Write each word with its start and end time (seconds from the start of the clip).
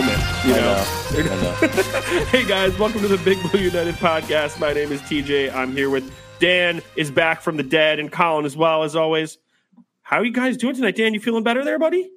moment. 0.00 0.22
You 0.44 0.50
know. 0.50 0.60
know. 0.60 0.82
Know. 1.16 1.52
hey 2.26 2.44
guys, 2.44 2.78
welcome 2.78 3.00
to 3.00 3.08
the 3.08 3.16
Big 3.18 3.40
Blue 3.50 3.60
United 3.60 3.94
podcast. 3.94 4.60
My 4.60 4.74
name 4.74 4.92
is 4.92 5.00
TJ. 5.02 5.54
I'm 5.54 5.72
here 5.72 5.88
with 5.88 6.12
Dan 6.38 6.82
is 6.96 7.10
back 7.10 7.40
from 7.40 7.56
the 7.56 7.62
dead 7.62 7.98
and 7.98 8.12
Colin 8.12 8.44
as 8.44 8.54
well 8.54 8.82
as 8.82 8.94
always. 8.94 9.38
How 10.02 10.18
are 10.18 10.24
you 10.26 10.32
guys 10.32 10.58
doing 10.58 10.74
tonight, 10.74 10.96
Dan? 10.96 11.14
You 11.14 11.20
feeling 11.20 11.44
better 11.44 11.64
there, 11.64 11.78
buddy? 11.78 12.10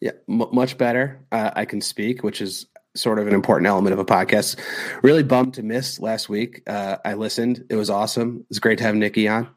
Yeah, 0.00 0.12
m- 0.28 0.46
much 0.52 0.78
better. 0.78 1.24
Uh, 1.32 1.50
I 1.56 1.64
can 1.64 1.80
speak, 1.80 2.22
which 2.22 2.40
is 2.40 2.66
sort 2.94 3.18
of 3.18 3.26
an 3.26 3.34
important 3.34 3.66
element 3.66 3.94
of 3.94 3.98
a 3.98 4.04
podcast. 4.04 4.56
Really 5.02 5.24
bummed 5.24 5.54
to 5.54 5.64
miss 5.64 5.98
last 5.98 6.28
week. 6.28 6.62
Uh, 6.68 6.98
I 7.04 7.14
listened; 7.14 7.64
it 7.68 7.74
was 7.74 7.90
awesome. 7.90 8.42
It 8.42 8.46
was 8.50 8.60
great 8.60 8.78
to 8.78 8.84
have 8.84 8.94
Nikki 8.94 9.26
on. 9.26 9.48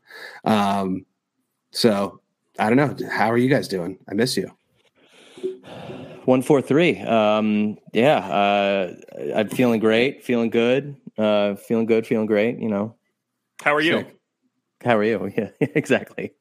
Um, 0.45 1.05
so 1.69 2.21
I 2.57 2.71
don't 2.71 2.77
know. 2.77 3.07
How 3.07 3.29
are 3.29 3.37
you 3.37 3.49
guys 3.49 3.67
doing? 3.67 3.99
I 4.09 4.15
miss 4.15 4.35
you. 4.35 4.51
One 6.27 6.41
four 6.41 6.61
three. 6.61 6.99
Um, 6.99 7.77
yeah, 7.93 8.17
uh, 8.17 8.93
I'm 9.33 9.47
feeling 9.47 9.79
great, 9.79 10.25
feeling 10.25 10.49
good, 10.49 10.97
uh, 11.17 11.55
feeling 11.55 11.85
good, 11.85 12.05
feeling 12.05 12.25
great. 12.25 12.59
You 12.59 12.67
know, 12.67 12.95
How 13.61 13.73
are 13.73 13.79
you? 13.79 13.99
Sick. 13.99 14.17
how 14.83 14.97
are 14.97 15.05
you? 15.05 15.31
Yeah, 15.37 15.51
exactly. 15.61 16.33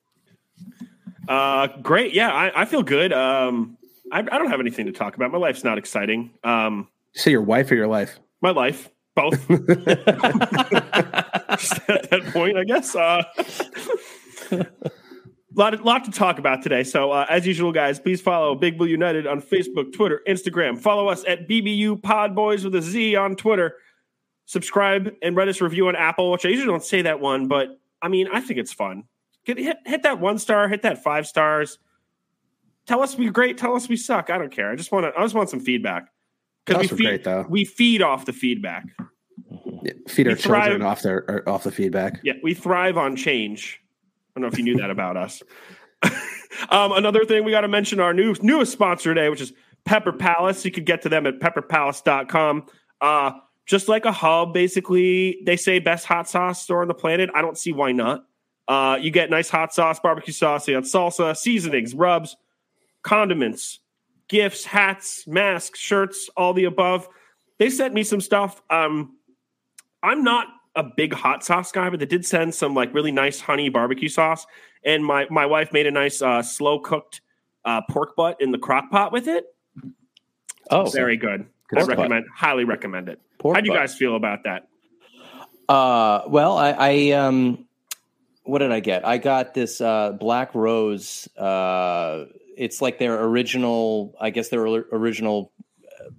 Uh, 1.28 1.68
great. 1.82 2.14
Yeah, 2.14 2.32
I, 2.32 2.62
I 2.62 2.64
feel 2.64 2.82
good. 2.82 3.12
Um, 3.12 3.78
I, 4.10 4.18
I 4.18 4.22
don't 4.22 4.50
have 4.50 4.58
anything 4.58 4.86
to 4.86 4.92
talk 4.92 5.14
about. 5.14 5.30
My 5.30 5.38
life's 5.38 5.62
not 5.62 5.78
exciting. 5.78 6.32
Um, 6.42 6.88
say 7.14 7.30
your 7.30 7.42
wife 7.42 7.70
or 7.70 7.76
your 7.76 7.86
life? 7.86 8.18
my 8.42 8.50
life, 8.50 8.90
both. 9.14 9.34
Just 9.48 9.70
at 11.88 12.10
that 12.10 12.30
point, 12.32 12.58
I 12.58 12.64
guess. 12.64 12.96
Uh, 12.96 13.22
lot, 15.56 15.84
lot 15.84 16.04
to 16.04 16.10
talk 16.10 16.38
about 16.38 16.62
today. 16.62 16.84
So, 16.84 17.10
uh, 17.10 17.26
as 17.28 17.46
usual, 17.46 17.72
guys, 17.72 17.98
please 17.98 18.20
follow 18.20 18.54
Big 18.54 18.78
Blue 18.78 18.86
United 18.86 19.26
on 19.26 19.40
Facebook, 19.42 19.92
Twitter, 19.92 20.22
Instagram. 20.28 20.78
Follow 20.78 21.08
us 21.08 21.24
at 21.26 21.48
BBU 21.48 22.02
Pod 22.02 22.34
Boys 22.34 22.64
with 22.64 22.74
a 22.74 22.82
Z 22.82 23.16
on 23.16 23.36
Twitter. 23.36 23.76
Subscribe 24.44 25.12
and 25.22 25.34
write 25.34 25.48
us 25.48 25.60
a 25.60 25.64
review 25.64 25.88
on 25.88 25.96
Apple, 25.96 26.30
which 26.30 26.46
I 26.46 26.50
usually 26.50 26.68
don't 26.68 26.84
say 26.84 27.02
that 27.02 27.18
one, 27.18 27.48
but 27.48 27.80
I 28.00 28.08
mean, 28.08 28.28
I 28.32 28.40
think 28.40 28.60
it's 28.60 28.72
fun. 28.72 29.04
Get, 29.44 29.58
hit, 29.58 29.78
hit 29.84 30.02
that 30.04 30.20
one 30.20 30.38
star, 30.38 30.68
hit 30.68 30.82
that 30.82 31.02
five 31.02 31.26
stars. 31.26 31.78
Tell 32.86 33.02
us 33.02 33.16
we're 33.16 33.32
great. 33.32 33.58
Tell 33.58 33.74
us 33.74 33.88
we 33.88 33.96
suck. 33.96 34.30
I 34.30 34.38
don't 34.38 34.52
care. 34.52 34.70
I 34.70 34.76
just 34.76 34.92
want 34.92 35.06
to. 35.06 35.18
I 35.18 35.22
just 35.22 35.34
want 35.34 35.50
some 35.50 35.58
feedback 35.58 36.08
because 36.64 36.90
we 36.92 36.96
feed, 36.96 37.22
great, 37.24 37.50
we 37.50 37.64
feed 37.64 38.02
off 38.02 38.24
the 38.26 38.32
feedback. 38.32 38.84
Yeah, 39.82 39.92
Feed 40.06 40.28
our 40.28 40.36
thrive- 40.36 40.64
children 40.64 40.82
off 40.82 41.02
their 41.02 41.48
off 41.48 41.64
the 41.64 41.72
feedback. 41.72 42.20
Yeah, 42.22 42.34
we 42.44 42.54
thrive 42.54 42.96
on 42.96 43.16
change. 43.16 43.80
I 44.36 44.38
don't 44.38 44.50
know 44.50 44.52
if 44.52 44.58
you 44.58 44.64
knew 44.64 44.76
that 44.76 44.90
about 44.90 45.16
us. 45.16 45.42
um, 46.68 46.92
another 46.92 47.24
thing 47.24 47.42
we 47.42 47.50
got 47.50 47.62
to 47.62 47.68
mention 47.68 48.00
our 48.00 48.12
new 48.12 48.34
newest 48.42 48.70
sponsor 48.70 49.14
today, 49.14 49.30
which 49.30 49.40
is 49.40 49.54
Pepper 49.86 50.12
Palace. 50.12 50.62
You 50.62 50.70
could 50.70 50.84
get 50.84 51.00
to 51.02 51.08
them 51.08 51.26
at 51.26 51.38
pepperpalace.com. 51.40 52.66
Uh, 53.00 53.30
just 53.64 53.88
like 53.88 54.04
a 54.04 54.12
hub, 54.12 54.52
basically, 54.52 55.38
they 55.46 55.56
say 55.56 55.78
best 55.78 56.04
hot 56.04 56.28
sauce 56.28 56.62
store 56.62 56.82
on 56.82 56.88
the 56.88 56.94
planet. 56.94 57.30
I 57.34 57.40
don't 57.40 57.56
see 57.56 57.72
why 57.72 57.92
not. 57.92 58.26
Uh, 58.68 58.98
you 59.00 59.10
get 59.10 59.30
nice 59.30 59.48
hot 59.48 59.72
sauce, 59.72 59.98
barbecue 60.00 60.34
sauce, 60.34 60.68
you 60.68 60.78
salsa, 60.80 61.34
seasonings, 61.34 61.94
rubs, 61.94 62.36
condiments, 63.02 63.80
gifts, 64.28 64.66
hats, 64.66 65.26
masks, 65.26 65.78
shirts, 65.78 66.28
all 66.36 66.52
the 66.52 66.64
above. 66.64 67.08
They 67.58 67.70
sent 67.70 67.94
me 67.94 68.02
some 68.02 68.20
stuff. 68.20 68.60
Um, 68.68 69.16
I'm 70.02 70.22
not 70.24 70.48
a 70.76 70.84
big 70.84 71.12
hot 71.12 71.42
sauce 71.42 71.72
guy, 71.72 71.90
but 71.90 71.98
they 71.98 72.06
did 72.06 72.24
send 72.24 72.54
some 72.54 72.74
like 72.74 72.94
really 72.94 73.10
nice 73.10 73.40
honey 73.40 73.68
barbecue 73.68 74.08
sauce. 74.08 74.46
And 74.84 75.04
my 75.04 75.26
my 75.30 75.46
wife 75.46 75.72
made 75.72 75.86
a 75.86 75.90
nice 75.90 76.22
uh, 76.22 76.42
slow 76.42 76.78
cooked 76.78 77.22
uh, 77.64 77.82
pork 77.90 78.14
butt 78.14 78.40
in 78.40 78.52
the 78.52 78.58
crock 78.58 78.90
pot 78.90 79.10
with 79.12 79.26
it. 79.26 79.46
Oh, 80.70 80.88
Very 80.90 81.16
good. 81.16 81.46
I 81.72 81.74
Pork 81.74 81.88
butt. 81.88 81.98
recommend, 81.98 82.26
highly 82.34 82.64
recommend 82.64 83.08
it. 83.08 83.20
Pork 83.38 83.56
How 83.56 83.60
do 83.60 83.66
you 83.66 83.72
butt. 83.72 83.80
guys 83.82 83.94
feel 83.96 84.14
about 84.16 84.44
that? 84.44 84.68
Uh, 85.68 86.22
well, 86.28 86.56
I, 86.56 86.70
I 86.70 87.10
um, 87.12 87.66
what 88.44 88.58
did 88.58 88.70
I 88.70 88.80
get? 88.80 89.04
I 89.06 89.18
got 89.18 89.54
this 89.54 89.80
uh, 89.80 90.12
Black 90.12 90.54
Rose. 90.54 91.28
Uh, 91.36 92.26
it's 92.56 92.80
like 92.80 92.98
their 92.98 93.20
original, 93.24 94.14
I 94.20 94.30
guess 94.30 94.48
their 94.48 94.62
original 94.62 95.52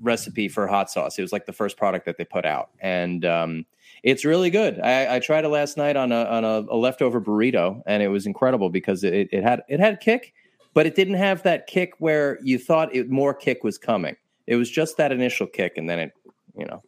recipe 0.01 0.49
for 0.49 0.67
hot 0.67 0.91
sauce. 0.91 1.17
It 1.17 1.21
was 1.21 1.31
like 1.31 1.45
the 1.45 1.53
first 1.53 1.77
product 1.77 2.05
that 2.05 2.17
they 2.17 2.25
put 2.25 2.45
out, 2.45 2.71
and 2.81 3.23
um, 3.23 3.65
it's 4.03 4.25
really 4.25 4.49
good. 4.49 4.79
I, 4.79 5.15
I 5.15 5.19
tried 5.19 5.45
it 5.45 5.49
last 5.49 5.77
night 5.77 5.95
on 5.95 6.11
a 6.11 6.23
on 6.25 6.45
a, 6.45 6.65
a 6.69 6.77
leftover 6.77 7.21
burrito, 7.21 7.81
and 7.85 8.01
it 8.03 8.09
was 8.09 8.25
incredible 8.25 8.69
because 8.69 9.03
it, 9.03 9.29
it 9.31 9.43
had 9.43 9.63
it 9.67 9.79
had 9.79 9.99
kick, 9.99 10.33
but 10.73 10.85
it 10.85 10.95
didn't 10.95 11.15
have 11.15 11.43
that 11.43 11.67
kick 11.67 11.93
where 11.99 12.39
you 12.41 12.57
thought 12.57 12.93
it, 12.95 13.09
more 13.09 13.33
kick 13.33 13.63
was 13.63 13.77
coming. 13.77 14.15
It 14.45 14.55
was 14.55 14.69
just 14.69 14.97
that 14.97 15.11
initial 15.11 15.47
kick, 15.47 15.77
and 15.77 15.89
then 15.89 15.99
it, 15.99 16.11
you 16.57 16.65
know, 16.65 16.83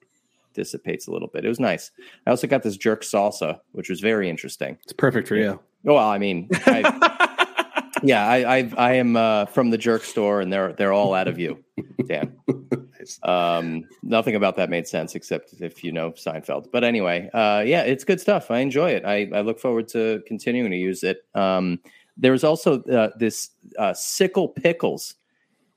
dissipates 0.53 1.07
a 1.07 1.11
little 1.11 1.27
bit. 1.27 1.45
It 1.45 1.49
was 1.49 1.59
nice. 1.59 1.91
I 2.25 2.29
also 2.29 2.47
got 2.47 2.63
this 2.63 2.77
jerk 2.77 3.03
salsa, 3.03 3.59
which 3.71 3.89
was 3.89 3.99
very 3.99 4.29
interesting. 4.29 4.77
It's 4.83 4.93
perfect 4.93 5.27
for 5.27 5.35
you. 5.35 5.59
Well, 5.83 5.97
I 5.97 6.17
mean, 6.17 6.49
I, 6.65 7.17
yeah, 8.03 8.27
I, 8.27 8.57
I 8.57 8.71
I 8.77 8.91
am 8.95 9.15
uh, 9.15 9.45
from 9.45 9.69
the 9.69 9.77
jerk 9.77 10.03
store, 10.03 10.41
and 10.41 10.51
they're 10.51 10.73
they're 10.73 10.93
all 10.93 11.13
out 11.13 11.27
of 11.27 11.39
you, 11.39 11.63
Dan. 12.07 12.35
Nice. 12.99 13.17
Um, 13.23 13.85
nothing 14.03 14.35
about 14.35 14.57
that 14.57 14.69
made 14.69 14.85
sense 14.85 15.15
except 15.15 15.53
if 15.61 15.85
you 15.85 15.91
know 15.93 16.11
Seinfeld. 16.11 16.65
But 16.69 16.83
anyway, 16.83 17.29
uh, 17.33 17.63
yeah, 17.65 17.83
it's 17.83 18.03
good 18.03 18.19
stuff. 18.19 18.51
I 18.51 18.59
enjoy 18.59 18.89
it. 18.91 19.05
I, 19.05 19.29
I 19.33 19.39
look 19.39 19.57
forward 19.57 19.87
to 19.89 20.21
continuing 20.27 20.69
to 20.71 20.75
use 20.77 21.01
it. 21.03 21.19
Um, 21.33 21.79
there's 22.17 22.43
also 22.43 22.83
uh, 22.83 23.11
this 23.17 23.51
uh, 23.77 23.93
sickle 23.93 24.49
pickles, 24.49 25.15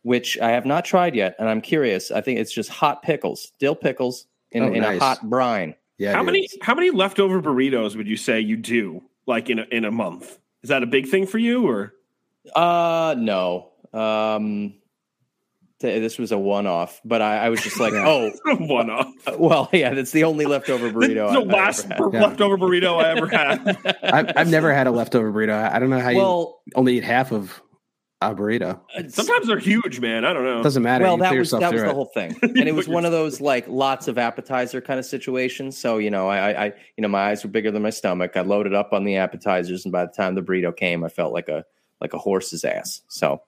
which 0.03 0.37
I 0.41 0.50
have 0.50 0.66
not 0.66 0.84
tried 0.84 1.15
yet, 1.15 1.37
and 1.39 1.49
I'm 1.49 1.60
curious. 1.60 2.10
I 2.10 2.22
think 2.22 2.41
it's 2.41 2.53
just 2.53 2.71
hot 2.71 3.04
pickles, 3.04 3.53
dill 3.60 3.77
pickles 3.77 4.27
in, 4.50 4.65
Oh, 4.65 4.72
in 4.72 4.83
a 4.83 4.99
hot 4.99 5.22
brine. 5.31 5.77
Yeah. 5.99 6.15
how 6.15 6.19
dude. 6.25 6.27
many 6.27 6.49
how 6.60 6.75
many 6.75 6.91
leftover 6.91 7.41
burritos 7.41 7.94
would 7.94 8.09
you 8.09 8.16
say 8.16 8.41
you 8.41 8.56
do 8.56 9.00
like 9.27 9.49
in 9.49 9.60
a, 9.60 9.66
in 9.71 9.84
a 9.84 9.93
month? 9.93 10.41
Is 10.65 10.71
that 10.71 10.83
a 10.83 10.87
big 10.87 11.06
thing 11.09 11.27
for 11.28 11.39
you 11.39 11.69
or? 11.69 11.94
Uh 12.54 13.14
no. 13.19 13.70
Um 13.92 14.75
th- 15.80 16.00
this 16.00 16.19
was 16.19 16.32
a 16.32 16.38
one 16.38 16.66
off, 16.66 17.00
but 17.04 17.20
I, 17.22 17.47
I 17.47 17.48
was 17.50 17.60
just 17.60 17.78
like, 17.80 17.92
oh, 17.92 18.30
One 18.58 18.88
off. 18.91 19.06
uh, 19.26 19.36
well, 19.38 19.69
yeah, 19.72 19.92
that's 19.94 20.12
the 20.12 20.25
only 20.25 20.44
leftover 20.47 20.91
burrito. 20.91 21.30
the 21.32 21.38
I've- 21.38 21.38
I've 21.41 21.47
last 21.47 21.91
ever 21.91 22.04
had. 22.10 22.14
Yeah. 22.14 22.20
leftover 22.28 22.56
burrito 22.56 23.03
I 23.03 23.10
ever 23.10 23.26
had. 23.26 23.97
I've, 24.03 24.32
I've 24.36 24.48
never 24.50 24.72
had 24.72 24.86
a 24.86 24.91
leftover 24.91 25.32
burrito. 25.32 25.53
I 25.54 25.76
I 25.76 25.78
don't 25.78 25.91
know 25.91 26.00
how 26.00 26.10
you 26.10 26.54
only 26.76 26.97
eat 26.98 27.04
half 27.04 27.32
of 27.32 27.60
a 28.20 28.32
burrito. 28.34 28.80
it's- 28.97 29.14
Sometimes 29.16 29.48
they're 29.48 29.59
huge, 29.59 29.98
man. 30.00 30.24
I 30.24 30.32
don't 30.32 30.44
know. 30.44 30.62
Doesn't 30.62 30.82
matter. 30.84 31.03
well, 31.04 31.16
you 31.16 31.22
that 31.22 31.30
put 31.30 31.38
was 31.38 31.53
yourself 31.53 31.60
that 31.62 31.72
was 31.72 31.80
through 31.80 31.88
the 31.88 31.92
it. 31.92 31.94
whole 31.94 32.10
thing, 32.14 32.36
and 32.42 32.69
it 32.69 32.74
was 32.74 32.86
one 32.88 33.04
of 33.04 33.10
those 33.12 33.41
like 33.41 33.66
lots 33.66 34.06
of 34.09 34.16
appetizer 34.19 34.80
kind 34.80 35.00
of 35.00 35.04
situations. 35.06 35.76
So 35.76 35.98
you 35.98 36.10
know, 36.10 36.28
I, 36.28 36.53
I, 36.53 36.64
I, 36.64 36.72
you 36.97 37.03
know, 37.03 37.09
my 37.09 37.30
eyes 37.30 37.42
were 37.44 37.50
bigger 37.50 37.70
than 37.72 37.82
my 37.82 37.91
stomach. 37.91 38.36
I 38.36 38.42
loaded 38.42 38.72
up 38.74 38.92
on 38.92 39.03
the 39.04 39.16
appetizers, 39.16 39.84
and 39.84 39.91
by 39.92 40.06
the 40.06 40.12
time 40.12 40.36
the 40.36 40.42
burrito 40.42 40.74
came, 40.76 41.03
I 41.03 41.09
felt 41.09 41.32
like 41.32 41.48
a 41.48 41.64
like 42.03 42.13
a 42.13 42.19
horse's 42.19 42.65
ass. 42.65 43.01
So 43.09 43.41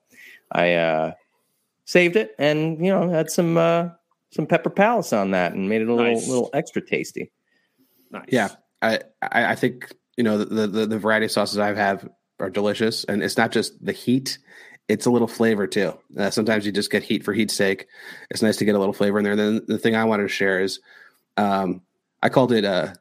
I 0.51 0.73
uh, 0.73 1.11
saved 1.83 2.15
it, 2.15 2.33
and 2.39 2.83
you 2.83 2.91
know, 2.91 3.09
had 3.09 3.29
some 3.29 3.57
uh, 3.57 3.89
some 4.31 4.47
pepper 4.47 4.71
palace 4.71 5.13
on 5.13 5.31
that, 5.31 5.53
and 5.53 5.69
made 5.69 5.81
it 5.81 5.89
a 5.89 5.93
little 5.93 6.13
Nice. 6.13 6.27
little 6.27 6.49
extra 6.53 6.81
tasty. 6.81 7.31
Nice. 8.09 8.25
Yeah, 8.29 8.49
I, 8.81 9.01
I 9.21 9.51
I 9.51 9.55
think 9.55 9.93
you 10.17 10.23
know 10.23 10.39
the, 10.39 10.65
the 10.67 10.85
the 10.87 10.97
variety 10.99 11.25
of 11.25 11.31
sauces 11.31 11.59
I 11.59 11.73
have 11.75 12.09
are 12.39 12.49
delicious, 12.49 13.03
and 13.03 13.21
it's 13.21 13.37
not 13.37 13.51
just 13.51 13.83
the 13.85 13.91
heat; 13.91 14.39
it's 14.87 15.05
a 15.05 15.11
little 15.11 15.27
flavor 15.27 15.67
too. 15.67 15.93
Uh, 16.17 16.29
sometimes 16.29 16.65
you 16.65 16.71
just 16.71 16.91
get 16.91 17.03
heat 17.03 17.23
for 17.23 17.33
heat's 17.33 17.53
sake. 17.55 17.87
It's 18.29 18.41
nice 18.41 18.57
to 18.57 18.65
get 18.65 18.75
a 18.75 18.79
little 18.79 18.93
flavor 18.93 19.17
in 19.19 19.23
there. 19.23 19.33
And 19.33 19.39
then 19.41 19.61
the 19.67 19.77
thing 19.77 19.95
I 19.95 20.05
wanted 20.05 20.23
to 20.23 20.29
share 20.29 20.61
is, 20.61 20.79
um, 21.37 21.81
I 22.23 22.29
called 22.29 22.51
it. 22.51 22.65
Uh, 22.65 22.93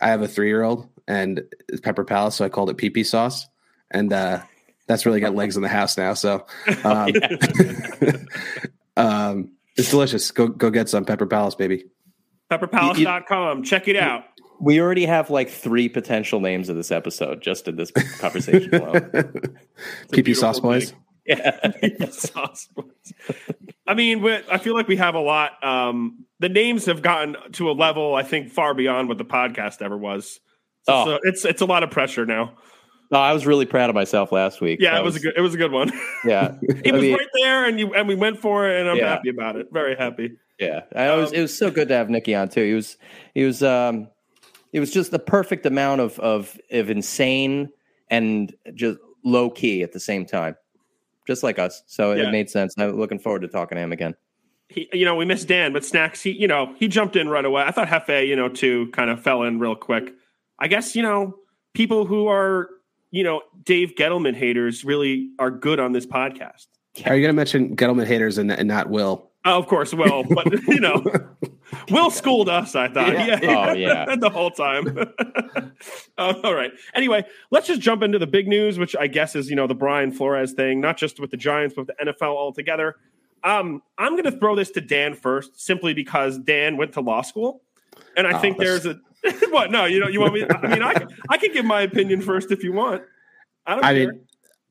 I 0.00 0.08
have 0.08 0.22
a 0.22 0.28
three 0.28 0.48
year 0.48 0.62
old, 0.62 0.88
and 1.08 1.42
it's 1.68 1.80
Pepper 1.80 2.04
Palace, 2.04 2.36
so 2.36 2.44
I 2.44 2.48
called 2.50 2.70
it 2.70 2.76
pee 2.76 2.90
pee 2.90 3.04
sauce, 3.04 3.46
and 3.90 4.12
uh, 4.12 4.42
that's 4.86 5.06
really 5.06 5.20
got 5.20 5.34
legs 5.34 5.56
in 5.56 5.62
the 5.62 5.68
house 5.68 5.96
now. 5.98 6.14
So, 6.14 6.46
um, 6.84 7.10
um, 8.96 9.52
it's 9.76 9.90
delicious. 9.90 10.30
Go 10.30 10.48
go 10.48 10.70
get 10.70 10.88
some 10.88 11.04
Pepper 11.04 11.26
Palace, 11.26 11.54
baby. 11.54 11.84
Pepperpalace.com. 12.50 13.62
Check 13.64 13.88
it 13.88 13.96
out. 13.96 14.24
We 14.60 14.80
already 14.80 15.04
have 15.04 15.28
like 15.28 15.50
three 15.50 15.88
potential 15.88 16.40
names 16.40 16.68
of 16.68 16.76
this 16.76 16.90
episode 16.90 17.42
just 17.42 17.68
in 17.68 17.76
this 17.76 17.90
conversation 17.90 18.74
alone. 18.74 19.10
Pee 20.12 20.22
pee 20.22 20.34
sauce 20.34 20.60
boys. 20.60 20.94
Yeah. 21.26 21.72
Sauce 22.10 22.68
boys. 22.74 23.12
I 23.86 23.94
mean, 23.94 24.24
I 24.24 24.58
feel 24.58 24.74
like 24.74 24.86
we 24.86 24.96
have 24.96 25.16
a 25.16 25.20
lot. 25.20 25.62
Um, 25.62 26.24
the 26.38 26.48
names 26.48 26.86
have 26.86 27.02
gotten 27.02 27.36
to 27.52 27.68
a 27.68 27.72
level 27.72 28.14
I 28.14 28.22
think 28.22 28.50
far 28.52 28.74
beyond 28.74 29.08
what 29.08 29.18
the 29.18 29.24
podcast 29.24 29.82
ever 29.82 29.98
was. 29.98 30.40
So, 30.84 30.92
Oh. 30.94 31.04
so 31.04 31.18
it's 31.24 31.44
it's 31.44 31.60
a 31.60 31.66
lot 31.66 31.82
of 31.82 31.90
pressure 31.90 32.24
now. 32.24 32.52
No, 33.10 33.18
I 33.18 33.32
was 33.32 33.46
really 33.46 33.66
proud 33.66 33.88
of 33.88 33.94
myself 33.94 34.32
last 34.32 34.60
week. 34.60 34.80
Yeah, 34.80 34.92
That 34.92 35.00
it 35.00 35.04
was, 35.04 35.16
a 35.16 35.20
good 35.20 35.34
it 35.36 35.40
was 35.40 35.54
a 35.54 35.58
good 35.58 35.72
one. 35.72 35.92
Yeah, 36.24 36.56
it 36.62 36.92
was 36.92 37.02
mean, 37.02 37.14
right 37.14 37.28
there, 37.40 37.64
and 37.66 37.78
you 37.78 37.94
and 37.94 38.08
we 38.08 38.14
went 38.14 38.40
for 38.40 38.68
it, 38.68 38.80
and 38.80 38.88
I'm 38.90 38.96
Yeah. 38.96 39.08
happy 39.10 39.28
about 39.28 39.56
it. 39.56 39.68
Very 39.72 39.94
happy. 39.96 40.32
yeah. 40.58 40.82
I 40.94 41.14
was. 41.14 41.30
Um, 41.30 41.36
it 41.36 41.40
was 41.42 41.56
so 41.56 41.70
good 41.70 41.88
to 41.88 41.94
have 41.94 42.10
Nicky 42.10 42.34
on 42.34 42.48
too. 42.48 42.64
He 42.64 42.74
was. 42.74 42.96
He 43.34 43.44
was. 43.44 43.62
Um, 43.62 44.08
it 44.72 44.80
was 44.80 44.90
just 44.90 45.10
the 45.12 45.18
perfect 45.20 45.64
amount 45.66 46.00
of 46.00 46.18
of 46.18 46.58
of 46.72 46.90
insane 46.90 47.70
and 48.10 48.54
just 48.74 48.98
low 49.24 49.50
key 49.50 49.82
at 49.82 49.92
the 49.92 50.00
same 50.00 50.26
time, 50.26 50.56
just 51.26 51.42
like 51.42 51.58
us. 51.58 51.82
So 51.86 52.12
Yeah. 52.12 52.28
it 52.28 52.32
made 52.32 52.50
sense. 52.50 52.74
I'm 52.78 52.98
looking 52.98 53.18
forward 53.18 53.42
to 53.42 53.48
talking 53.48 53.76
to 53.76 53.82
him 53.82 53.92
again. 53.92 54.14
he, 54.68 54.88
you 54.92 55.04
know, 55.04 55.14
we 55.14 55.24
missed 55.24 55.46
Dan, 55.48 55.72
but 55.72 55.84
Snacks, 55.84 56.20
he, 56.22 56.30
you 56.32 56.48
know, 56.48 56.74
he 56.78 56.88
jumped 56.88 57.14
in 57.16 57.28
right 57.28 57.44
away. 57.44 57.62
I 57.62 57.70
thought 57.70 57.86
Hefe, 57.88 58.26
you 58.26 58.34
know, 58.36 58.48
too, 58.48 58.88
kind 58.92 59.10
of 59.10 59.22
fell 59.22 59.44
in 59.44 59.58
real 59.60 59.76
quick. 59.76 60.12
I 60.58 60.66
guess, 60.68 60.94
you 60.96 61.02
know, 61.02 61.36
people 61.72 62.04
who 62.04 62.26
are, 62.26 62.68
you 63.10 63.22
know, 63.24 63.42
Dave 63.64 63.94
Gettleman 63.98 64.34
haters 64.34 64.84
really 64.84 65.30
are 65.38 65.50
good 65.50 65.80
on 65.80 65.92
this 65.92 66.06
podcast. 66.06 66.66
Are 67.04 67.14
you 67.14 67.22
going 67.22 67.28
to 67.28 67.32
mention 67.32 67.76
Gettleman 67.76 68.06
haters 68.06 68.38
and, 68.38 68.50
and 68.50 68.66
not 68.68 68.88
Will? 68.88 69.30
Oh, 69.44 69.58
of 69.58 69.66
course, 69.66 69.92
Will. 69.94 70.24
But 70.24 70.50
you 70.66 70.80
know, 70.80 71.04
Will 71.90 72.10
schooled 72.10 72.48
us. 72.48 72.74
I 72.74 72.88
thought, 72.88 73.12
yeah, 73.12 73.38
Oh, 73.42 73.72
yeah. 73.74 74.16
the 74.18 74.30
whole 74.30 74.50
time. 74.50 74.96
Uh, 76.18 76.32
all 76.44 76.54
right. 76.54 76.70
Anyway, 76.94 77.22
let's 77.50 77.66
just 77.66 77.80
jump 77.82 78.02
into 78.02 78.18
the 78.18 78.26
big 78.26 78.48
news, 78.48 78.78
which 78.78 78.96
I 78.96 79.06
guess 79.06 79.36
is 79.36 79.50
you 79.50 79.56
know 79.56 79.66
the 79.66 79.74
Brian 79.74 80.10
Flores 80.10 80.52
thing, 80.54 80.80
not 80.80 80.96
just 80.96 81.20
with 81.20 81.30
the 81.30 81.36
Giants, 81.36 81.74
but 81.74 81.86
with 81.86 81.96
the 81.98 82.04
NFL 82.06 82.34
altogether. 82.34 82.96
Um, 83.44 83.82
I'm 83.98 84.12
going 84.12 84.24
to 84.24 84.32
throw 84.32 84.56
this 84.56 84.70
to 84.72 84.80
Dan 84.80 85.12
first, 85.14 85.60
simply 85.60 85.92
because 85.92 86.38
Dan 86.38 86.78
went 86.78 86.92
to 86.94 87.02
law 87.02 87.20
school, 87.20 87.62
and 88.16 88.26
I 88.26 88.38
Oh, 88.38 88.40
think 88.40 88.56
there's 88.56 88.86
a 88.86 88.98
what? 89.50 89.70
No, 89.70 89.84
you 89.84 90.00
know, 90.00 90.08
you 90.08 90.20
want 90.20 90.34
me? 90.34 90.44
I 90.48 90.66
mean, 90.68 90.82
I 90.82 90.94
I 91.30 91.38
can 91.38 91.52
give 91.52 91.64
my 91.64 91.80
opinion 91.82 92.20
first 92.20 92.50
if 92.50 92.62
you 92.62 92.72
want. 92.72 93.02
I 93.66 93.74
don't 93.74 93.84
I 93.84 93.94
care. 93.94 94.12
mean, 94.12 94.20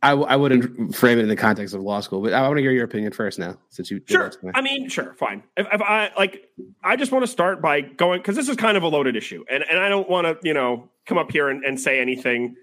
I, 0.04 0.10
w- 0.10 0.28
I 0.28 0.36
wouldn't 0.36 0.96
frame 0.96 1.18
it 1.18 1.24
in 1.24 1.30
the 1.30 1.36
context 1.36 1.74
of 1.74 1.82
law 1.82 2.00
school, 2.00 2.22
but 2.22 2.32
I 2.34 2.42
want 2.44 2.58
to 2.58 2.62
hear 2.62 2.72
your 2.72 2.84
opinion 2.86 3.12
first 3.12 3.40
now, 3.40 3.58
since 3.70 3.90
you 3.90 4.02
Sure. 4.06 4.24
that 4.30 4.34
to 4.40 4.46
me. 4.46 4.52
I 4.54 4.62
mean, 4.62 4.88
sure, 4.88 5.14
fine. 5.16 5.44
If, 5.58 5.68
if 5.72 5.82
I 5.82 6.12
like, 6.18 6.48
I 6.84 6.96
just 6.96 7.12
want 7.12 7.24
to 7.24 7.28
start 7.28 7.62
by 7.62 7.82
going 7.82 8.20
because 8.20 8.36
this 8.36 8.48
is 8.48 8.56
kind 8.56 8.78
of 8.78 8.84
a 8.84 8.88
loaded 8.88 9.16
issue, 9.16 9.44
and 9.50 9.64
and 9.70 9.80
I 9.80 9.90
don't 9.90 10.10
want 10.10 10.28
to, 10.28 10.38
you 10.48 10.54
know, 10.54 10.90
come 11.06 11.18
up 11.18 11.32
here 11.32 11.50
and, 11.50 11.64
and 11.66 11.80
say 11.80 12.00
anything 12.00 12.56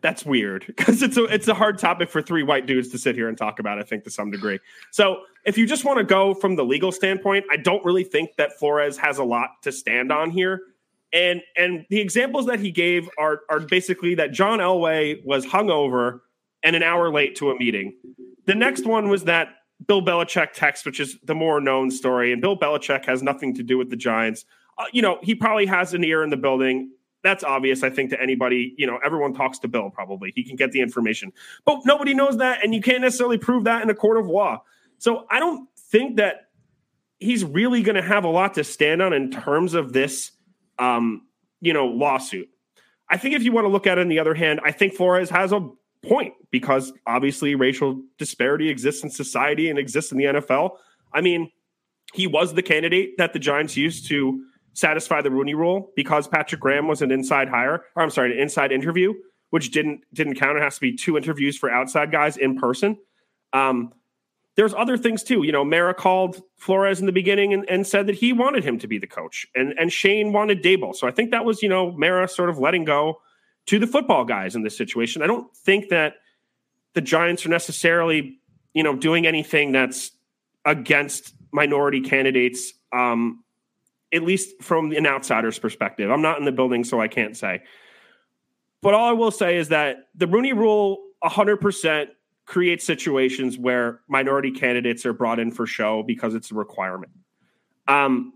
that's 0.00 0.24
weird 0.24 0.64
because 0.66 1.02
it's 1.02 1.16
a 1.16 1.24
it's 1.24 1.48
a 1.48 1.54
hard 1.54 1.78
topic 1.78 2.08
for 2.10 2.20
three 2.22 2.42
white 2.42 2.66
dudes 2.66 2.88
to 2.88 2.98
sit 2.98 3.14
here 3.14 3.28
and 3.28 3.38
talk 3.38 3.58
about. 3.60 3.78
I 3.78 3.82
think 3.82 4.04
to 4.04 4.10
some 4.10 4.30
degree. 4.30 4.58
So 4.90 5.20
if 5.44 5.56
you 5.58 5.66
just 5.66 5.84
want 5.84 5.98
to 5.98 6.04
go 6.04 6.34
from 6.34 6.56
the 6.56 6.64
legal 6.64 6.92
standpoint, 6.92 7.44
I 7.50 7.56
don't 7.56 7.84
really 7.84 8.04
think 8.04 8.30
that 8.36 8.58
Flores 8.58 8.98
has 8.98 9.18
a 9.18 9.24
lot 9.24 9.50
to 9.62 9.72
stand 9.72 10.10
on 10.12 10.30
here. 10.30 10.60
And 11.12 11.40
and 11.56 11.86
the 11.88 12.00
examples 12.00 12.46
that 12.46 12.60
he 12.60 12.70
gave 12.70 13.08
are 13.18 13.40
are 13.48 13.60
basically 13.60 14.14
that 14.16 14.32
John 14.32 14.58
Elway 14.58 15.24
was 15.24 15.46
hungover 15.46 16.20
and 16.62 16.76
an 16.76 16.82
hour 16.82 17.10
late 17.10 17.36
to 17.36 17.50
a 17.50 17.58
meeting. 17.58 17.96
The 18.46 18.54
next 18.54 18.84
one 18.84 19.08
was 19.08 19.24
that 19.24 19.48
Bill 19.86 20.02
Belichick 20.02 20.52
text, 20.52 20.84
which 20.84 21.00
is 21.00 21.18
the 21.22 21.34
more 21.34 21.60
known 21.60 21.90
story, 21.90 22.32
and 22.32 22.42
Bill 22.42 22.58
Belichick 22.58 23.04
has 23.06 23.22
nothing 23.22 23.54
to 23.54 23.62
do 23.62 23.78
with 23.78 23.90
the 23.90 23.96
Giants. 23.96 24.44
Uh, 24.76 24.84
you 24.92 25.02
know, 25.02 25.18
he 25.22 25.34
probably 25.34 25.66
has 25.66 25.94
an 25.94 26.04
ear 26.04 26.22
in 26.22 26.30
the 26.30 26.36
building. 26.36 26.90
That's 27.22 27.42
obvious, 27.42 27.82
I 27.82 27.90
think, 27.90 28.10
to 28.10 28.20
anybody. 28.20 28.74
You 28.76 28.86
know, 28.86 28.98
everyone 29.04 29.34
talks 29.34 29.58
to 29.60 29.68
Bill. 29.68 29.90
Probably 29.90 30.32
he 30.34 30.44
can 30.44 30.56
get 30.56 30.72
the 30.72 30.80
information, 30.80 31.32
but 31.64 31.80
nobody 31.84 32.14
knows 32.14 32.38
that, 32.38 32.62
and 32.62 32.74
you 32.74 32.82
can't 32.82 33.00
necessarily 33.00 33.38
prove 33.38 33.64
that 33.64 33.82
in 33.82 33.90
a 33.90 33.94
court 33.94 34.18
of 34.18 34.26
law. 34.26 34.62
So 34.98 35.26
I 35.30 35.38
don't 35.38 35.68
think 35.78 36.16
that 36.16 36.48
he's 37.18 37.44
really 37.44 37.82
going 37.82 37.96
to 37.96 38.02
have 38.02 38.24
a 38.24 38.28
lot 38.28 38.54
to 38.54 38.64
stand 38.64 39.02
on 39.02 39.12
in 39.12 39.30
terms 39.30 39.74
of 39.74 39.92
this, 39.92 40.32
um, 40.78 41.22
you 41.60 41.72
know, 41.72 41.86
lawsuit. 41.86 42.48
I 43.10 43.16
think 43.16 43.34
if 43.34 43.42
you 43.42 43.52
want 43.52 43.64
to 43.64 43.68
look 43.68 43.86
at 43.86 43.98
it 43.98 44.02
on 44.02 44.08
the 44.08 44.18
other 44.18 44.34
hand, 44.34 44.60
I 44.64 44.72
think 44.72 44.94
Flores 44.94 45.30
has 45.30 45.52
a 45.52 45.68
point 46.04 46.34
because 46.50 46.92
obviously 47.06 47.54
racial 47.54 48.02
disparity 48.18 48.68
exists 48.68 49.02
in 49.02 49.10
society 49.10 49.70
and 49.70 49.78
exists 49.78 50.12
in 50.12 50.18
the 50.18 50.24
NFL. 50.24 50.76
I 51.12 51.20
mean, 51.20 51.50
he 52.14 52.26
was 52.26 52.54
the 52.54 52.62
candidate 52.62 53.16
that 53.18 53.32
the 53.32 53.38
Giants 53.38 53.76
used 53.76 54.08
to 54.08 54.44
satisfy 54.74 55.20
the 55.20 55.30
Rooney 55.30 55.54
Rule 55.54 55.90
because 55.96 56.28
Patrick 56.28 56.60
Graham 56.60 56.86
was 56.86 57.02
an 57.02 57.10
inside 57.10 57.48
hire, 57.48 57.84
or 57.96 58.02
I'm 58.02 58.10
sorry, 58.10 58.32
an 58.32 58.38
inside 58.38 58.72
interview, 58.72 59.14
which 59.50 59.70
didn't 59.70 60.02
didn't 60.12 60.34
count. 60.36 60.56
It 60.56 60.62
has 60.62 60.76
to 60.76 60.80
be 60.80 60.94
two 60.94 61.16
interviews 61.16 61.56
for 61.56 61.70
outside 61.70 62.12
guys 62.12 62.36
in 62.36 62.58
person. 62.58 62.96
Um, 63.52 63.92
there's 64.58 64.74
other 64.74 64.96
things 64.96 65.22
too. 65.22 65.44
You 65.44 65.52
know, 65.52 65.64
Mara 65.64 65.94
called 65.94 66.42
Flores 66.56 66.98
in 66.98 67.06
the 67.06 67.12
beginning 67.12 67.54
and, 67.54 67.64
and 67.70 67.86
said 67.86 68.08
that 68.08 68.16
he 68.16 68.32
wanted 68.32 68.64
him 68.64 68.76
to 68.80 68.88
be 68.88 68.98
the 68.98 69.06
coach, 69.06 69.46
and 69.54 69.72
and 69.78 69.92
Shane 69.92 70.32
wanted 70.32 70.64
Daboll. 70.64 70.96
So 70.96 71.06
I 71.06 71.12
think 71.12 71.30
that 71.30 71.44
was 71.44 71.62
you 71.62 71.68
know 71.68 71.92
Mara 71.92 72.26
sort 72.26 72.50
of 72.50 72.58
letting 72.58 72.84
go 72.84 73.20
to 73.66 73.78
the 73.78 73.86
football 73.86 74.24
guys 74.24 74.56
in 74.56 74.64
this 74.64 74.76
situation. 74.76 75.22
I 75.22 75.28
don't 75.28 75.56
think 75.58 75.90
that 75.90 76.14
the 76.94 77.00
Giants 77.00 77.46
are 77.46 77.50
necessarily 77.50 78.40
you 78.74 78.82
know 78.82 78.96
doing 78.96 79.28
anything 79.28 79.70
that's 79.70 80.10
against 80.64 81.34
minority 81.52 82.00
candidates. 82.00 82.72
Um, 82.92 83.44
at 84.12 84.24
least 84.24 84.60
from 84.60 84.90
an 84.90 85.06
outsider's 85.06 85.60
perspective, 85.60 86.10
I'm 86.10 86.22
not 86.22 86.40
in 86.40 86.44
the 86.44 86.50
building, 86.50 86.82
so 86.82 87.00
I 87.00 87.06
can't 87.06 87.36
say. 87.36 87.62
But 88.82 88.94
all 88.94 89.08
I 89.08 89.12
will 89.12 89.30
say 89.30 89.56
is 89.56 89.68
that 89.68 90.08
the 90.16 90.26
Rooney 90.26 90.52
Rule 90.52 90.98
100% 91.22 92.08
creates 92.48 92.86
situations 92.86 93.58
where 93.58 94.00
minority 94.08 94.50
candidates 94.50 95.04
are 95.04 95.12
brought 95.12 95.38
in 95.38 95.52
for 95.52 95.66
show 95.66 96.02
because 96.02 96.34
it's 96.34 96.50
a 96.50 96.54
requirement. 96.54 97.12
Um, 97.86 98.32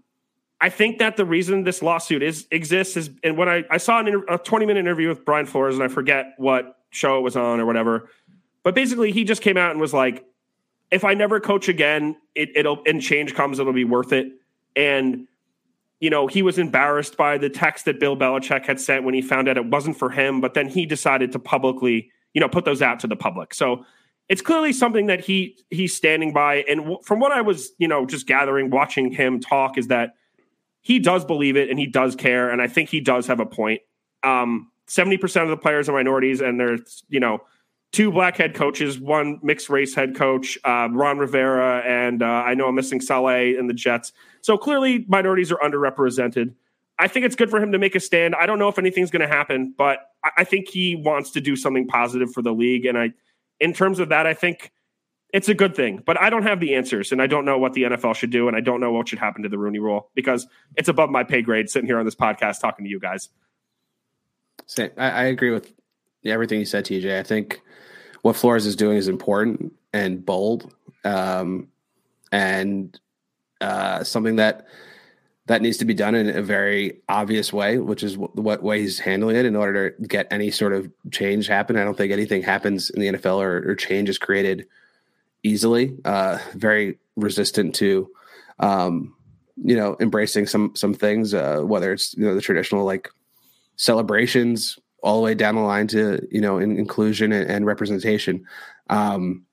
I 0.61 0.69
think 0.69 0.99
that 0.99 1.17
the 1.17 1.25
reason 1.25 1.65
this 1.65 1.83
lawsuit 1.83 2.23
is 2.23 2.47
exists 2.51 2.99
is, 2.99 3.11
and 3.25 3.39
when 3.39 3.49
I, 3.49 3.65
I 3.71 3.79
saw 3.79 4.01
inter- 4.01 4.25
a 4.29 4.37
20 4.37 4.67
minute 4.67 4.81
interview 4.81 5.09
with 5.09 5.25
Brian 5.25 5.47
Flores, 5.47 5.75
and 5.75 5.83
I 5.83 5.89
forget 5.89 6.35
what 6.37 6.77
show 6.91 7.17
it 7.17 7.23
was 7.23 7.37
on 7.37 7.59
or 7.59 7.65
whatever, 7.65 8.11
but 8.63 8.75
basically 8.75 9.13
he 9.13 9.25
just 9.25 9.41
came 9.41 9.57
out 9.57 9.71
and 9.71 9.81
was 9.81 9.95
like, 9.95 10.25
if 10.91 11.05
I 11.05 11.15
never 11.15 11.41
coach 11.41 11.71
again, 11.71 12.17
it, 12.35 12.55
it'll 12.55 12.83
and 12.87 13.01
change 13.01 13.35
comes, 13.35 13.59
it'll 13.59 13.73
be 13.73 13.85
worth 13.85 14.13
it. 14.13 14.31
And 14.77 15.27
you 16.01 16.11
know, 16.11 16.27
he 16.27 16.43
was 16.43 16.59
embarrassed 16.59 17.17
by 17.17 17.39
the 17.39 17.49
text 17.49 17.87
that 17.87 17.99
Bill 17.99 18.17
Belichick 18.17 18.67
had 18.67 18.79
sent 18.79 19.05
when 19.05 19.15
he 19.15 19.23
found 19.23 19.49
out 19.49 19.57
it 19.57 19.67
wasn't 19.67 19.97
for 19.97 20.11
him, 20.11 20.43
but 20.43 20.53
then 20.53 20.69
he 20.69 20.85
decided 20.85 21.33
to 21.33 21.39
publicly, 21.39 22.11
you 22.35 22.41
know, 22.41 22.49
put 22.49 22.67
those 22.67 22.83
out 22.83 23.01
to 23.01 23.07
the 23.07 23.17
public. 23.17 23.55
So 23.55 23.87
it's 24.29 24.43
clearly 24.43 24.73
something 24.73 25.07
that 25.07 25.21
he 25.21 25.57
he's 25.71 25.95
standing 25.95 26.33
by. 26.33 26.65
And 26.69 26.81
w- 26.81 26.99
from 27.05 27.21
what 27.21 27.33
I 27.33 27.41
was, 27.41 27.71
you 27.79 27.89
know, 27.89 28.07
just 28.07 28.27
gathering, 28.27 28.71
watching 28.71 29.11
him 29.11 29.41
talk, 29.41 29.77
is 29.79 29.89
that 29.89 30.15
he 30.81 30.99
does 30.99 31.25
believe 31.25 31.57
it 31.57 31.71
and 31.71 31.79
he 31.79 31.87
does 31.87 32.17
care, 32.17 32.51
and 32.51 32.61
I 32.61 32.67
think 32.69 32.89
he 32.89 33.01
does 33.01 33.27
have 33.27 33.41
a 33.41 33.47
point. 33.47 33.83
Um, 34.23 34.69
Seventy 34.89 35.17
percent 35.17 35.45
of 35.45 35.51
the 35.51 35.57
players 35.57 35.89
are 35.89 35.93
minorities, 35.93 36.41
and 36.41 36.59
there's 36.59 37.05
you 37.09 37.21
know 37.21 37.43
two 37.93 38.11
black 38.11 38.37
head 38.37 38.55
coaches, 38.55 38.99
one 38.99 39.39
mixed 39.43 39.69
race 39.69 39.95
head 39.95 40.17
coach, 40.17 40.59
uh, 40.65 40.89
Ron 40.91 41.19
Rivera, 41.19 41.83
and 41.87 42.23
uh, 42.23 42.27
I 42.27 42.55
know 42.55 42.69
I'm 42.69 42.75
missing 42.75 43.01
Saleh 43.01 43.57
in 43.57 43.67
the 43.69 43.75
Jets. 43.75 44.13
So 44.41 44.59
clearly, 44.59 45.05
minorities 45.09 45.53
are 45.53 45.59
underrepresented. 45.59 46.55
I 46.99 47.09
think 47.09 47.27
it's 47.27 47.37
good 47.37 47.51
for 47.51 47.61
him 47.61 47.73
to 47.73 47.79
make 47.79 47.95
a 47.95 48.01
stand. 48.01 48.35
I 48.35 48.47
don't 48.47 48.59
know 48.59 48.69
if 48.69 48.79
anything's 48.79 49.11
going 49.11 49.27
to 49.27 49.35
happen, 49.35 49.75
but 49.77 50.11
I, 50.25 50.31
I 50.39 50.45
think 50.45 50.69
he 50.69 50.97
wants 50.97 51.31
to 51.33 51.41
do 51.41 51.57
something 51.57 51.87
positive 51.87 52.33
for 52.33 52.43
the 52.43 52.53
league. 52.53 52.87
And 52.87 52.99
I, 52.99 53.13
in 53.63 53.73
terms 53.73 54.01
of 54.01 54.09
that, 54.11 54.27
I 54.27 54.35
think 54.35 54.73
it's 55.33 55.49
a 55.49 55.55
good 55.55 55.75
thing. 55.75 56.03
But 56.05 56.21
I 56.21 56.29
don't 56.29 56.43
have 56.43 56.61
the 56.61 56.75
answers, 56.75 57.13
and 57.13 57.23
I 57.23 57.27
don't 57.27 57.45
know 57.45 57.57
what 57.57 57.73
the 57.73 57.85
NFL 57.85 58.17
should 58.17 58.31
do, 58.31 58.49
and 58.49 58.57
I 58.57 58.61
don't 58.61 58.81
know 58.81 58.93
what 58.93 59.09
should 59.09 59.21
happen 59.21 59.43
to 59.45 59.49
the 59.49 59.57
Rooney 59.57 59.79
Rule 59.79 60.11
because 60.15 60.47
it's 60.77 60.89
above 60.89 61.09
my 61.09 61.25
pay 61.25 61.41
grade 61.41 61.71
sitting 61.71 61.87
here 61.87 61.99
on 61.99 62.05
this 62.05 62.17
podcast 62.17 62.61
talking 62.61 62.85
to 62.85 62.91
you 62.91 63.01
guys. 63.01 63.29
Same. 64.67 64.91
I, 64.99 65.11
I 65.11 65.23
agree 65.25 65.51
with 65.51 65.73
everything 66.25 66.59
you 66.59 66.67
said, 66.67 66.85
TJ. 66.85 67.19
I 67.19 67.23
think 67.23 67.63
what 68.23 68.37
Flores 68.37 68.67
is 68.67 68.77
doing 68.77 68.97
is 68.97 69.09
important 69.09 69.73
and 69.93 70.25
bold, 70.25 70.75
um, 71.05 71.69
and 72.33 72.99
uh, 73.61 74.03
something 74.03 74.37
that 74.37 74.67
that 75.53 75.61
needs 75.61 75.77
to 75.77 75.85
be 75.85 75.93
done 75.93 76.15
in 76.15 76.31
a 76.31 76.41
very 76.41 77.03
obvious 77.11 77.53
way, 77.53 77.77
which 77.77 78.03
is 78.03 78.17
what, 78.17 78.35
what 78.37 78.63
way 78.63 78.81
he's 78.81 78.99
handling 78.99 79.37
it 79.37 79.45
in 79.45 79.55
order 79.55 79.91
to 79.91 80.07
get 80.09 80.27
any 80.31 80.51
sort 80.51 80.73
of 80.73 80.91
change 81.11 81.47
happen. 81.47 81.77
I 81.77 81.85
don't 81.85 81.95
think 81.95 82.11
anything 82.11 82.41
happens 82.41 82.89
in 82.89 83.03
the 83.03 83.09
NFL 83.09 83.37
or, 83.37 83.71
or 83.71 83.75
change 83.75 84.09
is 84.09 84.17
created 84.17 84.67
easily. 85.43 85.95
Uh, 86.07 86.39
very 86.55 86.99
resistant 87.17 87.75
to, 87.75 88.09
um, 88.61 89.15
you 89.63 89.77
know, 89.77 89.95
embracing 90.01 90.47
some 90.47 90.75
some 90.75 90.95
things, 90.95 91.35
uh, 91.35 91.61
whether 91.61 91.93
it's 91.93 92.15
you 92.15 92.25
know 92.25 92.35
the 92.35 92.41
traditional 92.41 92.87
like 92.87 93.11
celebrations 93.77 94.79
all 95.03 95.17
the 95.19 95.23
way 95.23 95.35
down 95.35 95.57
the 95.57 95.61
line 95.61 95.87
to 95.89 96.27
you 96.31 96.41
know 96.41 96.57
in, 96.57 96.79
inclusion 96.79 97.31
and, 97.31 97.51
and 97.51 97.67
representation. 97.67 98.47
Um, 98.89 99.45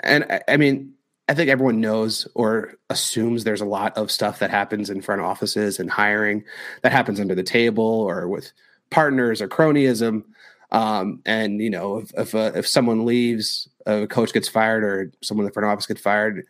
and 0.00 0.24
I, 0.24 0.40
I 0.48 0.56
mean, 0.56 0.94
I 1.28 1.34
think 1.34 1.50
everyone 1.50 1.80
knows 1.80 2.26
or 2.34 2.74
assumes 2.88 3.44
there's 3.44 3.60
a 3.60 3.66
lot 3.66 3.96
of 3.98 4.10
stuff 4.10 4.38
that 4.38 4.50
happens 4.50 4.88
in 4.88 5.02
front 5.02 5.20
offices 5.20 5.78
and 5.78 5.90
hiring 5.90 6.42
that 6.82 6.92
happens 6.92 7.20
under 7.20 7.34
the 7.34 7.42
table 7.42 7.84
or 7.84 8.26
with 8.28 8.50
partners 8.90 9.42
or 9.42 9.48
cronyism. 9.48 10.24
Um, 10.70 11.20
and 11.26 11.60
you 11.60 11.70
know, 11.70 11.98
if 11.98 12.12
if, 12.16 12.34
uh, 12.34 12.52
if 12.54 12.66
someone 12.66 13.04
leaves, 13.04 13.68
a 13.86 14.06
coach 14.06 14.32
gets 14.32 14.48
fired, 14.48 14.84
or 14.84 15.12
someone 15.22 15.44
in 15.44 15.48
the 15.48 15.52
front 15.52 15.66
office 15.66 15.86
gets 15.86 16.00
fired, 16.00 16.44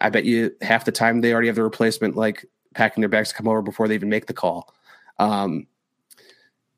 I 0.00 0.10
bet 0.10 0.24
you 0.24 0.52
half 0.60 0.84
the 0.84 0.92
time 0.92 1.20
they 1.20 1.32
already 1.32 1.48
have 1.48 1.56
the 1.56 1.62
replacement 1.62 2.16
like 2.16 2.46
packing 2.74 3.00
their 3.00 3.08
bags 3.08 3.30
to 3.30 3.34
come 3.34 3.48
over 3.48 3.62
before 3.62 3.88
they 3.88 3.94
even 3.94 4.08
make 4.08 4.26
the 4.26 4.32
call. 4.32 4.72
Um, 5.18 5.66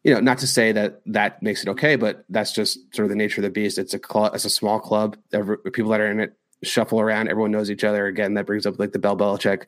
you 0.04 0.12
know, 0.12 0.20
not 0.20 0.38
to 0.38 0.46
say 0.46 0.72
that 0.72 1.00
that 1.06 1.42
makes 1.42 1.62
it 1.62 1.68
okay, 1.70 1.96
but 1.96 2.24
that's 2.28 2.52
just 2.52 2.94
sort 2.94 3.04
of 3.04 3.10
the 3.10 3.16
nature 3.16 3.40
of 3.40 3.44
the 3.44 3.50
beast. 3.50 3.78
It's 3.78 3.94
a 3.94 3.98
club, 3.98 4.34
it's 4.34 4.44
a 4.44 4.50
small 4.50 4.80
club. 4.80 5.16
Every, 5.32 5.58
people 5.58 5.90
that 5.92 6.00
are 6.00 6.10
in 6.10 6.20
it 6.20 6.36
shuffle 6.62 7.00
around. 7.00 7.28
Everyone 7.28 7.50
knows 7.50 7.70
each 7.70 7.84
other. 7.84 8.06
Again, 8.06 8.34
that 8.34 8.46
brings 8.46 8.66
up 8.66 8.78
like 8.78 8.92
the 8.92 8.98
Bell 8.98 9.16
Belichick 9.16 9.64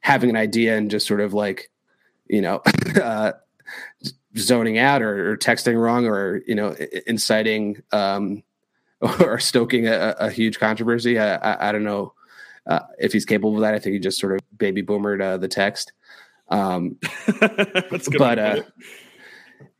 having 0.00 0.30
an 0.30 0.36
idea 0.36 0.76
and 0.76 0.90
just 0.90 1.06
sort 1.06 1.20
of 1.20 1.34
like, 1.34 1.70
you 2.28 2.40
know, 2.40 2.62
uh, 3.02 3.32
zoning 4.36 4.78
out 4.78 5.02
or, 5.02 5.32
or, 5.32 5.36
texting 5.36 5.80
wrong 5.80 6.06
or 6.06 6.42
you 6.46 6.54
know 6.54 6.76
inciting 7.06 7.82
um, 7.92 8.42
or 9.00 9.38
stoking 9.38 9.86
a, 9.88 10.14
a 10.18 10.30
huge 10.30 10.58
controversy. 10.58 11.18
I, 11.18 11.36
I, 11.36 11.68
I, 11.68 11.72
don't 11.72 11.84
know 11.84 12.12
uh, 12.66 12.80
if 12.98 13.12
he's 13.12 13.24
capable 13.24 13.54
of 13.54 13.60
that, 13.62 13.74
I 13.74 13.78
think 13.78 13.94
he 13.94 13.98
just 13.98 14.18
sort 14.18 14.34
of 14.34 14.58
baby 14.58 14.82
boomered 14.82 15.22
uh, 15.22 15.36
the 15.36 15.48
text. 15.48 15.92
Um, 16.48 16.98
but 18.18 18.38
uh, 18.38 18.62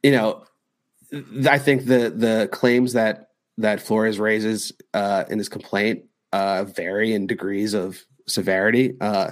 you 0.02 0.10
know, 0.12 0.44
I 1.48 1.58
think 1.58 1.86
the 1.86 2.10
the 2.10 2.48
claims 2.52 2.94
that 2.94 3.30
that 3.58 3.80
Flores 3.80 4.18
raises 4.18 4.72
uh, 4.94 5.24
in 5.30 5.38
his 5.38 5.48
complaint 5.48 6.04
uh, 6.36 6.64
vary 6.64 7.14
in 7.14 7.26
degrees 7.26 7.72
of 7.72 8.04
severity. 8.26 8.94
Uh, 9.00 9.30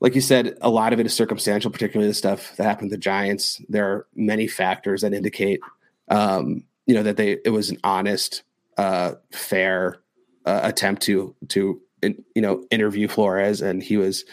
like 0.00 0.16
you 0.16 0.20
said, 0.20 0.56
a 0.60 0.68
lot 0.68 0.92
of 0.92 0.98
it 0.98 1.06
is 1.06 1.14
circumstantial, 1.14 1.70
particularly 1.70 2.08
the 2.08 2.14
stuff 2.14 2.56
that 2.56 2.64
happened 2.64 2.90
to 2.90 2.96
the 2.96 3.00
Giants. 3.00 3.60
There 3.68 3.86
are 3.86 4.06
many 4.16 4.48
factors 4.48 5.02
that 5.02 5.12
indicate, 5.12 5.60
um, 6.08 6.64
you 6.86 6.94
know, 6.94 7.04
that 7.04 7.16
they 7.16 7.38
it 7.44 7.50
was 7.50 7.70
an 7.70 7.78
honest, 7.84 8.42
uh, 8.76 9.12
fair 9.30 10.00
uh, 10.46 10.60
attempt 10.64 11.02
to 11.02 11.36
to 11.48 11.80
you 12.02 12.42
know 12.42 12.64
interview 12.70 13.06
Flores, 13.06 13.60
and 13.62 13.80
he 13.82 13.96
was 13.96 14.24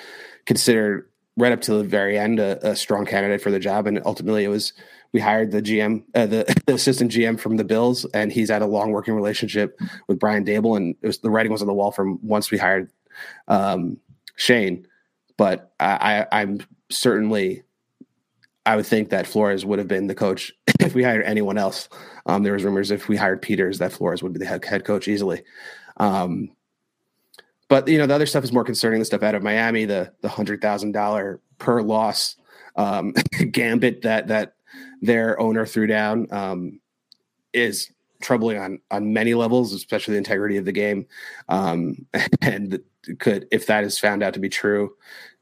considered 0.46 1.08
right 1.36 1.52
up 1.52 1.62
to 1.62 1.76
the 1.76 1.84
very 1.84 2.18
end 2.18 2.40
a, 2.40 2.72
a 2.72 2.76
strong 2.76 3.06
candidate 3.06 3.42
for 3.42 3.52
the 3.52 3.60
job, 3.60 3.86
and 3.86 4.02
ultimately 4.04 4.46
it 4.46 4.50
was 4.50 4.74
we 5.14 5.20
hired 5.20 5.52
the 5.52 5.62
GM, 5.62 6.04
uh, 6.16 6.26
the, 6.26 6.62
the, 6.66 6.74
assistant 6.74 7.12
GM 7.12 7.40
from 7.40 7.58
the 7.58 7.64
Bills, 7.64 8.06
and 8.14 8.32
he's 8.32 8.50
had 8.50 8.62
a 8.62 8.68
long 8.68 8.92
working 8.92 9.14
relationship 9.14 9.80
with 10.08 10.20
Brian 10.20 10.46
Daboll, 10.46 10.78
and 10.78 10.96
it 11.02 11.08
was 11.08 11.20
the 11.20 11.30
writing 11.30 11.52
was 11.52 11.62
on 11.62 11.68
the 11.68 11.74
wall 11.74 11.92
from 11.92 12.20
once 12.22 12.52
we 12.52 12.58
hired 12.58 12.92
um, 13.48 13.98
Schoen. 14.36 14.86
But 15.38 15.72
I, 15.80 16.26
I, 16.32 16.42
I'm 16.42 16.60
certainly, 16.90 17.64
I 18.66 18.76
would 18.76 18.86
think 18.86 19.10
that 19.10 19.28
Flores 19.28 19.66
would 19.66 19.80
have 19.80 19.88
been 19.88 20.08
the 20.08 20.16
coach 20.16 20.52
if 20.80 20.96
we 20.96 21.04
hired 21.04 21.26
anyone 21.26 21.58
else. 21.58 21.90
Um, 22.26 22.44
there 22.44 22.54
was 22.54 22.64
rumors 22.64 22.92
if 22.92 23.08
we 23.08 23.16
hired 23.18 23.42
Peters 23.42 23.80
that 23.80 23.94
Flores 23.94 24.24
would 24.24 24.34
be 24.34 24.40
the 24.40 24.46
head, 24.46 24.66
head 24.66 24.86
coach 24.86 25.08
easily. 25.08 25.44
Um, 25.98 26.52
but 27.70 27.88
you 27.88 27.98
know 27.98 28.06
the 28.06 28.16
other 28.16 28.26
stuff 28.26 28.44
is 28.44 28.54
more 28.54 28.64
concerning. 28.64 29.00
The 29.00 29.06
stuff 29.06 29.24
out 29.24 29.36
of 29.36 29.44
Miami, 29.44 29.86
the 29.86 30.14
the 30.22 30.30
hundred 30.30 30.62
thousand 30.62 30.94
dollar 30.94 31.42
per 31.58 31.82
loss 31.82 32.38
um, 32.76 33.14
gambit 33.52 34.04
that 34.04 34.28
that 34.28 34.54
their 35.02 35.40
owner 35.40 35.66
threw 35.66 35.88
down 35.88 36.28
um, 36.32 36.80
is 37.54 37.92
troubling 38.22 38.58
on 38.58 38.80
on 38.92 39.14
many 39.14 39.34
levels, 39.34 39.74
especially 39.74 40.14
the 40.14 40.20
integrity 40.20 40.58
of 40.58 40.66
the 40.66 40.72
game, 40.72 41.06
um, 41.50 42.06
and 42.42 42.80
could 43.20 43.48
if 43.52 43.68
that 43.68 43.84
is 43.84 44.00
found 44.00 44.24
out 44.24 44.34
to 44.34 44.40
be 44.40 44.50
true, 44.50 44.96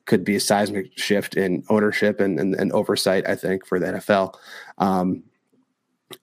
could 0.05 0.23
be 0.23 0.35
a 0.35 0.39
seismic 0.39 0.97
shift 0.97 1.35
in 1.35 1.63
ownership 1.69 2.19
and 2.19 2.39
and, 2.39 2.55
and 2.55 2.71
oversight. 2.71 3.27
I 3.27 3.35
think 3.35 3.65
for 3.65 3.79
the 3.79 3.87
NFL, 3.87 4.35
um, 4.77 5.23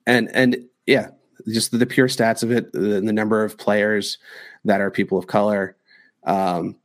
and 0.05 0.29
and 0.33 0.57
yeah, 0.85 1.09
just 1.47 1.77
the, 1.77 1.85
pure 1.85 2.07
stats 2.07 2.43
of 2.43 2.51
it, 2.51 2.71
the, 2.73 3.01
the, 3.01 3.13
number 3.13 3.43
of 3.43 3.57
players 3.57 4.17
that 4.65 4.81
are 4.81 4.91
people 4.91 5.17
of 5.17 5.27
color. 5.27 5.75
Um, 6.23 6.75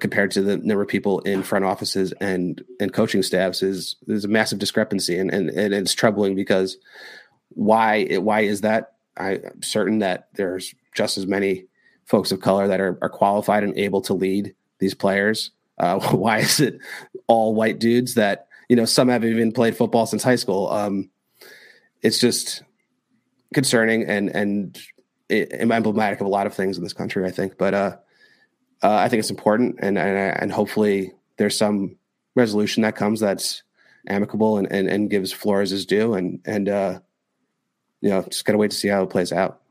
compared 0.00 0.30
to 0.32 0.42
the 0.42 0.56
number 0.58 0.82
of 0.82 0.88
people 0.88 1.20
in 1.20 1.42
front 1.42 1.64
offices 1.64 2.12
and 2.20 2.64
and 2.80 2.92
coaching 2.92 3.22
staffs 3.22 3.62
is 3.62 3.96
there's 4.06 4.24
a 4.24 4.28
massive 4.28 4.58
discrepancy. 4.58 5.18
And 5.18 5.32
and, 5.32 5.50
and 5.50 5.74
it's 5.74 5.94
troubling 5.94 6.34
because 6.34 6.78
why 7.50 8.04
why 8.16 8.40
is 8.40 8.62
that? 8.62 8.92
I'm 9.16 9.62
certain 9.62 10.00
that 10.00 10.28
there's 10.34 10.74
just 10.94 11.18
as 11.18 11.26
many 11.26 11.66
folks 12.04 12.32
of 12.32 12.40
color 12.40 12.68
that 12.68 12.80
are, 12.80 12.98
are 13.00 13.08
qualified 13.08 13.62
and 13.62 13.76
able 13.78 14.02
to 14.02 14.14
lead 14.14 14.54
these 14.78 14.94
players. 14.94 15.50
Uh, 15.78 15.98
why 16.16 16.38
is 16.38 16.60
it 16.60 16.78
all 17.26 17.54
white 17.54 17.78
dudes 17.78 18.14
that 18.14 18.48
you 18.68 18.76
know 18.76 18.84
some 18.84 19.08
have 19.08 19.24
even 19.24 19.52
played 19.52 19.76
football 19.76 20.06
since 20.06 20.22
high 20.22 20.36
school? 20.36 20.68
Um, 20.68 21.10
it's 22.02 22.18
just 22.18 22.62
concerning 23.54 24.04
and 24.04 24.28
and 24.28 24.78
emblematic 25.30 26.20
of 26.20 26.26
a 26.26 26.30
lot 26.30 26.46
of 26.46 26.54
things 26.54 26.76
in 26.76 26.84
this 26.84 26.92
country 26.92 27.24
i 27.24 27.30
think. 27.30 27.56
But 27.56 27.72
uh 27.72 27.96
uh, 28.84 28.96
I 28.96 29.08
think 29.08 29.20
it's 29.20 29.30
important, 29.30 29.76
and, 29.80 29.98
and 29.98 30.42
and 30.42 30.52
hopefully 30.52 31.14
there's 31.38 31.56
some 31.56 31.96
resolution 32.34 32.82
that 32.82 32.96
comes 32.96 33.18
that's 33.18 33.62
amicable 34.06 34.58
and, 34.58 34.70
and, 34.70 34.90
and 34.90 35.08
gives 35.08 35.32
Flores 35.32 35.70
his 35.70 35.86
due, 35.86 36.12
and 36.12 36.40
and 36.44 36.68
uh, 36.68 37.00
you 38.02 38.10
know 38.10 38.22
just 38.24 38.44
gotta 38.44 38.58
wait 38.58 38.72
to 38.72 38.76
see 38.76 38.88
how 38.88 39.02
it 39.02 39.08
plays 39.08 39.32
out. 39.32 39.62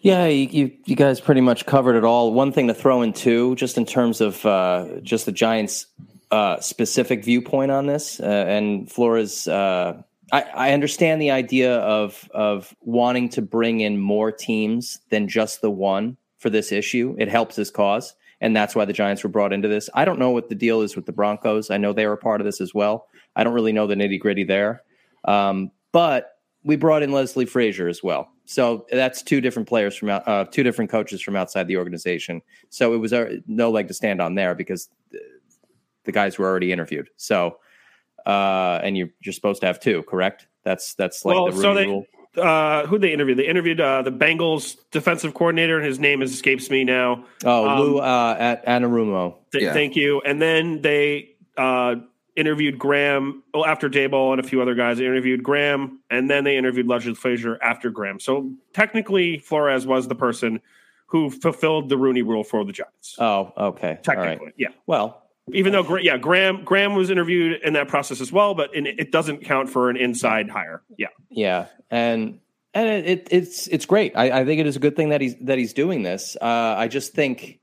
Yeah, 0.00 0.26
you, 0.26 0.70
you 0.84 0.94
guys 0.94 1.20
pretty 1.20 1.40
much 1.40 1.66
covered 1.66 1.96
it 1.96 2.04
all. 2.04 2.32
One 2.32 2.52
thing 2.52 2.68
to 2.68 2.74
throw 2.74 3.02
in 3.02 3.12
too, 3.12 3.56
just 3.56 3.76
in 3.78 3.84
terms 3.84 4.20
of 4.20 4.46
uh, 4.46 5.00
just 5.02 5.26
the 5.26 5.32
Giants' 5.32 5.86
uh, 6.30 6.60
specific 6.60 7.24
viewpoint 7.24 7.72
on 7.72 7.86
this, 7.86 8.20
uh, 8.20 8.24
and 8.46 8.88
Flores. 8.88 9.48
Uh, 9.48 10.02
I, 10.30 10.42
I 10.42 10.72
understand 10.72 11.20
the 11.20 11.32
idea 11.32 11.78
of 11.78 12.30
of 12.32 12.76
wanting 12.80 13.30
to 13.30 13.42
bring 13.42 13.80
in 13.80 13.98
more 13.98 14.30
teams 14.30 15.00
than 15.10 15.26
just 15.26 15.62
the 15.62 15.70
one 15.70 16.16
for 16.38 16.50
this 16.50 16.72
issue. 16.72 17.14
It 17.18 17.28
helps 17.28 17.56
his 17.56 17.70
cause, 17.70 18.14
and 18.40 18.56
that's 18.56 18.74
why 18.74 18.84
the 18.84 18.92
Giants 18.92 19.22
were 19.22 19.30
brought 19.30 19.52
into 19.52 19.68
this. 19.68 19.90
I 19.94 20.04
don't 20.04 20.18
know 20.18 20.30
what 20.30 20.48
the 20.48 20.54
deal 20.54 20.80
is 20.80 20.96
with 20.96 21.06
the 21.06 21.12
Broncos. 21.12 21.70
I 21.70 21.76
know 21.76 21.92
they 21.92 22.06
were 22.06 22.16
part 22.16 22.40
of 22.40 22.44
this 22.44 22.60
as 22.60 22.74
well. 22.74 23.08
I 23.36 23.44
don't 23.44 23.54
really 23.54 23.72
know 23.72 23.86
the 23.86 23.94
nitty 23.94 24.20
gritty 24.20 24.44
there, 24.44 24.82
um, 25.24 25.70
but 25.92 26.38
we 26.64 26.76
brought 26.76 27.02
in 27.02 27.12
Leslie 27.12 27.46
Frazier 27.46 27.88
as 27.88 28.02
well. 28.02 28.30
So 28.44 28.86
that's 28.90 29.22
two 29.22 29.40
different 29.40 29.68
players 29.68 29.94
from 29.94 30.08
uh, 30.10 30.44
two 30.44 30.62
different 30.62 30.90
coaches 30.90 31.20
from 31.20 31.36
outside 31.36 31.68
the 31.68 31.76
organization. 31.76 32.40
So 32.70 32.94
it 32.94 32.98
was 32.98 33.12
uh, 33.12 33.36
no 33.46 33.70
leg 33.70 33.88
to 33.88 33.94
stand 33.94 34.20
on 34.20 34.34
there 34.34 34.54
because 34.54 34.88
the 36.04 36.12
guys 36.12 36.38
were 36.38 36.46
already 36.46 36.72
interviewed. 36.72 37.08
So 37.16 37.58
uh, 38.26 38.80
and 38.82 38.96
you're, 38.96 39.08
you're 39.20 39.32
supposed 39.32 39.60
to 39.62 39.66
have 39.66 39.80
two, 39.80 40.02
correct? 40.04 40.46
That's 40.62 40.94
that's 40.94 41.24
like 41.24 41.34
well, 41.34 41.50
the 41.50 41.60
so 41.60 41.74
they, 41.74 41.86
rule 41.86 42.06
uh, 42.38 42.86
who 42.86 42.98
they 42.98 43.12
interviewed? 43.12 43.38
They 43.38 43.46
interviewed 43.46 43.80
uh, 43.80 44.02
the 44.02 44.12
Bengals 44.12 44.76
defensive 44.90 45.34
coordinator. 45.34 45.76
And 45.76 45.86
his 45.86 45.98
name 45.98 46.22
escapes 46.22 46.70
me 46.70 46.84
now. 46.84 47.24
Oh, 47.44 47.68
um, 47.68 47.80
Lou 47.80 47.98
uh, 47.98 48.36
at 48.38 48.64
Anarumo. 48.66 49.36
Th- 49.52 49.64
yeah. 49.64 49.72
Thank 49.72 49.96
you. 49.96 50.20
And 50.20 50.40
then 50.40 50.82
they 50.82 51.30
uh, 51.56 51.96
interviewed 52.36 52.78
Graham 52.78 53.42
well, 53.52 53.66
after 53.66 53.90
Daboll 53.90 54.32
and 54.32 54.40
a 54.40 54.46
few 54.46 54.62
other 54.62 54.74
guys. 54.74 54.98
They 54.98 55.04
interviewed 55.04 55.42
Graham, 55.42 56.00
and 56.08 56.30
then 56.30 56.44
they 56.44 56.56
interviewed 56.56 56.86
Leslie 56.86 57.14
Frazier 57.14 57.58
after 57.62 57.90
Graham. 57.90 58.20
So 58.20 58.52
technically, 58.72 59.38
Flores 59.38 59.86
was 59.86 60.08
the 60.08 60.14
person 60.14 60.60
who 61.06 61.30
fulfilled 61.30 61.88
the 61.88 61.96
Rooney 61.96 62.22
Rule 62.22 62.44
for 62.44 62.64
the 62.64 62.72
Giants. 62.72 63.16
Oh, 63.18 63.52
okay. 63.56 63.98
Technically, 64.02 64.52
yeah. 64.56 64.68
Well, 64.86 65.22
even 65.52 65.72
though 65.72 65.96
yeah 65.98 66.16
graham 66.16 66.64
graham 66.64 66.94
was 66.94 67.10
interviewed 67.10 67.60
in 67.62 67.72
that 67.72 67.88
process 67.88 68.20
as 68.20 68.32
well 68.32 68.54
but 68.54 68.70
it 68.74 69.12
doesn't 69.12 69.44
count 69.44 69.68
for 69.68 69.90
an 69.90 69.96
inside 69.96 70.50
hire. 70.50 70.82
Yeah. 70.96 71.08
Yeah. 71.30 71.66
And 71.90 72.40
and 72.74 72.88
it, 72.88 73.06
it, 73.06 73.28
it's 73.30 73.66
it's 73.68 73.86
great. 73.86 74.12
I, 74.14 74.40
I, 74.40 74.44
think 74.44 74.60
it 74.60 74.66
is 74.66 74.76
a 74.76 74.78
good 74.78 74.94
thing 74.94 75.08
that 75.08 75.20
he's 75.20 75.34
that 75.42 75.58
he's 75.58 75.72
doing 75.72 76.02
this. 76.02 76.36
Uh, 76.40 76.74
i 76.76 76.88
just 76.88 77.14
think 77.14 77.60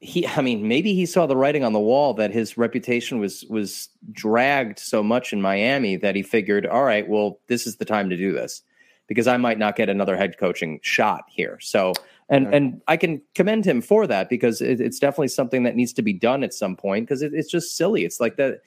he 0.00 0.26
i 0.26 0.40
mean 0.40 0.66
maybe 0.66 0.94
he 0.94 1.06
saw 1.06 1.26
the 1.26 1.36
writing 1.36 1.62
on 1.62 1.72
the 1.72 1.80
wall 1.80 2.14
that 2.14 2.32
his 2.32 2.58
reputation 2.58 3.20
was 3.20 3.44
was 3.48 3.88
dragged 4.10 4.78
so 4.78 5.02
much 5.02 5.32
in 5.32 5.40
miami 5.40 5.96
that 5.96 6.16
he 6.16 6.22
figured 6.22 6.66
all 6.66 6.82
right 6.82 7.08
well 7.08 7.38
this 7.46 7.68
is 7.68 7.76
the 7.76 7.84
time 7.84 8.10
to 8.10 8.16
do 8.16 8.32
this 8.32 8.62
because 9.06 9.28
i 9.28 9.36
might 9.36 9.58
not 9.58 9.76
get 9.76 9.88
another 9.88 10.16
head 10.16 10.36
coaching 10.38 10.80
shot 10.82 11.24
here. 11.28 11.58
So 11.60 11.92
and 12.32 12.46
yeah. 12.46 12.56
and 12.56 12.82
I 12.88 12.96
can 12.96 13.20
commend 13.34 13.66
him 13.66 13.82
for 13.82 14.06
that 14.06 14.30
because 14.30 14.62
it, 14.62 14.80
it's 14.80 14.98
definitely 14.98 15.28
something 15.28 15.64
that 15.64 15.76
needs 15.76 15.92
to 15.92 16.02
be 16.02 16.14
done 16.14 16.42
at 16.42 16.54
some 16.54 16.76
point 16.76 17.06
because 17.06 17.20
it, 17.20 17.32
it's 17.34 17.50
just 17.50 17.76
silly. 17.76 18.04
It's 18.04 18.18
like 18.18 18.36
that. 18.36 18.62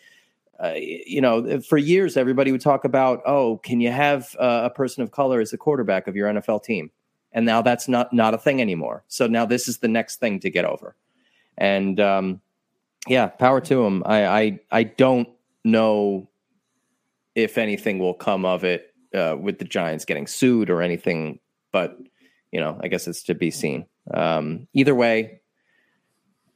Uh, 0.57 0.71
you 0.77 1.19
know, 1.19 1.59
for 1.59 1.77
years 1.77 2.15
everybody 2.15 2.49
would 2.49 2.61
talk 2.61 2.85
about, 2.85 3.21
oh, 3.25 3.57
can 3.57 3.81
you 3.81 3.91
have 3.91 4.33
uh, 4.39 4.61
a 4.63 4.69
person 4.69 5.03
of 5.03 5.11
color 5.11 5.41
as 5.41 5.51
the 5.51 5.57
quarterback 5.57 6.07
of 6.07 6.15
your 6.15 6.31
NFL 6.31 6.63
team? 6.63 6.89
And 7.33 7.45
now 7.45 7.61
that's 7.61 7.89
not 7.89 8.13
not 8.13 8.33
a 8.33 8.37
thing 8.37 8.61
anymore. 8.61 9.03
So 9.09 9.27
now 9.27 9.45
this 9.45 9.67
is 9.67 9.79
the 9.79 9.89
next 9.89 10.21
thing 10.21 10.39
to 10.39 10.49
get 10.49 10.63
over. 10.63 10.95
And 11.57 11.99
um, 11.99 12.39
yeah, 13.07 13.27
power 13.27 13.59
to 13.61 13.83
him. 13.83 14.03
I, 14.05 14.25
I 14.25 14.59
I 14.71 14.83
don't 14.83 15.27
know 15.65 16.29
if 17.33 17.57
anything 17.57 17.99
will 17.99 18.13
come 18.13 18.45
of 18.45 18.63
it 18.63 18.93
uh, 19.13 19.35
with 19.37 19.59
the 19.59 19.65
Giants 19.65 20.05
getting 20.05 20.27
sued 20.27 20.69
or 20.69 20.81
anything, 20.81 21.39
but 21.73 21.97
you 22.55 22.61
know, 22.61 22.79
I 22.81 22.87
guess 22.87 23.05
it's 23.05 23.23
to 23.23 23.35
be 23.35 23.51
seen. 23.51 23.85
Um, 24.13 24.69
either 24.73 24.95
way, 24.95 25.41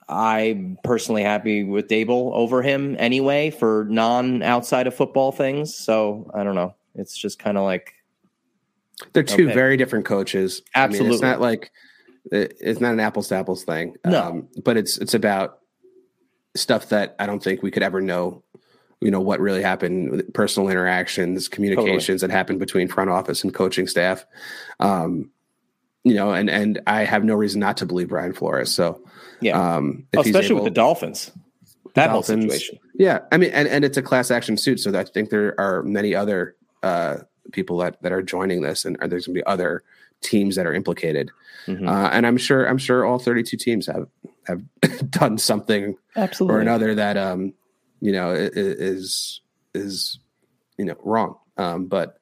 I'm 0.08 0.78
personally 0.82 1.24
happy 1.24 1.66
with 1.66 1.90
Daboll 1.90 2.32
over 2.34 2.62
him 2.62 2.96
anyway 2.98 3.50
for 3.50 3.86
non 3.90 4.42
outside 4.42 4.88
of 4.88 4.96
football 4.96 5.34
things. 5.34 5.76
So 5.76 6.32
I 6.34 6.46
don't 6.46 6.56
know. 6.56 6.74
It's 6.96 7.18
just 7.18 7.38
kind 7.38 7.58
of 7.58 7.66
like 7.66 7.96
they're 9.12 9.24
two 9.24 9.48
okay. 9.48 9.54
very 9.54 9.76
different 9.76 10.06
coaches. 10.06 10.62
Absolutely, 10.74 11.00
I 11.00 11.04
mean, 11.04 11.14
it's 11.16 11.22
not 11.22 11.42
like 11.42 11.72
it's 12.32 12.80
not 12.80 12.94
an 12.94 13.02
apples 13.02 13.28
to 13.28 13.36
apples 13.36 13.66
thing. 13.66 13.98
No, 14.06 14.24
um, 14.24 14.48
but 14.64 14.78
it's 14.78 14.98
it's 15.00 15.14
about 15.14 15.60
stuff 16.56 16.88
that 16.90 17.18
I 17.20 17.26
don't 17.26 17.44
think 17.44 17.62
we 17.62 17.72
could 17.72 17.84
ever 17.84 18.00
know. 18.00 18.42
You 19.02 19.12
know 19.12 19.20
what 19.20 19.42
really 19.42 19.64
happened, 19.64 20.24
personal 20.34 20.70
interactions, 20.70 21.50
communications 21.50 22.06
totally. 22.06 22.20
that 22.20 22.32
happened 22.32 22.60
between 22.60 22.88
front 22.88 23.10
office 23.10 23.44
and 23.44 23.54
coaching 23.54 23.86
staff. 23.86 24.26
Um, 24.80 25.32
you 26.04 26.14
know, 26.14 26.32
and 26.32 26.50
and 26.50 26.80
I 26.88 27.04
have 27.04 27.24
no 27.24 27.36
reason 27.36 27.60
not 27.60 27.78
to 27.78 27.86
believe 27.86 28.10
Brian 28.10 28.34
Flores. 28.34 28.72
So 28.74 29.02
yeah, 29.42 29.76
um, 29.76 30.06
oh, 30.16 30.22
especially 30.22 30.56
able, 30.56 30.64
with 30.64 30.74
the 30.74 30.76
Dolphins, 30.76 31.32
that 31.96 32.08
Dolphins, 32.08 32.44
whole 32.46 32.52
situation. 32.52 32.80
Yeah, 32.96 33.20
I 33.32 33.38
mean, 33.38 33.52
and, 33.52 33.68
and 33.68 33.86
it's 33.86 33.98
a 33.98 34.02
class 34.02 34.32
action 34.32 34.58
suit, 34.58 34.80
so 34.80 34.98
I 34.98 35.04
think 35.04 35.30
there 35.30 35.60
are 35.60 35.84
many 35.84 36.14
other 36.16 36.56
uh, 36.84 37.18
people 37.52 37.78
that 37.80 38.02
that 38.02 38.12
are 38.12 38.22
joining 38.22 38.62
this, 38.62 38.86
and 38.86 38.98
there's 39.00 39.26
going 39.28 39.36
to 39.36 39.40
be 39.42 39.46
other 39.46 39.84
teams 40.22 40.56
that 40.58 40.66
are 40.66 40.74
implicated. 40.74 41.32
Mhm. 41.68 41.88
Uh, 41.88 42.10
and 42.12 42.26
I'm 42.28 42.38
sure 42.38 42.66
I'm 42.66 42.78
sure 42.78 43.06
all 43.06 43.20
32 43.20 43.56
teams 43.58 43.88
have 43.88 44.08
have 44.48 44.62
done 45.12 45.38
something 45.38 45.96
Absolutely. 46.16 46.58
or 46.58 46.60
another 46.62 46.96
that 46.96 47.16
um 47.18 47.54
you 48.02 48.12
know 48.12 48.32
i- 48.32 48.36
i- 48.36 48.50
is 48.56 49.42
is 49.74 50.20
you 50.78 50.86
know 50.86 50.96
wrong. 51.04 51.38
Um, 51.58 51.86
but 51.88 52.18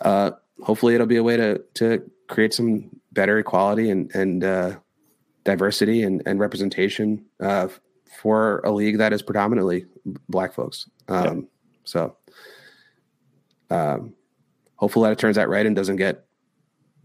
uh, 0.00 0.32
hopefully 0.62 0.94
it'll 0.94 1.06
be 1.06 1.16
a 1.16 1.22
way 1.22 1.36
to 1.36 1.62
to 1.74 2.10
create 2.28 2.54
some 2.54 2.90
better 3.12 3.38
equality 3.38 3.90
and 3.90 4.10
and 4.14 4.44
uh, 4.44 4.76
diversity 5.44 6.02
and, 6.02 6.22
and 6.26 6.38
representation 6.40 7.24
uh, 7.40 7.68
for 8.20 8.60
a 8.64 8.70
league 8.70 8.98
that 8.98 9.12
is 9.12 9.22
predominantly 9.22 9.86
black 10.28 10.52
folks. 10.54 10.88
Um, 11.08 11.48
So 11.84 12.16
um, 13.70 14.14
hopefully 14.76 15.08
that 15.08 15.12
it 15.12 15.18
turns 15.18 15.38
out 15.38 15.48
right 15.48 15.64
and 15.66 15.74
doesn't 15.74 15.96
get 15.96 16.24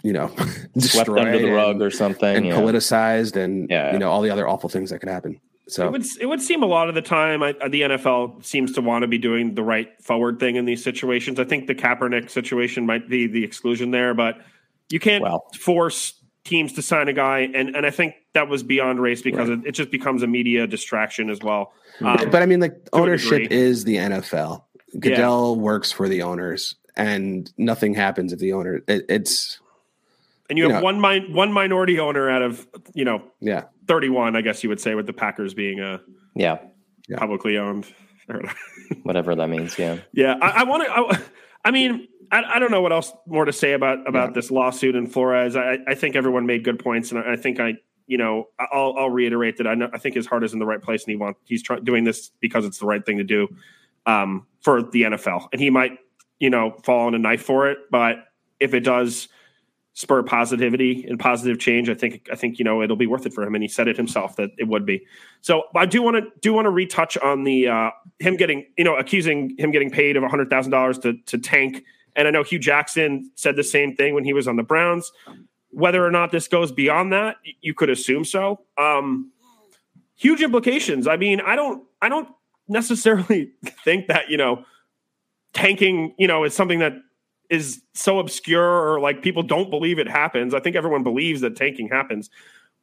you 0.03 0.13
know 0.13 0.27
Swept 0.37 0.73
destroyed 0.73 1.19
under 1.19 1.39
the 1.39 1.47
and- 1.47 1.55
rug 1.55 1.81
or 1.81 1.89
something. 1.91 2.35
and 2.35 2.45
yeah. 2.45 2.55
politicized 2.55 3.35
and 3.35 3.69
Yeah. 3.69 3.93
you 3.93 3.99
know 3.99 4.09
all 4.11 4.21
the 4.21 4.29
other 4.29 4.47
awful 4.47 4.69
things 4.69 4.89
that 4.91 4.99
could 4.99 5.09
happen. 5.09 5.39
So 5.69 5.87
It 5.87 5.91
would 5.91 6.05
it 6.21 6.25
would 6.27 6.41
seem 6.41 6.63
a 6.63 6.65
lot 6.67 6.87
of 6.87 6.95
the 6.95 7.01
time 7.01 7.43
I, 7.43 7.51
the 7.51 7.81
NFL 7.81 8.45
seems 8.45 8.71
to 8.73 8.81
want 8.81 9.01
to 9.03 9.07
be 9.07 9.17
doing 9.17 9.53
the 9.55 9.63
right 9.63 9.89
forward 10.01 10.39
thing 10.39 10.55
in 10.55 10.63
these 10.65 10.81
situations. 10.83 11.39
I 11.39 11.43
think 11.43 11.67
the 11.67 11.75
Kaepernick 11.75 12.29
situation 12.29 12.85
might 12.85 13.09
be 13.09 13.27
the 13.27 13.43
exclusion 13.43 13.91
there, 13.91 14.13
but 14.13 14.37
you 14.89 14.99
can't 14.99 15.23
Well. 15.23 15.45
force 15.59 16.13
teams 16.43 16.73
to 16.73 16.81
sign 16.81 17.07
a 17.07 17.13
guy, 17.13 17.39
and 17.53 17.75
and 17.75 17.85
I 17.85 17.91
think 17.91 18.15
that 18.33 18.47
was 18.47 18.63
beyond 18.63 19.01
race 19.01 19.21
because 19.21 19.49
it, 19.49 19.59
it 19.65 19.71
just 19.73 19.91
becomes 19.91 20.23
a 20.23 20.27
media 20.27 20.65
distraction 20.67 21.29
as 21.29 21.39
well. 21.41 21.73
Um, 21.99 22.17
but 22.31 22.41
I 22.41 22.45
mean, 22.45 22.59
like 22.59 22.73
a 22.93 22.95
ownership 22.97 23.51
is 23.51 23.83
the 23.83 23.95
NFL. 23.97 24.63
Goodell 24.99 25.55
works 25.57 25.91
for 25.91 26.07
the 26.07 26.21
owners, 26.21 26.75
and 26.95 27.51
nothing 27.57 27.93
happens 27.93 28.31
if 28.33 28.39
the 28.39 28.53
owner. 28.53 28.81
It, 28.87 29.05
it's 29.09 29.59
and 30.49 30.57
you, 30.57 30.65
you 30.67 30.69
have 30.71 30.81
know- 30.81 30.85
one 30.85 31.01
min- 31.01 31.33
one 31.33 31.51
minority 31.51 31.99
owner 31.99 32.29
out 32.29 32.41
of 32.41 32.65
you 32.93 33.03
know 33.03 33.21
yeah, 33.41 33.65
thirty 33.87 34.09
one, 34.09 34.35
I 34.35 34.41
guess 34.41 34.63
you 34.63 34.69
would 34.69 34.79
say, 34.79 34.95
with 34.95 35.05
the 35.07 35.13
Packers 35.13 35.53
being 35.53 35.79
a 35.81 35.99
yeah, 36.35 36.59
Yeah. 37.09 37.17
publicly 37.17 37.57
owned. 37.57 37.85
I 38.29 38.33
don't 38.33 38.45
know. 38.45 38.51
whatever 39.03 39.35
that 39.35 39.47
means. 39.49 39.77
Yeah. 39.79 39.97
Yeah, 40.13 40.35
I, 40.41 40.49
I 40.49 40.63
want 40.63 40.83
to. 40.83 40.91
I, 40.91 41.21
I 41.65 41.71
mean, 41.71 42.07
I, 42.31 42.43
I 42.55 42.59
don't 42.59 42.71
know 42.71 42.81
what 42.81 42.91
else 42.91 43.11
more 43.25 43.45
to 43.45 43.53
say 43.53 43.73
about 43.73 44.07
about 44.07 44.29
Yeah. 44.29 44.33
this 44.33 44.51
lawsuit 44.51 44.95
in 44.95 45.07
Flores. 45.07 45.55
I, 45.55 45.77
I 45.87 45.95
think 45.95 46.15
everyone 46.15 46.45
made 46.45 46.63
good 46.63 46.79
points, 46.79 47.11
and 47.11 47.19
I, 47.19 47.33
I 47.33 47.35
think 47.35 47.59
I, 47.59 47.75
you 48.07 48.17
know, 48.17 48.47
I'll, 48.59 48.95
I'll 48.97 49.09
reiterate 49.09 49.57
that 49.57 49.67
I 49.67 49.75
know 49.75 49.89
I 49.93 49.97
think 49.97 50.15
his 50.15 50.25
heart 50.25 50.43
is 50.43 50.53
in 50.53 50.59
the 50.59 50.65
right 50.65 50.81
place, 50.81 51.03
and 51.03 51.11
he 51.11 51.15
wants 51.15 51.39
he's 51.45 51.63
trying 51.63 51.83
doing 51.83 52.03
this 52.03 52.31
because 52.39 52.65
it's 52.65 52.79
the 52.79 52.85
right 52.85 53.05
thing 53.05 53.17
to 53.17 53.23
do 53.23 53.47
um, 54.05 54.45
for 54.61 54.81
the 54.81 55.03
NFL, 55.03 55.47
and 55.51 55.61
he 55.61 55.69
might, 55.69 55.99
you 56.39 56.49
know, 56.49 56.75
fall 56.83 57.07
on 57.07 57.15
a 57.15 57.19
knife 57.19 57.41
for 57.41 57.69
it, 57.69 57.77
but 57.91 58.17
if 58.59 58.73
it 58.73 58.81
does 58.81 59.27
spur 59.93 60.21
positivity 60.21 61.05
and 61.09 61.19
positive 61.19 61.57
change, 61.57 61.89
I 61.89 61.95
think 61.95 62.27
I 62.31 62.35
think 62.35 62.59
you 62.59 62.65
know 62.65 62.81
it'll 62.83 62.95
be 62.97 63.07
worth 63.07 63.25
it 63.25 63.33
for 63.33 63.43
him, 63.43 63.55
and 63.55 63.63
he 63.63 63.67
said 63.67 63.87
it 63.87 63.97
himself 63.97 64.35
that 64.35 64.51
it 64.57 64.67
would 64.67 64.85
be. 64.85 65.05
So 65.41 65.63
I 65.75 65.85
do 65.85 66.01
want 66.03 66.17
to 66.17 66.29
do 66.41 66.53
want 66.53 66.65
to 66.65 66.69
retouch 66.71 67.17
on 67.17 67.43
the 67.45 67.67
uh, 67.67 67.89
him 68.19 68.35
getting 68.35 68.65
you 68.77 68.83
know 68.83 68.95
accusing 68.95 69.55
him 69.57 69.71
getting 69.71 69.89
paid 69.89 70.15
of 70.17 70.23
hundred 70.23 70.49
thousand 70.49 70.71
dollars 70.71 70.99
to 70.99 71.13
to 71.25 71.37
tank, 71.39 71.83
and 72.17 72.27
I 72.27 72.31
know 72.31 72.43
Hue 72.43 72.59
Jackson 72.59 73.31
said 73.35 73.55
the 73.55 73.63
same 73.63 73.95
thing 73.95 74.13
when 74.13 74.25
he 74.25 74.33
was 74.33 74.47
on 74.47 74.57
the 74.57 74.63
Browns. 74.63 75.11
Whether 75.69 76.05
or 76.05 76.11
not 76.11 76.31
this 76.31 76.47
goes 76.47 76.71
beyond 76.71 77.13
that, 77.13 77.37
you 77.61 77.73
could 77.73 77.89
assume 77.89 78.25
so. 78.25 78.61
Um, 78.77 79.31
huge 80.15 80.41
implications. 80.41 81.07
I 81.07 81.15
mean, 81.15 81.39
I 81.39 81.55
don't 81.55 81.83
I 82.01 82.09
don't 82.09 82.27
necessarily 82.67 83.51
think 83.85 84.07
that 84.07 84.29
you 84.29 84.37
know 84.37 84.65
tanking 85.53 86.13
you 86.17 86.27
know 86.27 86.43
is 86.43 86.53
something 86.53 86.79
that 86.79 86.93
is 87.49 87.81
so 87.93 88.19
obscure 88.19 88.91
or 88.91 88.99
like 88.99 89.21
people 89.21 89.43
don't 89.43 89.69
believe 89.69 89.99
it 89.99 90.07
happens. 90.09 90.53
I 90.53 90.59
think 90.59 90.75
everyone 90.75 91.03
believes 91.03 91.41
that 91.41 91.55
tanking 91.55 91.87
happens. 91.87 92.29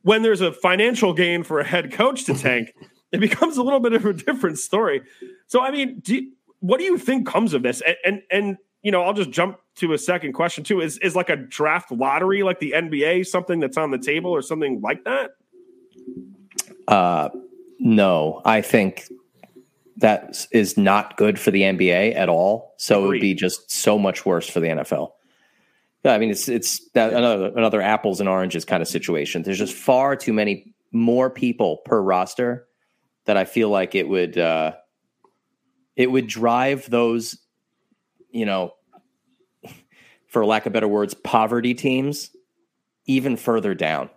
When 0.03 0.23
there's 0.23 0.40
a 0.40 0.53
financial 0.53 1.12
gain 1.12 1.42
for 1.42 1.61
a 1.61 1.64
head 1.64 1.92
coach 1.92 2.25
to 2.25 2.35
tank, 2.35 2.73
it 3.12 3.18
becomes 3.20 3.57
a 3.57 3.62
little 3.62 3.81
bit 3.81 3.92
of 3.92 4.05
a 4.07 4.12
different 4.12 4.59
story. 4.59 5.03
So, 5.47 5.61
I 5.61 5.70
mean, 5.70 6.01
do 6.01 6.14
you- 6.14 6.33
what 6.61 6.79
do 6.79 6.85
you 6.85 6.97
think 6.97 7.27
comes 7.27 7.53
of 7.53 7.62
this? 7.62 7.83
And, 7.83 7.97
and 8.07 8.23
and 8.31 8.57
you 8.85 8.92
know, 8.92 9.03
I'll 9.03 9.14
just 9.14 9.31
jump 9.31 9.59
to 9.77 9.94
a 9.94 9.99
second 9.99 10.35
question 10.35 10.62
too. 10.62 10.81
Is 10.81 10.99
is 10.99 11.16
like 11.16 11.31
a 11.31 11.37
draft 11.37 11.90
lottery 11.90 12.44
like 12.44 12.61
the 12.61 12.73
NBA 12.77 13.27
something 13.27 13.59
that's 13.59 13.77
on 13.77 13.90
the 13.90 13.99
table 13.99 14.31
or 14.31 14.42
something 14.42 14.81
like 14.83 15.03
that? 15.05 15.33
Uh, 16.87 17.31
no, 17.81 18.42
I 18.44 18.61
think 18.61 19.09
that 19.97 20.47
is 20.53 20.77
not 20.77 21.16
good 21.16 21.40
for 21.40 21.51
the 21.51 21.62
NBA 21.62 22.14
at 22.14 22.29
all. 22.29 22.75
So 22.77 23.05
it 23.05 23.09
would 23.09 23.20
be 23.20 23.35
just 23.35 23.73
so 23.73 23.99
much 23.99 24.27
worse 24.27 24.49
for 24.49 24.61
the 24.61 24.68
NFL. 24.68 25.12
Yeah, 26.05 26.12
I 26.12 26.18
mean, 26.18 26.31
it's 26.31 26.49
it's 26.49 26.87
that 26.90 27.14
another 27.14 27.53
another 27.57 27.81
apples 27.81 28.20
and 28.20 28.29
oranges 28.29 28.66
kind 28.66 28.83
of 28.83 28.88
situation. 28.88 29.42
There's 29.42 29.59
just 29.59 29.75
far 29.75 30.14
too 30.14 30.35
many 30.35 30.75
more 30.92 31.31
people 31.31 31.79
per 31.87 32.01
roster 32.03 32.66
that 33.25 33.38
I 33.38 33.47
feel 33.47 33.70
like 33.70 33.94
it 33.94 34.09
would 34.09 34.37
uh, 34.37 34.73
it 35.97 36.11
would 36.11 36.27
drive 36.27 36.90
those, 36.90 37.38
you 38.35 38.44
know, 38.44 38.75
for 40.29 40.44
lack 40.44 40.66
of 40.66 40.73
better 40.73 40.88
words, 40.88 41.14
poverty 41.14 41.73
teams 41.75 42.31
even 43.07 43.37
further 43.37 43.75
down. 43.75 44.11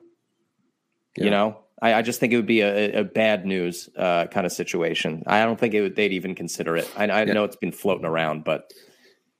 Yeah. 1.17 1.23
You 1.25 1.29
know, 1.31 1.57
I, 1.81 1.93
I 1.95 2.01
just 2.01 2.19
think 2.19 2.33
it 2.33 2.37
would 2.37 2.47
be 2.47 2.61
a, 2.61 3.01
a 3.01 3.03
bad 3.03 3.45
news 3.45 3.89
uh, 3.95 4.25
kind 4.27 4.45
of 4.45 4.51
situation. 4.51 5.23
I 5.27 5.43
don't 5.45 5.59
think 5.59 5.73
it 5.73 5.81
would, 5.81 5.95
they'd 5.95 6.13
even 6.13 6.33
consider 6.35 6.75
it. 6.75 6.89
I, 6.97 7.05
I 7.05 7.23
Yeah. 7.23 7.33
know 7.33 7.43
it's 7.43 7.55
been 7.55 7.71
floating 7.71 8.05
around, 8.05 8.43
but 8.43 8.71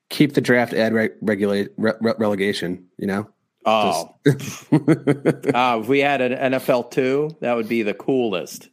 keep 0.10 0.34
the 0.34 0.42
draft 0.42 0.74
ad 0.74 0.94
re- 0.94 1.10
regulate 1.22 1.70
re- 1.78 1.94
re- 2.00 2.14
relegation. 2.20 2.86
You 2.98 3.08
know, 3.08 3.30
oh, 3.66 4.16
Just- 4.28 4.66
uh, 4.74 5.80
if 5.82 5.88
we 5.88 6.00
had 6.00 6.22
an 6.22 6.54
NFL 6.54 6.92
two, 6.92 7.32
that 7.42 7.56
would 7.56 7.68
be 7.70 7.82
the 7.82 7.94
coolest. 7.96 8.70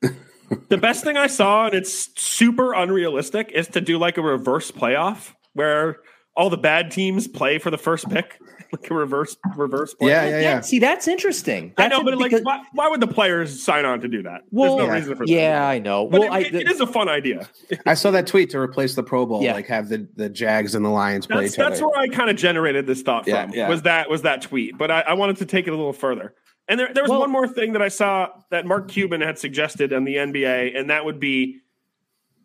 The 0.68 0.76
best 0.76 1.02
thing 1.04 1.16
I 1.16 1.26
saw, 1.26 1.66
and 1.66 1.74
it's 1.74 2.10
super 2.20 2.74
unrealistic, 2.74 3.50
is 3.52 3.66
to 3.68 3.80
do 3.80 3.98
like 3.98 4.18
a 4.18 4.22
reverse 4.22 4.70
playoff 4.70 5.32
where 5.54 5.96
all 6.36 6.50
the 6.50 6.56
bad 6.58 6.90
teams 6.90 7.28
play 7.28 7.58
for 7.58 7.70
the 7.70 7.78
first 7.78 8.08
pick, 8.10 8.40
like 8.72 8.90
a 8.90 8.94
reverse 8.94 9.36
reverse. 9.56 9.94
Playoff. 9.94 10.08
yeah, 10.08 10.28
yeah, 10.28 10.40
yeah. 10.40 10.60
See, 10.62 10.80
that's 10.80 11.06
interesting. 11.06 11.72
I 11.78 11.86
know, 11.86 12.00
it 12.00 12.04
but 12.04 12.18
like, 12.18 12.32
why, 12.42 12.60
why 12.72 12.88
would 12.88 12.98
the 13.00 13.06
players 13.06 13.62
sign 13.62 13.84
on 13.84 14.00
to 14.00 14.08
do 14.08 14.22
that? 14.24 14.40
well, 14.50 14.76
There's 14.76 14.86
no 14.88 14.92
yeah. 14.92 14.98
reason 14.98 15.16
for 15.16 15.26
that. 15.26 15.32
yeah, 15.32 15.68
I 15.68 15.78
know. 15.78 16.08
But 16.08 16.20
well, 16.22 16.32
I, 16.32 16.40
it, 16.40 16.54
it 16.56 16.70
is 16.70 16.80
a 16.80 16.86
fun 16.88 17.08
idea. 17.08 17.48
I 17.86 17.94
saw 17.94 18.10
that 18.10 18.26
tweet 18.26 18.50
to 18.50 18.58
replace 18.58 18.96
the 18.96 19.04
Pro 19.04 19.26
Bowl, 19.26 19.42
Yeah. 19.44 19.52
like 19.54 19.68
have 19.68 19.88
the, 19.88 20.08
the 20.16 20.28
Jags 20.28 20.74
and 20.74 20.84
the 20.84 20.88
Lions 20.90 21.26
play 21.28 21.42
That's 21.42 21.56
that's 21.56 21.80
where 21.80 21.96
I 21.96 22.08
kind 22.08 22.28
of 22.30 22.34
generated 22.36 22.86
this 22.88 23.02
thought 23.02 23.28
Yeah, 23.28 23.44
from. 23.46 23.54
yeah. 23.54 23.68
Was 23.68 23.82
that 23.82 24.10
was 24.10 24.22
that 24.22 24.42
tweet? 24.42 24.76
But 24.76 24.90
I, 24.90 25.00
I 25.02 25.12
wanted 25.14 25.36
to 25.36 25.46
take 25.46 25.68
it 25.68 25.70
a 25.70 25.76
little 25.76 25.92
further. 25.92 26.34
And 26.66 26.80
there, 26.80 26.92
there 26.92 27.04
was 27.04 27.10
Well- 27.10 27.20
one 27.20 27.30
more 27.30 27.46
thing 27.46 27.74
that 27.74 27.82
I 27.82 27.88
saw 27.88 28.30
that 28.50 28.66
Mark 28.66 28.88
Cuban 28.88 29.20
had 29.20 29.38
suggested 29.38 29.92
on 29.92 30.02
the 30.02 30.16
NBA, 30.16 30.76
and 30.76 30.90
that 30.90 31.04
would 31.04 31.20
be 31.20 31.60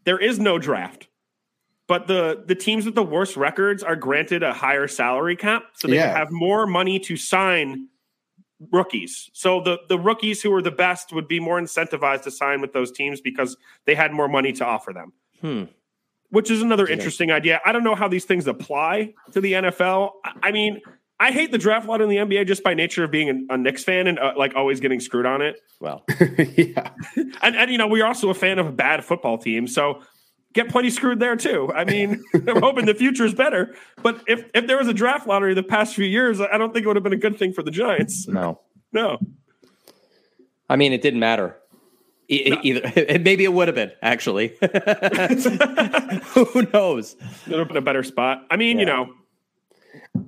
there 0.04 0.19
is 0.19 0.39
no 0.39 0.60
draft, 0.60 1.08
but 1.89 2.08
the 2.08 2.43
the 2.45 2.56
teams 2.56 2.86
with 2.86 2.95
the 2.95 3.04
worst 3.04 3.36
records 3.36 3.84
are 3.84 3.97
granted 3.97 4.43
a 4.43 4.54
higher 4.54 4.88
salary 4.88 5.36
cap, 5.36 5.63
so 5.73 5.89
they 5.89 5.95
Yeah. 5.95 6.17
have 6.17 6.32
more 6.32 6.65
money 6.65 6.99
to 6.99 7.17
sign 7.17 7.88
rookies. 8.71 9.30
So 9.34 9.62
the 9.62 9.80
the 9.89 9.97
rookies 9.97 10.41
who 10.41 10.54
are 10.54 10.62
the 10.62 10.71
best 10.71 11.12
would 11.13 11.28
be 11.28 11.39
more 11.39 11.60
incentivized 11.60 12.23
to 12.23 12.32
sign 12.32 12.62
with 12.62 12.73
those 12.73 12.91
teams 12.91 13.21
because 13.21 13.58
they 13.86 13.95
had 13.95 14.12
more 14.13 14.28
money 14.28 14.52
to 14.54 14.65
offer 14.65 14.91
them 14.93 15.13
hmm. 15.41 15.63
which 16.30 16.52
is 16.52 16.62
another 16.62 16.86
Yeah. 16.88 16.93
interesting 16.93 17.32
idea. 17.32 17.60
I 17.65 17.71
don't 17.71 17.84
know 17.84 17.95
how 17.95 18.08
these 18.08 18.25
things 18.25 18.45
apply 18.47 19.13
to 19.32 19.41
the 19.41 19.54
NFL. 19.54 20.12
I- 20.25 20.34
I 20.43 20.52
mean, 20.52 20.82
I 21.21 21.32
hate 21.32 21.52
the 21.52 21.58
draft 21.58 21.88
lot 21.88 22.02
in 22.02 22.10
the 22.10 22.17
NBA 22.17 22.45
just 22.45 22.63
by 22.63 22.73
nature 22.73 23.04
of 23.06 23.12
being 23.12 23.30
a, 23.49 23.54
a 23.54 23.58
Knicks 23.58 23.84
fan 23.84 24.08
and 24.08 24.19
uh, 24.19 24.34
like 24.38 24.56
always 24.56 24.80
getting 24.80 24.99
screwed 24.99 25.25
on 25.25 25.41
it. 25.41 25.60
Well, 25.80 26.04
yeah, 26.56 26.91
And, 27.41 27.56
and 27.56 27.71
you 27.71 27.78
know, 27.78 27.88
we're 27.88 28.06
also 28.06 28.30
a 28.30 28.34
fan 28.34 28.60
of 28.60 28.67
a 28.67 28.71
bad 28.71 29.04
football 29.06 29.38
team, 29.38 29.65
so 29.67 30.02
get 30.53 30.69
plenty 30.69 30.89
screwed 30.89 31.19
there 31.19 31.35
too. 31.35 31.71
I 31.73 31.83
mean, 31.85 32.23
I'm 32.33 32.62
hoping 32.62 32.85
the 32.85 32.93
future 32.95 33.25
is 33.25 33.33
better. 33.33 33.75
But 34.03 34.21
if 34.27 34.49
if 34.53 34.67
there 34.67 34.77
was 34.77 34.88
a 34.88 34.93
draft 34.93 35.27
lottery 35.27 35.53
the 35.53 35.63
past 35.63 35.95
few 35.95 36.05
years, 36.05 36.39
I 36.41 36.57
don't 36.57 36.73
think 36.73 36.85
it 36.85 36.88
would 36.88 36.95
have 36.95 37.03
been 37.03 37.13
a 37.13 37.17
good 37.17 37.38
thing 37.38 37.53
for 37.53 37.63
the 37.63 37.71
Giants. 37.71 38.27
no. 38.27 38.59
No, 38.91 39.19
I 40.67 40.75
mean, 40.75 40.93
it 40.93 41.03
didn't 41.03 41.19
matter. 41.19 41.55
E- 42.27 42.51
e- 42.53 42.57
Either 42.63 43.19
maybe 43.19 43.43
it 43.43 43.53
would 43.53 43.67
have 43.67 43.75
been 43.75 43.91
actually. 44.01 44.47
Who 46.33 46.67
knows? 46.73 47.15
it 47.45 47.49
would 47.49 47.59
have 47.59 47.67
been 47.67 47.77
a 47.77 47.81
better 47.81 48.01
spot. 48.03 48.45
I 48.49 48.57
mean, 48.57 48.79
you 48.79 48.85
know, 48.85 49.13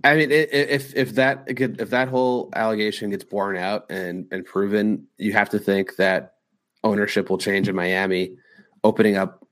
I 0.03 0.15
mean, 0.15 0.31
i- 0.31 0.35
i- 0.35 0.47
if 0.51 0.95
if 0.95 1.15
that 1.15 1.43
if 1.47 1.89
that 1.89 2.07
whole 2.07 2.49
allegation 2.55 3.09
gets 3.09 3.23
borne 3.23 3.57
out 3.57 3.85
and 3.89 4.27
and 4.31 4.45
proven, 4.45 5.07
you 5.17 5.33
have 5.33 5.49
to 5.49 5.59
think 5.59 5.95
that 5.95 6.35
ownership 6.83 7.29
will 7.29 7.37
change 7.37 7.67
in 7.67 7.75
Miami, 7.75 8.35
opening 8.83 9.17
up, 9.17 9.43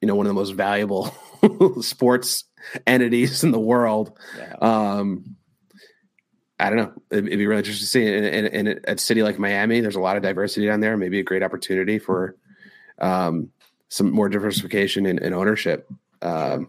you 0.00 0.08
know, 0.08 0.14
one 0.14 0.26
of 0.26 0.30
the 0.30 0.34
most 0.34 0.52
valuable 0.52 1.14
sports 1.82 2.44
entities 2.86 3.44
in 3.44 3.50
the 3.50 3.60
world. 3.60 4.18
Yeah. 4.36 4.54
Um, 4.60 5.36
I 6.58 6.68
don't 6.68 6.76
know. 6.76 6.92
It'd, 7.10 7.26
it'd 7.26 7.38
be 7.38 7.46
really 7.46 7.60
interesting 7.60 7.84
to 7.84 7.90
see. 7.90 8.06
In, 8.06 8.24
in, 8.24 8.66
in 8.66 8.80
a 8.86 8.98
city 8.98 9.22
like 9.22 9.38
Miami, 9.38 9.80
there's 9.80 9.96
a 9.96 10.00
lot 10.00 10.16
of 10.16 10.22
diversity 10.22 10.66
down 10.66 10.80
there. 10.80 10.96
Maybe 10.96 11.18
a 11.18 11.22
great 11.22 11.42
opportunity 11.42 11.98
for 11.98 12.36
um, 12.98 13.50
some 13.88 14.10
more 14.10 14.28
diversification 14.28 15.06
in, 15.06 15.18
in 15.18 15.32
ownership. 15.32 15.88
Um, 16.22 16.68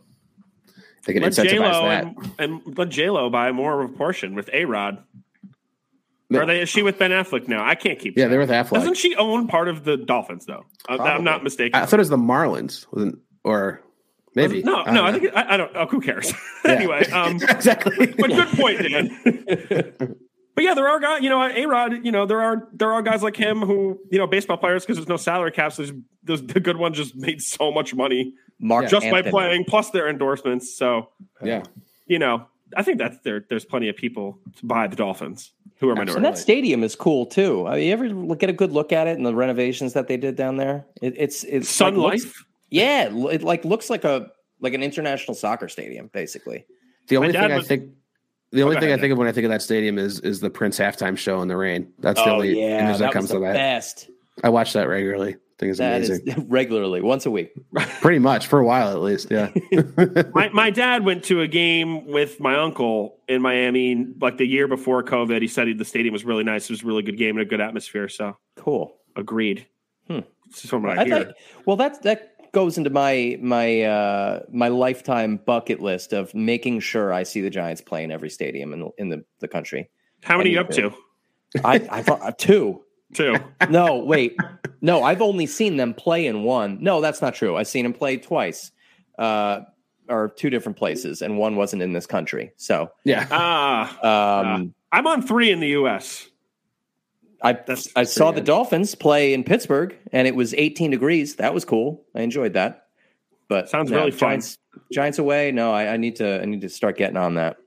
they 1.05 1.13
can 1.13 1.23
let 1.23 1.33
incentivize 1.33 1.49
J 1.49 1.59
Lo 1.59 1.89
that. 1.89 2.03
and, 2.05 2.33
and 2.65 2.77
let 2.77 2.89
J 2.89 3.09
Lo 3.09 3.29
buy 3.29 3.51
more 3.51 3.81
of 3.81 3.89
a 3.89 3.93
portion 3.93 4.33
with 4.35 4.49
A 4.53 4.65
Rod. 4.65 5.03
Are 6.33 6.45
they? 6.45 6.61
Is 6.61 6.69
she 6.69 6.83
with 6.83 6.97
Ben 6.97 7.11
Affleck 7.11 7.47
now? 7.47 7.65
I 7.65 7.75
can't 7.75 7.99
keep. 7.99 8.15
Yeah, 8.15 8.23
track. 8.23 8.29
they're 8.31 8.39
with 8.39 8.49
Affleck. 8.49 8.73
Doesn't 8.73 8.97
she 8.97 9.15
own 9.15 9.47
part 9.47 9.67
of 9.67 9.83
the 9.83 9.97
Dolphins 9.97 10.45
though? 10.45 10.65
Uh, 10.87 11.01
I'm 11.01 11.23
not 11.23 11.43
mistaken. 11.43 11.79
I 11.79 11.85
thought 11.85 11.95
it 11.95 11.97
was 11.99 12.09
the 12.09 12.17
Marlins, 12.17 12.85
wasn't 12.91 13.19
or 13.43 13.81
maybe 14.35 14.63
no, 14.63 14.83
don't 14.83 14.93
no. 14.93 15.03
I 15.03 15.11
know. 15.11 15.19
think 15.19 15.35
I, 15.35 15.53
I 15.53 15.57
don't. 15.57 15.71
Oh, 15.75 15.87
who 15.87 16.01
cares? 16.01 16.33
Yeah. 16.63 16.71
anyway, 16.73 17.05
um, 17.11 17.37
exactly. 17.37 18.05
but 18.05 18.29
good 18.29 18.47
point, 18.49 18.79
Dan. 18.83 19.17
but 20.55 20.63
yeah, 20.63 20.75
there 20.75 20.87
are 20.87 20.99
guys. 20.99 21.23
You 21.23 21.29
know, 21.29 21.41
A 21.41 21.65
Rod. 21.65 22.05
You 22.05 22.11
know, 22.11 22.27
there 22.27 22.39
are 22.39 22.67
there 22.71 22.93
are 22.93 23.01
guys 23.01 23.23
like 23.23 23.35
him 23.35 23.61
who 23.61 23.99
you 24.11 24.19
know 24.19 24.27
baseball 24.27 24.57
players 24.57 24.83
because 24.83 24.97
there's 24.97 25.09
no 25.09 25.17
salary 25.17 25.51
caps. 25.51 25.77
There's, 25.77 25.91
there's 26.23 26.43
the 26.43 26.59
good 26.59 26.77
ones 26.77 26.97
just 26.97 27.15
made 27.15 27.41
so 27.41 27.71
much 27.71 27.95
money 27.95 28.35
Mark 28.59 28.89
just 28.89 29.09
by 29.09 29.23
playing, 29.23 29.65
plus 29.65 29.89
their 29.89 30.07
endorsements. 30.07 30.77
So 30.77 31.09
yeah, 31.43 31.63
you 32.05 32.19
know, 32.19 32.45
I 32.77 32.83
think 32.83 32.99
that's 32.99 33.17
there. 33.23 33.43
There's 33.49 33.65
plenty 33.65 33.89
of 33.89 33.95
people 33.95 34.39
to 34.57 34.65
buy 34.67 34.85
the 34.85 34.95
Dolphins 34.95 35.51
who 35.81 35.89
are 35.89 35.99
And 35.99 36.23
that 36.23 36.37
stadium 36.37 36.83
is 36.83 36.95
cool 36.95 37.25
too. 37.25 37.67
I 37.67 37.75
mean, 37.75 37.87
you 37.87 37.91
ever 37.91 38.35
get 38.35 38.51
a 38.51 38.53
good 38.53 38.71
look 38.71 38.93
at 38.93 39.07
it 39.07 39.17
and 39.17 39.25
the 39.25 39.33
renovations 39.33 39.93
that 39.93 40.07
they 40.07 40.15
did 40.15 40.35
down 40.35 40.55
there? 40.57 40.85
It, 41.01 41.15
it's 41.17 41.43
it's 41.43 41.67
Sun 41.69 41.95
like, 41.95 42.21
looks- 42.21 42.43
Yeah, 42.69 43.09
it 43.31 43.41
like 43.41 43.65
looks 43.65 43.89
like 43.89 44.03
a 44.03 44.31
like 44.59 44.75
an 44.75 44.83
international 44.83 45.33
soccer 45.33 45.67
stadium, 45.67 46.11
basically. 46.13 46.65
the 47.07 47.17
only 47.17 47.31
thing 47.33 47.53
was- 47.53 47.65
I 47.65 47.67
think. 47.67 47.89
The 48.53 48.61
oh, 48.61 48.65
only 48.65 48.75
thing 48.75 48.89
ahead, 48.89 48.99
I 48.99 49.01
think 49.01 49.13
of 49.13 49.17
when 49.17 49.29
I 49.29 49.31
think 49.31 49.45
of 49.45 49.49
that 49.51 49.61
stadium 49.61 49.97
is 49.97 50.19
is 50.19 50.41
the 50.41 50.49
Prince 50.49 50.77
halftime 50.77 51.17
show 51.17 51.41
in 51.41 51.47
the 51.47 51.55
rain. 51.55 51.93
That's 51.99 52.21
the 52.21 52.29
oh 52.29 52.33
only 52.33 52.59
yeah, 52.59 52.83
image 52.83 52.97
that, 52.97 53.05
that 53.05 53.13
comes 53.13 53.23
was 53.23 53.31
to 53.31 53.39
the 53.39 53.45
that. 53.45 53.53
best. 53.53 54.09
I 54.43 54.49
watch 54.49 54.73
that 54.73 54.89
regularly. 54.89 55.37
I 55.61 55.65
think 55.65 55.69
it's 55.69 55.79
That 55.79 56.01
is 56.01 56.09
amazing. 56.09 56.47
regularly, 56.49 57.01
once 57.01 57.27
a 57.27 57.31
week. 57.31 57.51
Pretty 58.01 58.17
much 58.17 58.47
for 58.47 58.57
a 58.57 58.65
while 58.65 58.89
at 58.89 58.99
least. 59.01 59.27
Yeah. 59.29 59.51
my, 60.33 60.49
my 60.49 60.71
dad 60.71 61.05
went 61.05 61.23
to 61.25 61.41
a 61.41 61.47
game 61.47 62.07
with 62.07 62.39
my 62.39 62.55
uncle 62.55 63.19
in 63.27 63.43
Miami 63.43 64.07
like 64.19 64.37
the 64.37 64.45
year 64.47 64.67
before 64.67 65.03
COVID. 65.03 65.39
He 65.39 65.47
said 65.47 65.67
he, 65.67 65.73
the 65.73 65.85
stadium 65.85 66.13
was 66.13 66.25
really 66.25 66.43
nice. 66.43 66.63
It 66.63 66.71
was 66.71 66.81
a 66.81 66.85
really 66.87 67.03
good 67.03 67.17
game 67.17 67.37
and 67.37 67.45
a 67.45 67.49
good 67.49 67.61
atmosphere. 67.61 68.09
So 68.09 68.37
Cool. 68.55 68.95
agreed. 69.15 69.67
Hmm. 70.07 70.21
This 70.49 70.63
is 70.63 70.69
from 70.71 70.81
what 70.81 70.97
I, 70.97 71.03
I 71.03 71.05
hear. 71.05 71.25
thought, 71.25 71.35
well, 71.67 71.75
that 71.77 72.01
that 72.01 72.51
goes 72.53 72.79
into 72.79 72.89
my 72.89 73.37
my 73.39 73.83
uh, 73.83 74.39
my 74.51 74.67
lifetime 74.69 75.37
bucket 75.37 75.79
list 75.79 76.11
of 76.11 76.33
making 76.33 76.79
sure 76.79 77.13
I 77.13 77.21
see 77.21 77.41
the 77.41 77.51
Giants 77.51 77.81
play 77.81 78.03
in 78.03 78.09
every 78.11 78.31
stadium 78.31 78.73
in 78.73 78.79
the, 78.79 78.89
in 78.97 79.09
the, 79.09 79.23
the 79.41 79.47
country. 79.47 79.89
How 80.23 80.37
many 80.39 80.49
I 80.49 80.53
you 80.53 80.59
need 80.59 80.65
up 80.65 80.71
to? 80.71 80.93
I 81.63 81.87
I 81.91 82.01
thought 82.01 82.21
uh, 82.23 82.31
two. 82.35 82.81
Two. 83.13 83.35
No, 83.69 83.97
wait. 83.99 84.35
No, 84.81 85.03
I've 85.03 85.21
only 85.21 85.45
seen 85.45 85.77
them 85.77 85.93
play 85.93 86.25
in 86.25 86.43
one. 86.43 86.79
No, 86.81 86.99
that's 86.99 87.21
not 87.21 87.35
true. 87.35 87.55
I've 87.55 87.67
seen 87.67 87.83
them 87.83 87.93
play 87.93 88.17
twice, 88.17 88.71
uh, 89.19 89.61
or 90.09 90.29
two 90.29 90.49
different 90.49 90.77
places, 90.77 91.21
and 91.21 91.37
one 91.37 91.55
wasn't 91.55 91.83
in 91.83 91.93
this 91.93 92.05
country. 92.07 92.51
So 92.57 92.91
yeah. 93.03 93.27
Ah, 93.31 94.41
um, 94.41 94.73
I'm 94.91 95.07
on 95.07 95.21
three 95.21 95.51
in 95.51 95.59
the 95.59 95.69
U.S. 95.69 96.27
I 97.41 97.53
That's 97.53 97.89
I 97.95 98.03
saw 98.03 98.31
pretty 98.31 98.41
the. 98.41 98.47
Dolphins 98.47 98.95
play 98.95 99.33
in 99.33 99.43
Pittsburgh, 99.43 99.95
and 100.11 100.27
it 100.27 100.35
was 100.35 100.53
18 100.55 100.91
degrees. 100.91 101.35
That 101.35 101.53
was 101.53 101.65
cool. 101.65 102.03
I 102.15 102.21
enjoyed 102.21 102.53
that. 102.53 102.87
But 103.47 103.69
Sounds 103.69 103.91
no, 103.91 103.97
really 103.97 104.11
fun. 104.11 104.29
Giants, 104.29 104.57
Giants 104.91 105.19
away. 105.19 105.51
No, 105.51 105.71
I, 105.71 105.93
I 105.93 105.97
need 105.97 106.17
to. 106.17 106.41
I 106.41 106.45
need 106.45 106.61
to 106.61 106.69
start 106.69 106.97
getting 106.97 107.17
on 107.17 107.35
that. 107.35 107.57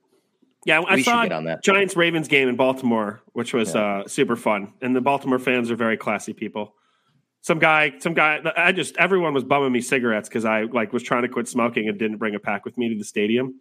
Yeah, 0.65 0.81
I 0.81 0.95
We 0.97 1.03
saw 1.03 1.27
on 1.27 1.45
that. 1.45 1.63
Giants 1.63 1.97
Ravens 1.97 2.29
game 2.29 2.49
in 2.49 2.57
Baltimore, 2.57 3.21
which 3.33 3.53
was 3.53 3.75
uh, 3.75 4.07
super 4.07 4.37
fun, 4.37 4.73
and 4.81 4.97
the 4.97 5.01
Baltimore 5.01 5.39
fans 5.39 5.71
are 5.71 5.77
very 5.77 5.97
classy 5.97 6.33
people. 6.33 6.75
Some 7.43 7.59
guy, 7.59 7.93
some 7.99 8.15
guy. 8.15 8.41
I 8.57 8.73
just 8.73 8.97
everyone 8.97 9.35
was 9.35 9.45
bumming 9.45 9.73
me 9.73 9.83
cigarettes 9.83 10.29
because 10.29 10.47
I 10.47 10.63
like 10.63 10.93
was 10.95 11.03
trying 11.03 11.23
to 11.23 11.29
quit 11.29 11.47
smoking 11.49 11.89
and 11.89 11.99
didn't 11.99 12.17
bring 12.17 12.35
a 12.35 12.39
pack 12.39 12.65
with 12.65 12.79
me 12.79 12.89
to 12.89 12.97
the 12.99 13.05
stadium. 13.05 13.61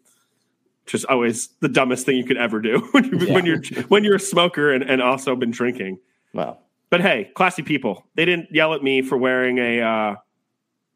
Which 0.85 0.95
is 0.95 1.05
always 1.05 1.47
the 1.61 1.69
dumbest 1.69 2.05
thing 2.05 2.17
you 2.17 2.25
could 2.25 2.35
ever 2.37 2.59
do 2.59 2.79
when, 2.91 3.05
you, 3.05 3.33
when 3.33 3.45
you're 3.45 3.61
when 3.87 4.03
you're 4.03 4.15
a 4.15 4.19
smoker 4.19 4.71
and, 4.73 4.83
and 4.83 5.01
also 5.01 5.35
been 5.35 5.51
drinking. 5.51 5.99
Wow. 6.33 6.59
But 6.89 7.01
hey, 7.01 7.31
classy 7.35 7.61
people. 7.63 8.05
They 8.15 8.23
didn't 8.25 8.49
yell 8.51 8.73
at 8.73 8.83
me 8.83 9.01
for 9.01 9.17
wearing 9.17 9.57
a 9.57 9.81
uh, 9.81 10.15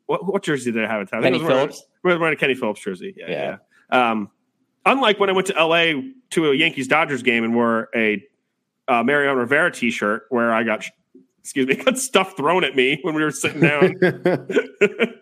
what, 0.05 0.25
what 0.25 0.43
jersey 0.43 0.71
did 0.71 0.83
I 0.85 0.87
have 0.87 1.01
at 1.01 1.07
the 1.07 1.11
time? 1.11 1.23
Kenny 1.23 1.39
wearing- 1.39 1.47
Phillips. 1.69 1.83
we're 2.03 2.17
wearing 2.19 2.33
a 2.35 2.37
Kenny 2.39 2.53
Phillips 2.55 2.81
jersey. 2.81 3.13
Yeah, 3.17 3.25
Yeah. 3.29 3.57
yeah. 3.91 4.11
Um, 4.11 4.29
unlike 4.87 5.19
when 5.19 5.29
I 5.29 5.33
went 5.33 5.47
to 5.47 5.53
LA 5.53 6.01
to 6.31 6.51
a 6.51 6.55
Yankees 6.55 6.87
Dodgers 6.87 7.21
game 7.21 7.43
and 7.43 7.53
wore 7.53 7.89
a 7.95 8.23
uh, 8.87 9.03
Mariano 9.03 9.35
Rivera 9.35 9.71
T-shirt, 9.71 10.23
where 10.29 10.53
I 10.53 10.63
got, 10.63 10.85
excuse 11.39 11.67
me, 11.67 11.75
got 11.83 11.97
stuff 11.97 12.35
thrown 12.35 12.63
at 12.63 12.75
me 12.75 12.99
when 13.03 13.13
we 13.13 13.23
were 13.23 13.31
sitting 13.31 13.61
down. 13.61 13.95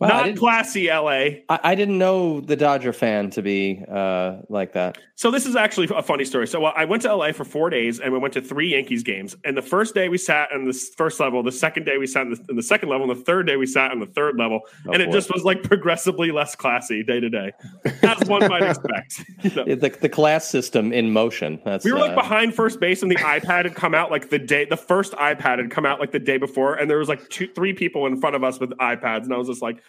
Wow, 0.00 0.24
Not 0.24 0.36
classy, 0.36 0.88
LA. 0.88 1.10
I, 1.50 1.60
I 1.62 1.74
didn't 1.74 1.98
know 1.98 2.40
the 2.40 2.56
Dodger 2.56 2.94
fan 2.94 3.28
to 3.30 3.42
be 3.42 3.84
uh, 3.86 4.38
like 4.48 4.72
that. 4.72 4.96
So 5.14 5.30
this 5.30 5.44
is 5.44 5.56
actually 5.56 5.88
a 5.94 6.02
funny 6.02 6.24
story. 6.24 6.46
So 6.46 6.64
uh, 6.64 6.72
I 6.74 6.86
went 6.86 7.02
to 7.02 7.14
LA 7.14 7.32
for 7.32 7.44
four 7.44 7.68
days 7.68 8.00
and 8.00 8.10
we 8.10 8.18
went 8.18 8.32
to 8.32 8.40
three 8.40 8.70
Yankees 8.70 9.02
games. 9.02 9.36
And 9.44 9.54
the 9.54 9.62
first 9.62 9.94
day 9.94 10.08
we 10.08 10.16
sat 10.16 10.52
in 10.52 10.64
the 10.64 10.72
first 10.96 11.20
level, 11.20 11.42
the 11.42 11.52
second 11.52 11.84
day 11.84 11.98
we 11.98 12.06
sat 12.06 12.22
in 12.22 12.32
the, 12.32 12.46
in 12.48 12.56
the 12.56 12.62
second 12.62 12.88
level, 12.88 13.10
and 13.10 13.20
the 13.20 13.22
third 13.22 13.46
day 13.46 13.56
we 13.56 13.66
sat 13.66 13.90
on 13.90 14.00
the 14.00 14.06
third 14.06 14.38
level. 14.38 14.62
Oh, 14.88 14.92
and 14.92 15.02
it 15.02 15.12
just 15.12 15.30
was 15.30 15.44
like 15.44 15.62
progressively 15.62 16.30
less 16.30 16.56
classy 16.56 17.02
day 17.02 17.20
to 17.20 17.28
day, 17.28 17.52
as 18.02 18.26
one 18.26 18.48
might 18.48 18.62
expect. 18.62 19.24
Know? 19.50 19.64
The, 19.64 19.88
the 20.00 20.08
class 20.08 20.48
system 20.48 20.92
in 20.92 21.12
motion. 21.12 21.60
That's 21.64 21.84
We 21.84 21.92
were 21.92 21.98
like 21.98 22.12
uh, 22.12 22.14
behind 22.14 22.54
first 22.54 22.78
base, 22.78 23.02
and 23.02 23.10
the 23.10 23.16
iPad 23.16 23.64
had 23.64 23.74
come 23.74 23.94
out 23.94 24.10
like 24.10 24.30
the 24.30 24.38
day. 24.38 24.64
The 24.64 24.76
first 24.76 25.12
iPad 25.14 25.58
had 25.58 25.70
come 25.70 25.84
out 25.84 25.98
like 25.98 26.12
the 26.12 26.18
day 26.18 26.38
before, 26.38 26.74
and 26.74 26.88
there 26.88 26.98
was 26.98 27.08
like 27.08 27.28
two, 27.30 27.48
three 27.48 27.72
people 27.72 28.06
in 28.06 28.20
front 28.20 28.36
of 28.36 28.44
us 28.44 28.60
with 28.60 28.70
iPads, 28.78 29.24
and 29.24 29.34
I 29.34 29.38
was 29.38 29.48
just 29.48 29.62
like, 29.62 29.82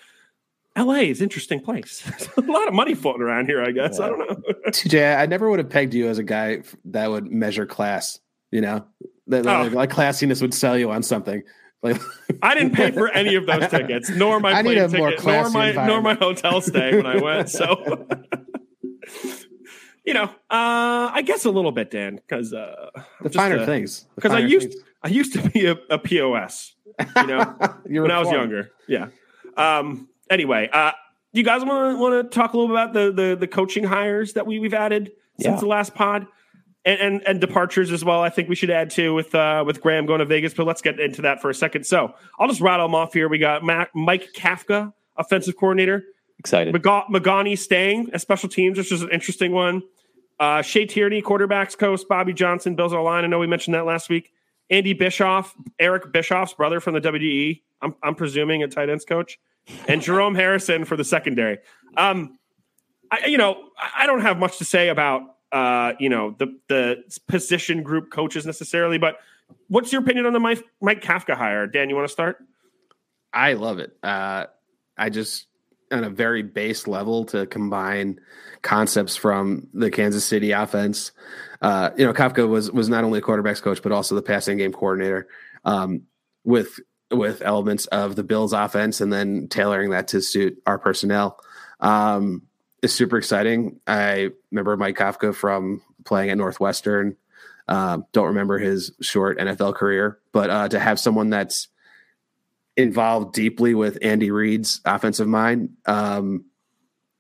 "L.A. 0.76 1.10
is 1.10 1.20
an 1.20 1.26
interesting 1.26 1.60
place. 1.60 2.02
There's 2.06 2.30
a 2.38 2.42
lot 2.52 2.68
of 2.68 2.74
money 2.74 2.94
floating 2.96 3.22
around 3.22 3.48
here. 3.48 3.62
I 3.64 3.72
guess 3.72 4.00
I 4.00 4.10
don't 4.10 4.20
know." 4.20 4.36
TJ, 4.68 5.18
I 5.18 5.26
never 5.26 5.50
would 5.50 5.60
have 5.60 5.70
pegged 5.70 5.94
you 5.94 6.08
as 6.08 6.18
a 6.18 6.24
guy 6.24 6.64
that 6.86 7.10
would 7.10 7.32
measure 7.32 7.66
class. 7.66 8.20
You 8.52 8.62
know, 8.62 8.86
that, 9.28 9.46
Oh. 9.48 9.64
like, 9.64 9.72
like 9.74 9.90
classiness 9.92 10.42
would 10.42 10.54
sell 10.54 10.78
you 10.78 10.92
on 10.92 11.04
something. 11.04 11.42
Like, 11.84 12.00
I 12.44 12.54
didn't 12.54 12.76
pay 12.76 12.92
for 12.92 13.08
any 13.14 13.36
of 13.36 13.46
those 13.48 13.70
tickets, 13.70 14.10
nor 14.10 14.40
my 14.40 14.54
I 14.54 14.62
plane 14.62 14.78
a 14.78 14.88
ticket, 14.88 15.26
nor 15.26 15.50
my 15.50 15.72
nor 15.72 16.02
my 16.02 16.14
hotel 16.14 16.62
stay 16.62 16.96
when 16.96 17.06
I 17.08 17.18
went. 17.22 17.50
So, 17.50 18.06
you 20.06 20.14
know, 20.14 20.24
uh, 20.26 20.30
I 21.14 21.24
guess 21.26 21.46
a 21.46 21.50
little 21.52 21.72
bit, 21.72 21.92
Dan, 21.92 22.16
because 22.18 22.54
uh, 22.54 22.90
the 23.22 23.30
finer 23.30 23.66
things. 23.66 24.06
Because 24.16 24.32
I 24.32 24.40
used 24.40 24.72
things. 24.72 24.84
I 25.04 25.08
used 25.10 25.34
to 25.34 25.50
be 25.50 25.66
a, 25.66 25.76
a 25.90 25.98
POS, 25.98 26.76
you 27.18 27.28
know. 27.28 27.56
When 27.86 28.12
I 28.12 28.20
was 28.20 28.32
younger. 28.32 28.72
Yeah. 28.88 29.08
Um. 29.58 30.08
Anyway, 30.32 30.70
uh, 30.74 30.92
you 31.34 31.44
guys 31.44 31.64
want 31.64 31.96
to 31.96 32.02
want 32.02 32.32
to 32.32 32.36
talk 32.36 32.54
a 32.54 32.58
little 32.58 32.76
about 32.76 32.94
the 32.94 33.12
the 33.12 33.36
the 33.40 33.48
coaching 33.48 33.84
hires 33.84 34.34
that 34.34 34.48
we 34.48 34.58
we've 34.60 34.74
added 34.74 35.12
since 35.40 35.56
Yeah. 35.56 35.60
the 35.60 35.66
last 35.68 35.94
pod, 35.94 36.26
and, 36.86 37.00
and 37.00 37.28
and 37.28 37.40
departures 37.42 37.92
as 37.92 38.04
well. 38.04 38.22
I 38.22 38.30
think 38.30 38.50
we 38.50 38.56
should 38.56 38.70
add 38.72 38.90
too 38.90 39.14
with 39.14 39.36
uh 39.36 39.64
with 39.68 39.82
Graham 39.82 40.06
going 40.08 40.20
to 40.20 40.26
Vegas. 40.26 40.54
But 40.54 40.66
let's 40.66 40.82
get 40.82 41.00
into 41.00 41.22
that 41.24 41.42
for 41.42 41.50
a 41.50 41.54
second. 41.54 41.86
So 41.86 42.14
I'll 42.40 42.48
just 42.48 42.62
rattle 42.62 42.88
them 42.88 42.96
off 42.96 43.14
here. 43.14 43.28
We 43.30 43.38
got 43.38 43.64
Mac, 43.64 43.90
Mike 43.94 44.30
Kafka, 44.36 44.94
offensive 45.18 45.56
coordinator. 45.58 46.04
excited. 46.40 46.74
Maga- 46.74 47.06
Magani 47.12 47.58
staying 47.58 48.10
as 48.14 48.22
special 48.22 48.50
teams, 48.50 48.78
which 48.78 48.92
is 48.92 49.02
an 49.04 49.10
interesting 49.12 49.52
one. 49.52 49.84
Uh, 50.40 50.62
Shea 50.64 50.86
Tierney, 50.88 51.22
quarterbacks 51.22 51.78
coach. 51.78 52.02
Bobby 52.10 52.34
Johnson, 52.34 52.76
Bills 52.76 52.94
on 52.94 53.04
line. 53.04 53.24
I 53.24 53.28
know 53.28 53.38
we 53.38 53.46
mentioned 53.48 53.76
that 53.76 53.86
last 53.86 54.10
week. 54.10 54.32
Andy 54.72 54.94
Bischoff, 54.94 55.54
Eric 55.78 56.12
Bischoff's 56.12 56.54
brother 56.54 56.80
from 56.80 56.94
the 56.96 57.02
WDE. 57.02 57.62
I'm, 57.82 57.94
I'm 58.02 58.16
presuming 58.16 58.64
a 58.64 58.68
tight 58.68 58.90
ends 58.90 59.06
coach, 59.06 59.38
and 59.88 60.02
Jerome 60.02 60.36
Harrison 60.36 60.86
for 60.86 60.96
the 60.96 61.04
secondary. 61.04 61.60
Um, 61.98 62.38
I, 63.10 63.28
you 63.28 63.38
know, 63.38 63.70
I- 63.98 64.06
don't 64.06 64.22
have 64.22 64.38
much 64.38 64.58
to 64.60 64.66
say 64.66 64.90
about 64.90 65.22
uh, 65.52 65.94
you 66.00 66.10
know 66.10 66.36
the 66.38 66.58
the 66.68 67.04
position 67.28 67.84
group 67.84 68.12
coaches 68.12 68.46
necessarily, 68.46 68.98
but 68.98 69.18
what's 69.68 69.92
your 69.92 70.02
opinion 70.02 70.26
on 70.26 70.34
the 70.34 70.40
Mike, 70.40 70.64
Mike 70.82 71.02
Kafka 71.02 71.36
hire? 71.36 71.68
Dan, 71.68 71.90
you 71.90 71.96
want 71.96 72.08
to 72.08 72.12
start? 72.12 72.38
I 73.34 73.54
love 73.54 73.80
it. 73.80 73.92
Uh, 74.02 74.46
I 74.98 75.10
just 75.10 75.48
on 75.92 76.04
a 76.06 76.10
very 76.10 76.42
base 76.42 76.88
level 76.88 77.26
to 77.26 77.46
combine 77.48 78.20
concepts 78.62 79.18
from 79.18 79.68
the 79.74 79.92
Kansas 79.92 80.24
City 80.24 80.52
offense. 80.52 81.12
Uh, 81.62 81.90
you 81.98 82.06
know, 82.06 82.14
Kafka 82.14 82.48
was 82.48 82.72
was 82.72 82.88
not 82.88 83.04
only 83.04 83.20
a 83.20 83.22
quarterbacks 83.22 83.62
coach 83.62 83.82
but 83.84 83.92
also 83.92 84.16
the 84.16 84.22
passing 84.22 84.58
game 84.58 84.72
coordinator 84.72 85.28
um, 85.66 86.04
with 86.44 86.80
with 87.12 87.42
elements 87.42 87.86
of 87.88 88.16
the 88.16 88.24
Bills 88.24 88.54
offense, 88.54 89.02
and 89.02 89.12
then 89.12 89.48
tailoring 89.48 89.92
that 89.92 90.10
to 90.10 90.22
suit 90.22 90.62
our 90.66 90.80
personnel. 90.80 91.40
Um, 91.80 92.44
is 92.82 92.94
super 92.94 93.18
exciting. 93.18 93.80
I 93.86 94.30
remember 94.50 94.76
Mike 94.78 94.98
Kafka 94.98 95.36
from 95.36 95.82
playing 96.04 96.30
at 96.32 96.38
Northwestern. 96.38 97.16
Um, 97.68 98.06
don't 98.12 98.28
remember 98.28 98.58
his 98.58 98.92
short 99.02 99.38
NFL 99.38 99.76
career, 99.76 100.20
but 100.32 100.50
uh, 100.50 100.68
to 100.70 100.80
have 100.80 101.00
someone 101.00 101.30
that's 101.30 101.68
involved 102.76 103.34
deeply 103.34 103.76
with 103.76 103.98
Andy 104.02 104.32
Reid's 104.32 104.82
offensive 104.86 105.28
mind 105.28 105.70
um, 105.86 106.46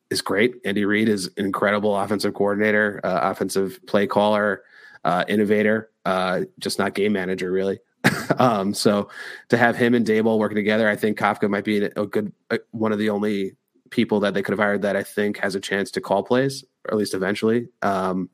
is 0.10 0.22
great. 0.22 0.56
Andy 0.66 0.86
Reid 0.86 1.10
is 1.10 1.30
an 1.38 1.46
incredible 1.46 1.98
offensive 1.98 2.34
coordinator, 2.34 3.00
uh, 3.04 3.32
offensive 3.32 3.80
play 3.86 4.08
caller, 4.08 4.64
uh, 5.04 5.26
innovator, 5.28 5.90
uh, 6.06 6.42
just 6.60 6.80
not 6.80 6.96
game 6.96 7.14
manager, 7.14 7.52
really. 7.52 7.80
um, 8.40 8.74
so 8.74 9.10
to 9.50 9.58
have 9.58 9.76
him 9.76 9.94
and 9.94 10.06
Daboll 10.06 10.40
working 10.40 10.56
together, 10.56 10.90
I 10.90 10.96
think 10.96 11.18
Kafka 11.18 11.50
might 11.50 11.64
be 11.64 11.84
a 11.84 12.06
good 12.06 12.32
uh, 12.50 12.58
one 12.72 12.92
of 12.92 13.00
the 13.00 13.10
only 13.10 13.56
people 13.90 14.22
that 14.22 14.34
they 14.34 14.42
could 14.42 14.54
have 14.54 14.60
hired 14.60 14.82
that 14.84 14.96
I 14.96 15.04
think 15.04 15.38
has 15.40 15.54
a 15.56 15.60
chance 15.60 15.92
to 15.92 16.02
call 16.02 16.24
plays, 16.24 16.64
or 16.86 16.94
at 16.94 16.98
least 16.98 17.14
eventually. 17.14 17.68
Um, 17.82 18.30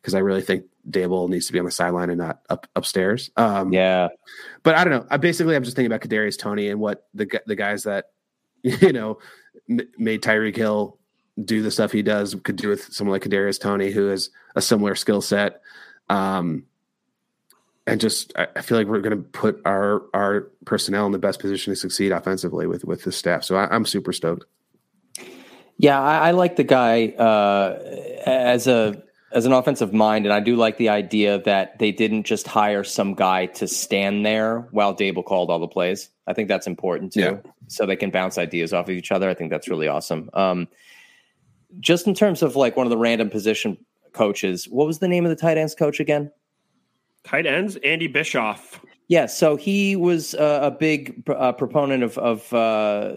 because 0.00 0.14
I 0.14 0.20
really 0.20 0.42
think 0.42 0.64
Daboll 0.88 1.28
needs 1.28 1.48
to 1.48 1.52
be 1.52 1.58
on 1.58 1.64
the 1.64 1.70
sideline 1.72 2.10
and 2.10 2.18
not 2.18 2.40
up 2.48 2.68
upstairs. 2.76 3.30
Um, 3.36 3.72
Yeah. 3.72 4.08
but 4.62 4.76
I 4.76 4.84
don't 4.84 4.92
know. 4.92 5.06
I 5.10 5.16
basically 5.16 5.56
I'm 5.56 5.64
just 5.64 5.74
thinking 5.74 5.92
about 5.92 6.00
Kadarius 6.08 6.38
Toney 6.38 6.68
and 6.68 6.78
what 6.80 7.08
the 7.12 7.28
the 7.46 7.56
guys 7.56 7.82
that 7.84 8.06
you 8.62 8.92
know 8.92 9.18
m- 9.68 9.80
made 9.98 10.22
Tyreek 10.22 10.54
Hill 10.56 10.98
do 11.44 11.60
the 11.60 11.70
stuff 11.72 11.90
he 11.92 12.02
does 12.02 12.34
could 12.44 12.56
do 12.56 12.68
with 12.68 12.92
someone 12.92 13.12
like 13.12 13.22
Kadarius 13.22 13.60
Toney 13.60 13.90
who 13.90 14.06
has 14.06 14.30
a 14.54 14.62
similar 14.62 14.94
skill 14.94 15.20
set. 15.20 15.60
Um, 16.08 16.64
and 17.86 18.00
just 18.00 18.32
I, 18.36 18.60
feel 18.62 18.78
like 18.78 18.86
we're 18.86 19.00
going 19.00 19.16
to 19.16 19.28
put 19.28 19.60
our 19.64 20.02
our 20.12 20.48
personnel 20.64 21.06
in 21.06 21.12
the 21.12 21.18
best 21.18 21.40
position 21.40 21.72
to 21.72 21.76
succeed 21.76 22.12
offensively 22.12 22.66
with 22.66 22.84
with 22.84 23.04
this 23.04 23.16
staff. 23.16 23.44
So 23.44 23.56
I, 23.56 23.72
I'm 23.74 23.86
super 23.86 24.12
stoked. 24.12 24.44
Yeah, 25.78 26.00
I, 26.00 26.28
I 26.28 26.30
like 26.32 26.56
the 26.56 26.64
guy 26.64 27.08
uh, 27.08 27.78
as 28.26 28.66
a 28.66 29.02
as 29.32 29.44
an 29.44 29.52
offensive 29.52 29.92
mind, 29.92 30.24
and 30.24 30.32
I 30.32 30.40
do 30.40 30.56
like 30.56 30.78
the 30.78 30.88
idea 30.88 31.42
that 31.42 31.78
they 31.78 31.92
didn't 31.92 32.24
just 32.24 32.46
hire 32.46 32.84
some 32.84 33.14
guy 33.14 33.46
to 33.46 33.68
stand 33.68 34.24
there 34.24 34.60
while 34.70 34.94
Daboll 34.94 35.24
called 35.24 35.50
all 35.50 35.58
the 35.58 35.68
plays. 35.68 36.08
I 36.26 36.32
think 36.32 36.48
that's 36.48 36.66
important 36.66 37.12
too, 37.12 37.20
Yeah. 37.20 37.36
so 37.68 37.86
they 37.86 37.96
can 37.96 38.10
bounce 38.10 38.38
ideas 38.38 38.72
off 38.72 38.86
of 38.88 38.94
each 38.94 39.12
other. 39.12 39.28
I 39.28 39.34
think 39.34 39.50
that's 39.50 39.68
really 39.68 39.88
awesome. 39.88 40.30
Um, 40.32 40.68
just 41.80 42.06
in 42.06 42.14
terms 42.14 42.42
of 42.42 42.56
like 42.56 42.76
one 42.76 42.86
of 42.86 42.90
the 42.90 42.96
random 42.96 43.28
position 43.28 43.76
coaches, 44.12 44.66
what 44.68 44.86
was 44.86 45.00
the 45.00 45.08
name 45.08 45.26
of 45.26 45.30
the 45.30 45.36
tight 45.36 45.58
ends 45.58 45.74
coach 45.74 46.00
again? 46.00 46.30
Tight 47.26 47.44
ends, 47.44 47.76
Andy 47.82 48.06
Bischoff. 48.06 48.80
Yeah, 49.08 49.26
so 49.26 49.56
he 49.56 49.96
was 49.96 50.34
uh, 50.34 50.60
a 50.62 50.70
big 50.70 51.28
uh, 51.28 51.52
proponent 51.52 52.02
of, 52.04 52.16
of 52.18 52.52
uh, 52.52 53.14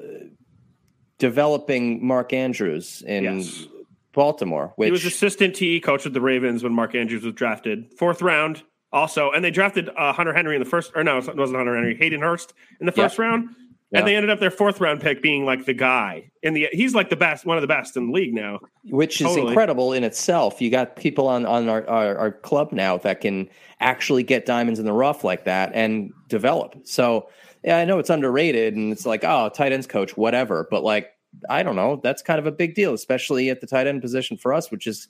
developing 1.19 2.05
Mark 2.05 2.33
Andrews 2.33 3.03
in 3.05 3.23
Yes. 3.23 3.67
Baltimore. 4.13 4.73
Which 4.75 4.87
He 4.87 4.91
was 4.91 5.05
assistant 5.05 5.55
TE 5.55 5.79
coach 5.79 6.03
with 6.05 6.13
the 6.13 6.21
Ravens 6.21 6.63
when 6.63 6.73
Mark 6.73 6.95
Andrews 6.95 7.23
was 7.23 7.33
drafted. 7.33 7.93
Fourth 7.97 8.21
round, 8.21 8.63
also, 8.91 9.31
and 9.31 9.45
they 9.45 9.51
drafted 9.51 9.89
uh, 9.95 10.11
Hunter 10.11 10.33
Henry 10.33 10.55
in 10.55 10.63
the 10.63 10.69
first, 10.69 10.91
or 10.95 11.03
no, 11.03 11.19
it 11.19 11.37
wasn't 11.37 11.57
Hunter 11.57 11.75
Henry, 11.75 11.95
Hayden 11.95 12.21
Hurst 12.21 12.53
in 12.79 12.87
the 12.87 12.91
first 12.91 13.19
round, 13.19 13.49
Yeah. 13.91 13.99
and 13.99 14.07
they 14.07 14.15
ended 14.15 14.29
up 14.29 14.39
their 14.39 14.51
fourth 14.51 14.79
round 14.79 15.01
pick 15.01 15.21
being 15.21 15.45
like 15.45 15.65
the 15.65 15.73
guy 15.73 16.29
in 16.43 16.53
the. 16.53 16.67
He's 16.71 16.93
like 16.93 17.09
the 17.09 17.15
best, 17.15 17.45
one 17.45 17.57
of 17.57 17.61
the 17.61 17.67
best 17.67 17.97
in 17.97 18.07
the 18.07 18.13
league 18.13 18.33
now. 18.35 18.59
which 18.85 19.19
is 19.19 19.27
Totally. 19.27 19.47
incredible 19.47 19.93
in 19.93 20.03
itself. 20.03 20.61
You 20.61 20.69
got 20.69 20.95
people 20.95 21.27
on 21.27 21.45
on 21.45 21.67
our, 21.69 21.87
our, 21.89 22.17
our 22.17 22.31
club 22.31 22.71
now 22.71 22.97
that 22.97 23.21
can 23.21 23.49
actually 23.79 24.21
get 24.23 24.45
diamonds 24.45 24.79
in 24.79 24.85
the 24.85 24.93
rough 24.93 25.23
like 25.23 25.45
that 25.45 25.71
and 25.73 26.11
develop. 26.27 26.75
So 26.83 27.29
yeah, 27.63 27.77
I 27.77 27.85
know 27.85 27.97
it's 27.97 28.11
underrated 28.11 28.75
and 28.75 28.91
it's 28.91 29.05
like 29.07 29.23
oh 29.23 29.49
tight 29.49 29.71
ends 29.71 29.87
coach 29.87 30.15
whatever, 30.15 30.67
but 30.69 30.83
like 30.83 31.09
I 31.49 31.63
don't 31.63 31.75
know, 31.75 31.99
that's 32.03 32.21
kind 32.21 32.39
of 32.39 32.45
a 32.45 32.51
big 32.51 32.75
deal, 32.75 32.93
especially 32.93 33.49
at 33.49 33.59
the 33.61 33.67
tight 33.67 33.87
end 33.87 34.01
position 34.01 34.37
for 34.37 34.53
us, 34.53 34.69
which 34.71 34.87
is. 34.87 35.07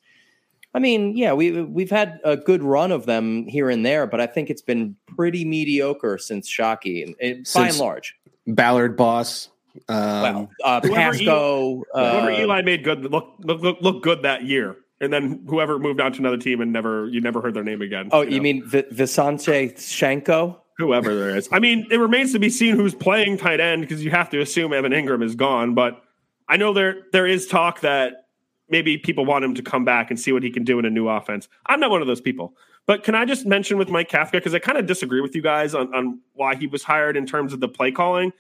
I 0.72 0.78
mean, 0.78 1.18
yeah, 1.18 1.34
we 1.34 1.64
we've 1.64 1.90
had 1.90 2.20
a 2.24 2.38
good 2.38 2.62
run 2.62 2.92
of 2.92 3.08
them 3.08 3.48
here 3.48 3.72
and 3.72 3.84
there, 3.84 4.06
but 4.06 4.22
I 4.22 4.28
think 4.28 4.52
it's 4.52 4.62
been 4.62 4.96
pretty 5.08 5.44
mediocre 5.44 6.20
since 6.20 6.48
Shockey, 6.48 7.04
and, 7.04 7.16
and 7.20 7.50
by 7.56 7.70
and 7.70 7.80
large. 7.80 8.16
Ballard 8.56 8.98
boss. 8.98 9.50
Um, 9.88 9.96
Well, 10.22 10.50
uh, 10.64 10.82
whoever 10.82 10.96
Pascoe, 10.96 11.84
uh, 11.94 12.12
Whoever 12.12 12.32
Eli 12.42 12.62
made 12.64 12.84
good 12.84 13.04
look, 13.12 13.36
look 13.40 13.62
look 13.62 13.78
look 13.82 14.04
good 14.04 14.24
that 14.24 14.44
year, 14.44 14.78
and 15.00 15.14
then 15.14 15.44
whoever 15.48 15.80
moved 15.80 16.02
on 16.02 16.12
to 16.14 16.20
another 16.20 16.38
team 16.38 16.60
and 16.62 16.74
never 16.74 17.08
you 17.08 17.22
never 17.22 17.42
heard 17.42 17.54
their 17.54 17.64
name 17.64 17.82
again. 17.82 18.10
oh, 18.12 18.22
you 18.22 18.38
know? 18.38 18.44
mean 18.44 18.68
v- 18.68 18.84
Visanthe 18.92 19.74
Shiancoe? 19.76 20.58
whoever 20.80 21.14
there 21.14 21.36
is. 21.36 21.50
I 21.52 21.60
mean, 21.60 21.86
it 21.92 21.98
remains 21.98 22.32
to 22.32 22.40
be 22.40 22.50
seen 22.50 22.76
who's 22.76 22.96
playing 22.96 23.38
tight 23.38 23.60
end 23.60 23.82
because 23.82 24.04
you 24.04 24.12
have 24.12 24.30
to 24.30 24.40
assume 24.40 24.72
Evan 24.72 24.94
Engram 24.94 25.22
is 25.22 25.36
gone. 25.36 25.76
But 25.76 26.02
I 26.48 26.58
know 26.58 26.74
there 26.74 27.04
there 27.12 27.28
is 27.28 27.46
talk 27.48 27.82
that 27.82 28.28
maybe 28.70 28.98
people 28.98 29.26
want 29.26 29.44
him 29.44 29.54
to 29.56 29.62
come 29.62 29.84
back 29.84 30.10
and 30.10 30.20
see 30.20 30.32
what 30.32 30.42
he 30.42 30.50
can 30.50 30.64
do 30.64 30.80
in 30.80 30.86
a 30.86 30.90
new 30.90 31.08
offense. 31.10 31.48
I'm 31.66 31.80
not 31.80 31.92
one 31.92 32.02
of 32.02 32.08
those 32.08 32.22
people. 32.22 32.56
But 32.86 33.04
can 33.04 33.14
I 33.16 33.26
just 33.26 33.46
mention 33.46 33.78
with 33.78 33.90
Mike 33.90 34.10
Kafka 34.10 34.34
because 34.34 34.56
I 34.56 34.60
kind 34.60 34.78
of 34.78 34.88
disagree 34.88 35.22
with 35.22 35.36
you 35.36 35.42
guys 35.42 35.76
on, 35.76 35.94
on 35.94 36.20
why 36.34 36.56
he 36.56 36.68
was 36.68 36.84
hired 36.84 37.16
in 37.18 37.26
terms 37.26 37.54
of 37.54 37.60
the 37.60 37.68
play 37.68 37.92
calling. 37.92 38.34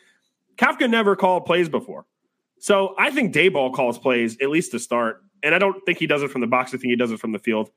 Kafka 0.58 0.90
never 0.90 1.16
called 1.16 1.46
plays 1.46 1.70
before. 1.70 2.06
So 2.60 2.96
I 2.98 3.12
think 3.12 3.34
Daboll 3.34 3.74
calls 3.74 3.98
plays 3.98 4.38
at 4.42 4.50
least 4.50 4.72
to 4.72 4.80
start. 4.80 5.24
And 5.42 5.56
I 5.56 5.60
don't 5.60 5.80
think 5.86 6.00
he 6.00 6.08
does 6.08 6.24
it 6.24 6.32
from 6.32 6.42
the 6.42 6.48
box. 6.48 6.74
I 6.74 6.78
think 6.78 6.90
he 6.90 6.96
does 6.96 7.12
it 7.12 7.20
from 7.20 7.32
the 7.32 7.40
field. 7.40 7.70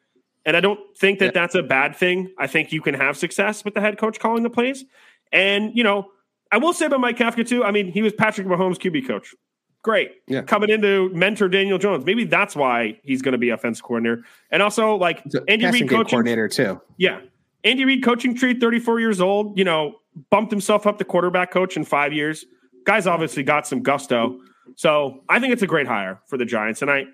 And 0.44 0.56
I 0.56 0.60
don't 0.60 0.80
think 0.96 1.20
that 1.20 1.34
that's 1.34 1.54
a 1.54 1.62
bad 1.62 1.94
thing. 1.94 2.32
I 2.38 2.48
think 2.48 2.72
you 2.72 2.80
can 2.80 2.94
have 2.94 3.16
success 3.16 3.64
with 3.64 3.74
the 3.74 3.80
head 3.80 3.98
coach 3.98 4.18
calling 4.18 4.42
the 4.42 4.50
plays. 4.50 4.84
And, 5.30 5.70
you 5.76 5.84
know, 5.84 6.10
I 6.50 6.58
will 6.58 6.72
say 6.72 6.86
about 6.86 7.00
Mike 7.00 7.16
Kafka, 7.16 7.46
too. 7.46 7.62
I 7.62 7.70
mean, 7.70 7.92
he 7.92 8.02
was 8.02 8.12
Patrick 8.12 8.46
Mahomes' 8.46 8.76
QB 8.78 9.06
coach. 9.06 9.34
Great. 9.82 10.12
Yeah. 10.28 10.42
Coming 10.42 10.70
in 10.70 10.80
to 10.82 11.08
mentor 11.10 11.48
Daniel 11.48 11.76
Jones. 11.76 12.04
Maybe 12.04 12.24
that's 12.24 12.54
why 12.54 13.00
he's 13.02 13.20
going 13.20 13.32
to 13.32 13.38
be 13.38 13.50
offensive 13.50 13.82
coordinator. 13.84 14.24
And 14.50 14.62
also, 14.62 14.94
like, 14.94 15.24
Andy 15.48 15.66
Reid 15.66 15.88
coaching. 15.88 16.10
coordinator 16.10 16.48
too. 16.48 16.80
Yeah. 16.98 17.20
Andy 17.64 17.84
Reid 17.84 18.04
coaching 18.04 18.34
tree, 18.34 18.58
34 18.58 19.00
years 19.00 19.20
old, 19.20 19.58
you 19.58 19.64
know, 19.64 19.96
bumped 20.30 20.52
himself 20.52 20.86
up 20.86 20.98
to 20.98 21.04
quarterback 21.04 21.50
coach 21.50 21.76
in 21.76 21.84
five 21.84 22.12
years. 22.12 22.44
Guy's 22.84 23.06
obviously 23.06 23.42
got 23.42 23.66
some 23.66 23.82
gusto. 23.82 24.38
So 24.76 25.24
I 25.28 25.40
think 25.40 25.52
it's 25.52 25.62
a 25.62 25.66
great 25.66 25.86
hire 25.86 26.20
for 26.26 26.36
the 26.36 26.44
Giants. 26.44 26.82
And 26.82 26.90
I, 26.90 27.04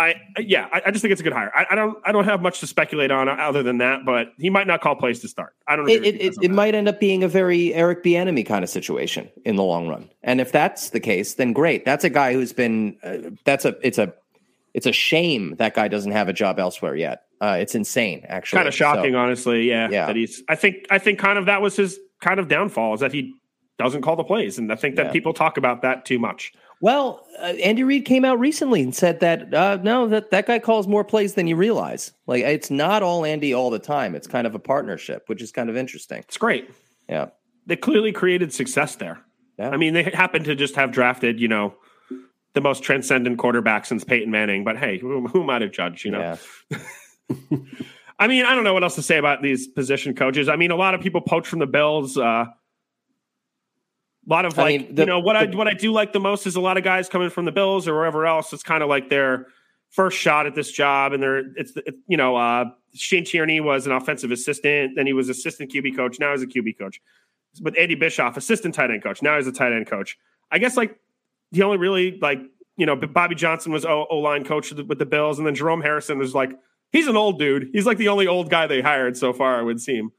I, 0.00 0.14
yeah, 0.38 0.68
I, 0.72 0.82
I 0.86 0.90
just 0.90 1.02
think 1.02 1.12
it's 1.12 1.20
a 1.20 1.24
good 1.24 1.32
hire. 1.32 1.50
I, 1.54 1.66
I 1.70 1.74
don't, 1.74 1.98
I 2.04 2.12
don't 2.12 2.24
have 2.24 2.40
much 2.42 2.60
to 2.60 2.66
speculate 2.66 3.10
on 3.10 3.28
other 3.28 3.62
than 3.62 3.78
that, 3.78 4.04
but 4.04 4.32
he 4.38 4.50
might 4.50 4.66
not 4.66 4.80
call 4.80 4.96
plays 4.96 5.20
to 5.20 5.28
start. 5.28 5.54
I 5.68 5.76
don't 5.76 5.86
know. 5.86 5.92
It, 5.92 6.04
it, 6.04 6.20
it, 6.20 6.34
it 6.42 6.50
might 6.50 6.74
end 6.74 6.88
up 6.88 6.98
being 7.00 7.22
a 7.22 7.28
very 7.28 7.74
Eric 7.74 8.02
Bieniemy 8.02 8.46
kind 8.46 8.64
of 8.64 8.70
situation 8.70 9.30
in 9.44 9.56
the 9.56 9.62
long 9.62 9.88
run. 9.88 10.08
And 10.22 10.40
if 10.40 10.52
that's 10.52 10.90
the 10.90 11.00
case, 11.00 11.34
then 11.34 11.52
great. 11.52 11.84
That's 11.84 12.04
a 12.04 12.10
guy 12.10 12.32
who's 12.32 12.52
been. 12.52 12.96
Uh, 13.02 13.30
that's 13.44 13.64
a. 13.64 13.76
It's 13.82 13.98
a. 13.98 14.14
It's 14.72 14.86
a 14.86 14.92
shame 14.92 15.56
that 15.58 15.74
guy 15.74 15.88
doesn't 15.88 16.12
have 16.12 16.28
a 16.28 16.32
job 16.32 16.58
elsewhere 16.60 16.94
yet. 16.94 17.22
Uh, 17.40 17.56
it's 17.60 17.74
insane, 17.74 18.24
actually. 18.28 18.58
kind 18.58 18.68
of 18.68 18.74
shocking, 18.74 19.12
So- 19.14 19.18
honestly. 19.18 19.68
Yeah, 19.68 19.88
Yeah. 19.90 20.06
That 20.06 20.16
he's. 20.16 20.42
I 20.48 20.54
think. 20.54 20.86
I 20.90 20.98
think 20.98 21.18
kind 21.18 21.38
of 21.38 21.46
that 21.46 21.60
was 21.60 21.76
his 21.76 21.98
kind 22.20 22.38
of 22.38 22.48
downfall 22.48 22.94
is 22.94 23.00
that 23.00 23.12
he 23.12 23.34
doesn't 23.80 24.02
call 24.02 24.14
the 24.16 24.24
plays, 24.24 24.58
and 24.58 24.70
I 24.72 24.76
think 24.76 24.96
that 24.96 25.06
Yeah. 25.06 25.12
people 25.12 25.32
talk 25.32 25.56
about 25.56 25.82
that 25.82 26.04
too 26.04 26.18
much. 26.18 26.52
well, 26.82 27.26
uh, 27.38 27.52
Andy 27.62 27.82
Reid 27.82 28.04
came 28.04 28.24
out 28.24 28.38
recently 28.38 28.80
and 28.82 28.94
said 28.94 29.20
that 29.20 29.52
uh, 29.52 29.78
no, 29.82 30.06
that 30.08 30.30
that 30.30 30.46
guy 30.46 30.58
calls 30.58 30.86
more 30.86 31.04
plays 31.04 31.34
than 31.34 31.46
you 31.46 31.56
realize. 31.56 32.12
Like 32.26 32.42
it's 32.44 32.70
not 32.70 33.02
all 33.02 33.24
Andy 33.26 33.52
all 33.52 33.70
the 33.70 33.78
time. 33.78 34.14
It's 34.14 34.26
kind 34.26 34.46
of 34.46 34.54
a 34.54 34.58
partnership, 34.58 35.24
which 35.28 35.42
is 35.42 35.50
kind 35.52 35.68
of 35.68 35.76
interesting. 35.76 36.18
It's 36.20 36.38
great. 36.38 36.70
Yeah. 37.08 37.30
they 37.66 37.76
clearly 37.76 38.12
created 38.12 38.52
success 38.52 38.96
there. 38.96 39.18
Yeah. 39.58 39.70
I 39.70 39.76
mean, 39.76 39.92
they 39.94 40.04
happen 40.04 40.42
to 40.44 40.54
just 40.54 40.74
have 40.76 40.90
drafted, 40.90 41.38
you 41.40 41.48
know, 41.48 41.74
the 42.54 42.60
most 42.60 42.82
transcendent 42.82 43.38
quarterback 43.38 43.84
since 43.86 44.02
Peyton 44.02 44.30
Manning. 44.30 44.64
But 44.64 44.76
hey, 44.78 44.98
who, 44.98 45.26
who 45.28 45.42
am 45.42 45.50
I 45.50 45.58
to 45.58 45.68
judge? 45.68 46.04
You 46.04 46.12
know, 46.12 46.36
Yeah. 46.70 46.78
I 48.18 48.26
mean, 48.26 48.44
I 48.44 48.54
don't 48.54 48.64
know 48.64 48.74
what 48.74 48.82
else 48.82 48.96
to 48.96 49.02
say 49.02 49.16
about 49.18 49.40
these 49.42 49.66
position 49.68 50.14
coaches. 50.14 50.48
I 50.48 50.56
mean, 50.56 50.70
a 50.70 50.76
lot 50.76 50.94
of 50.94 51.00
people 51.00 51.20
poach 51.22 51.46
from 51.46 51.58
the 51.58 51.66
Bills. 51.66 52.18
Uh, 52.18 52.46
a 54.30 54.32
lot 54.32 54.44
of 54.44 54.58
I 54.58 54.62
like, 54.62 54.80
mean, 54.80 54.94
the- 54.94 55.02
you 55.02 55.06
know, 55.06 55.18
what 55.18 55.36
I 55.36 55.46
what 55.46 55.66
I 55.68 55.74
do 55.74 55.92
like 55.92 56.12
the 56.12 56.20
most 56.20 56.46
is 56.46 56.54
a 56.56 56.60
lot 56.60 56.76
of 56.78 56.84
guys 56.84 57.08
coming 57.08 57.30
from 57.30 57.44
the 57.44 57.52
Bills 57.52 57.88
or 57.88 57.94
wherever 57.94 58.26
else. 58.26 58.52
It's 58.52 58.62
kind 58.62 58.82
of 58.82 58.88
like 58.88 59.08
their 59.10 59.46
first 59.90 60.16
shot 60.18 60.46
at 60.46 60.54
this 60.54 60.70
job, 60.70 61.12
and 61.12 61.22
they're 61.22 61.38
it's 61.56 61.76
it, 61.76 61.94
you 62.06 62.16
know, 62.16 62.36
uh, 62.36 62.66
Shane 62.94 63.24
Tierney 63.24 63.60
was 63.60 63.86
an 63.86 63.92
offensive 63.92 64.30
assistant, 64.30 64.92
then 64.96 65.06
he 65.06 65.12
was 65.12 65.28
assistant 65.28 65.72
QB 65.72 65.96
coach, 65.96 66.18
now 66.20 66.32
he's 66.32 66.42
a 66.42 66.46
QB 66.46 66.78
coach. 66.78 67.00
With 67.60 67.76
Andy 67.76 67.96
Bischoff, 67.96 68.36
assistant 68.36 68.74
tight 68.76 68.90
end 68.92 69.02
coach, 69.02 69.22
now 69.22 69.36
he's 69.36 69.48
a 69.48 69.52
tight 69.52 69.72
end 69.72 69.88
coach. 69.88 70.16
I 70.52 70.58
guess 70.58 70.76
like 70.76 70.96
he 71.50 71.62
only 71.62 71.78
really 71.78 72.16
like 72.20 72.38
you 72.76 72.86
know 72.86 72.94
Bobby 72.94 73.34
Johnson 73.34 73.72
was 73.72 73.84
O 73.84 74.04
line 74.16 74.44
coach 74.44 74.68
with 74.70 74.78
the, 74.78 74.84
with 74.84 74.98
the 75.00 75.06
Bills, 75.06 75.38
and 75.38 75.46
then 75.46 75.56
Jerome 75.56 75.80
Harrison 75.82 76.18
was 76.18 76.34
like 76.34 76.52
he's 76.92 77.08
an 77.08 77.16
old 77.16 77.40
dude. 77.40 77.70
He's 77.72 77.86
like 77.86 77.98
the 77.98 78.08
only 78.08 78.28
old 78.28 78.48
guy 78.50 78.68
they 78.68 78.80
hired 78.80 79.16
so 79.16 79.32
far. 79.32 79.60
It 79.60 79.64
would 79.64 79.80
seem. 79.80 80.12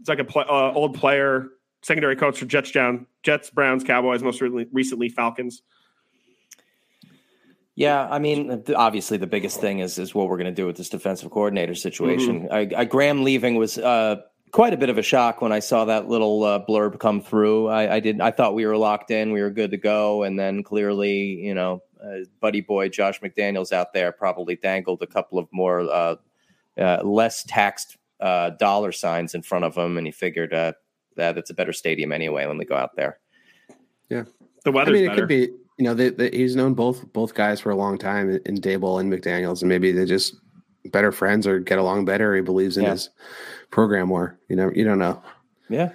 It's 0.00 0.08
like 0.08 0.18
a 0.18 0.24
pl- 0.24 0.46
uh, 0.48 0.72
old 0.72 0.94
player, 0.98 1.48
secondary 1.82 2.16
coach 2.16 2.38
for 2.38 2.46
Jets, 2.46 2.70
down 2.70 3.06
Jets, 3.22 3.50
Browns, 3.50 3.84
Cowboys, 3.84 4.22
most 4.22 4.40
recently, 4.40 5.08
Falcons. 5.08 5.62
Yeah, 7.74 8.06
I 8.10 8.18
mean, 8.18 8.62
obviously, 8.76 9.16
the 9.16 9.26
biggest 9.26 9.60
thing 9.60 9.78
is 9.78 9.98
is 9.98 10.14
what 10.14 10.28
we're 10.28 10.36
going 10.36 10.54
to 10.54 10.62
do 10.62 10.66
with 10.66 10.76
this 10.76 10.90
defensive 10.90 11.30
coordinator 11.30 11.74
situation. 11.74 12.48
I, 12.50 12.68
I, 12.76 12.84
Graham 12.84 13.24
leaving 13.24 13.54
was 13.54 13.78
uh, 13.78 14.16
quite 14.50 14.74
a 14.74 14.76
bit 14.76 14.90
of 14.90 14.98
a 14.98 15.02
shock 15.02 15.40
when 15.40 15.52
I 15.52 15.60
saw 15.60 15.86
that 15.86 16.08
little 16.08 16.44
uh, 16.44 16.64
blurb 16.66 16.98
come 16.98 17.22
through. 17.22 17.68
I, 17.68 17.94
I 17.94 18.00
did. 18.00 18.20
I 18.20 18.32
thought 18.32 18.54
we 18.54 18.66
were 18.66 18.76
locked 18.76 19.10
in, 19.10 19.32
we 19.32 19.40
were 19.40 19.50
good 19.50 19.70
to 19.70 19.76
go, 19.78 20.24
and 20.24 20.38
then 20.38 20.62
clearly, 20.62 21.12
you 21.12 21.54
know, 21.54 21.82
uh, 22.04 22.18
buddy 22.40 22.60
boy 22.60 22.88
Josh 22.88 23.20
McDaniels 23.20 23.72
out 23.72 23.92
there 23.92 24.12
probably 24.12 24.56
dangled 24.56 25.02
a 25.02 25.06
couple 25.06 25.38
of 25.38 25.48
more 25.52 25.80
uh, 25.80 26.16
uh, 26.78 27.02
less 27.02 27.44
taxed 27.44 27.96
uh, 28.20 28.50
dollar 28.50 28.92
signs 28.92 29.34
in 29.34 29.42
front 29.42 29.64
of 29.64 29.76
him, 29.76 29.96
and 29.96 30.06
he 30.06 30.12
figured 30.12 30.52
uh, 30.52 30.72
that 31.16 31.36
it's 31.38 31.50
a 31.50 31.54
better 31.54 31.72
stadium 31.72 32.12
anyway 32.12 32.46
when 32.46 32.58
they 32.58 32.64
go 32.64 32.76
out 32.76 32.96
there. 32.96 33.18
Yeah, 34.08 34.24
the 34.64 34.72
weather. 34.72 34.90
I 34.90 34.94
mean, 34.94 35.04
it 35.04 35.08
better. 35.08 35.20
could 35.22 35.28
be. 35.28 35.48
You 35.78 35.84
know, 35.84 35.94
they, 35.94 36.10
they, 36.10 36.28
he's 36.30 36.54
known 36.56 36.74
both 36.74 37.10
both 37.12 37.32
guys 37.32 37.58
for 37.60 37.70
a 37.70 37.76
long 37.76 37.96
time 37.96 38.28
in, 38.28 38.40
in 38.44 38.56
Daboll 38.60 39.00
and 39.00 39.10
McDaniels, 39.10 39.62
and 39.62 39.68
maybe 39.68 39.92
they're 39.92 40.04
just 40.04 40.34
better 40.86 41.10
friends 41.10 41.46
or 41.46 41.58
get 41.58 41.78
along 41.78 42.04
better. 42.04 42.34
He 42.34 42.42
believes 42.42 42.76
in 42.76 42.84
Yeah. 42.84 42.90
his 42.90 43.08
program 43.70 44.08
more. 44.08 44.38
You 44.48 44.56
know, 44.56 44.70
you 44.74 44.84
don't 44.84 44.98
know. 44.98 45.22
Yeah. 45.70 45.92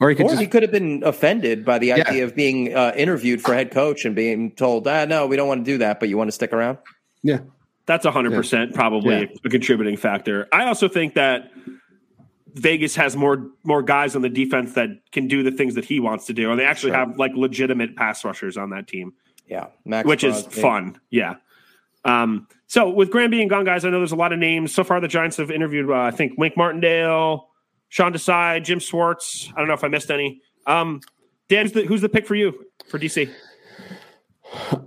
Or 0.00 0.10
he 0.10 0.16
could 0.16 0.26
Or 0.26 0.30
just 0.30 0.40
he 0.40 0.48
could 0.48 0.62
have 0.62 0.72
been 0.72 1.02
offended 1.04 1.64
by 1.64 1.78
the 1.78 1.88
Yeah. 1.88 1.96
idea 2.08 2.24
of 2.24 2.34
being 2.34 2.74
uh, 2.74 2.92
interviewed 2.96 3.40
for 3.40 3.54
head 3.54 3.70
coach 3.70 4.04
and 4.04 4.16
being 4.16 4.50
told, 4.56 4.88
ah, 4.88 5.04
no, 5.04 5.28
we 5.28 5.36
don't 5.36 5.46
want 5.46 5.64
to 5.64 5.70
do 5.70 5.78
that, 5.78 6.00
but 6.00 6.08
you 6.08 6.16
want 6.18 6.28
to 6.28 6.32
stick 6.32 6.52
around. 6.52 6.78
yeah. 7.22 7.38
That's 7.86 8.04
100% 8.04 8.74
probably 8.74 9.20
Yeah. 9.20 9.26
a 9.44 9.48
contributing 9.48 9.96
factor. 9.96 10.46
I 10.52 10.66
also 10.66 10.88
think 10.88 11.14
that 11.14 11.50
Vegas 12.58 12.94
has 12.96 13.16
more 13.16 13.46
more 13.64 13.82
guys 13.82 14.14
on 14.16 14.22
the 14.22 14.28
defense 14.28 14.74
that 14.74 14.90
can 15.12 15.28
do 15.28 15.42
the 15.42 15.50
things 15.50 15.74
that 15.74 15.84
he 15.84 16.00
wants 16.00 16.26
to 16.26 16.32
do, 16.32 16.50
and 16.50 16.58
they 16.58 16.64
actually 16.64 16.90
Sure. 16.90 16.98
have 16.98 17.18
like 17.18 17.32
legitimate 17.34 17.96
pass 17.96 18.24
rushers 18.24 18.56
on 18.56 18.70
that 18.70 18.86
team, 18.86 19.12
Yeah, 19.46 19.66
Max 19.84 20.06
which 20.06 20.24
is 20.24 20.42
Crosby. 20.42 20.60
fun. 20.62 21.00
Yeah. 21.10 21.36
Um, 22.04 22.46
so 22.66 22.88
with 22.88 23.10
Graham 23.10 23.30
being 23.30 23.48
gone, 23.48 23.64
guys, 23.64 23.84
I 23.84 23.90
know 23.90 23.98
there's 23.98 24.12
a 24.12 24.16
lot 24.16 24.32
of 24.32 24.38
names 24.38 24.72
so 24.74 24.84
far. 24.84 25.00
The 25.00 25.08
Giants 25.08 25.36
have 25.38 25.50
interviewed, 25.50 25.90
uh, 25.90 25.94
I 25.94 26.10
think, 26.10 26.38
Wink 26.38 26.56
Martindale, 26.56 27.48
Sean 27.88 28.12
Desai, 28.12 28.62
Jim 28.62 28.78
Schwartz. 28.78 29.50
I 29.54 29.58
don't 29.58 29.68
know 29.68 29.74
if 29.74 29.84
I 29.84 29.88
missed 29.88 30.10
any. 30.10 30.40
Um, 30.66 31.00
Dan, 31.48 31.64
who's 31.64 31.72
the, 31.72 31.82
who's 31.84 32.00
the 32.02 32.08
pick 32.08 32.26
for 32.26 32.34
you 32.34 32.64
for 32.88 32.98
DC? 32.98 33.30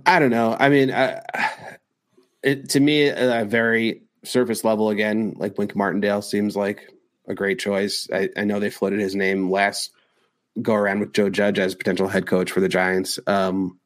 I 0.06 0.18
don't 0.18 0.30
know. 0.30 0.56
I 0.58 0.68
mean, 0.68 0.90
I, 0.92 1.20
it 2.42 2.68
to 2.70 2.80
me 2.80 3.08
a 3.08 3.44
very 3.44 4.02
surface 4.24 4.64
level 4.64 4.90
again. 4.90 5.34
Like 5.36 5.58
Wink 5.58 5.76
Martindale 5.76 6.22
seems 6.22 6.56
like 6.56 6.88
a 7.32 7.36
great 7.36 7.58
choice. 7.58 8.08
I, 8.12 8.28
I 8.36 8.44
know 8.44 8.60
they 8.60 8.70
floated 8.70 9.00
his 9.00 9.16
name 9.16 9.50
last 9.50 9.90
go 10.60 10.74
around 10.74 11.00
with 11.00 11.12
Joe 11.12 11.30
Judge 11.30 11.58
as 11.58 11.74
potential 11.74 12.08
head 12.08 12.26
coach 12.26 12.50
for 12.50 12.60
the 12.60 12.68
Giants. 12.68 13.18
Um, 13.26 13.78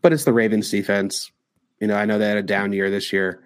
but 0.00 0.12
it's 0.12 0.24
the 0.24 0.32
Ravens 0.32 0.70
defense. 0.70 1.30
You 1.80 1.88
know, 1.88 1.96
I 1.96 2.04
know 2.04 2.18
they 2.18 2.28
had 2.28 2.36
a 2.36 2.42
down 2.42 2.72
year 2.72 2.90
this 2.90 3.12
year, 3.12 3.42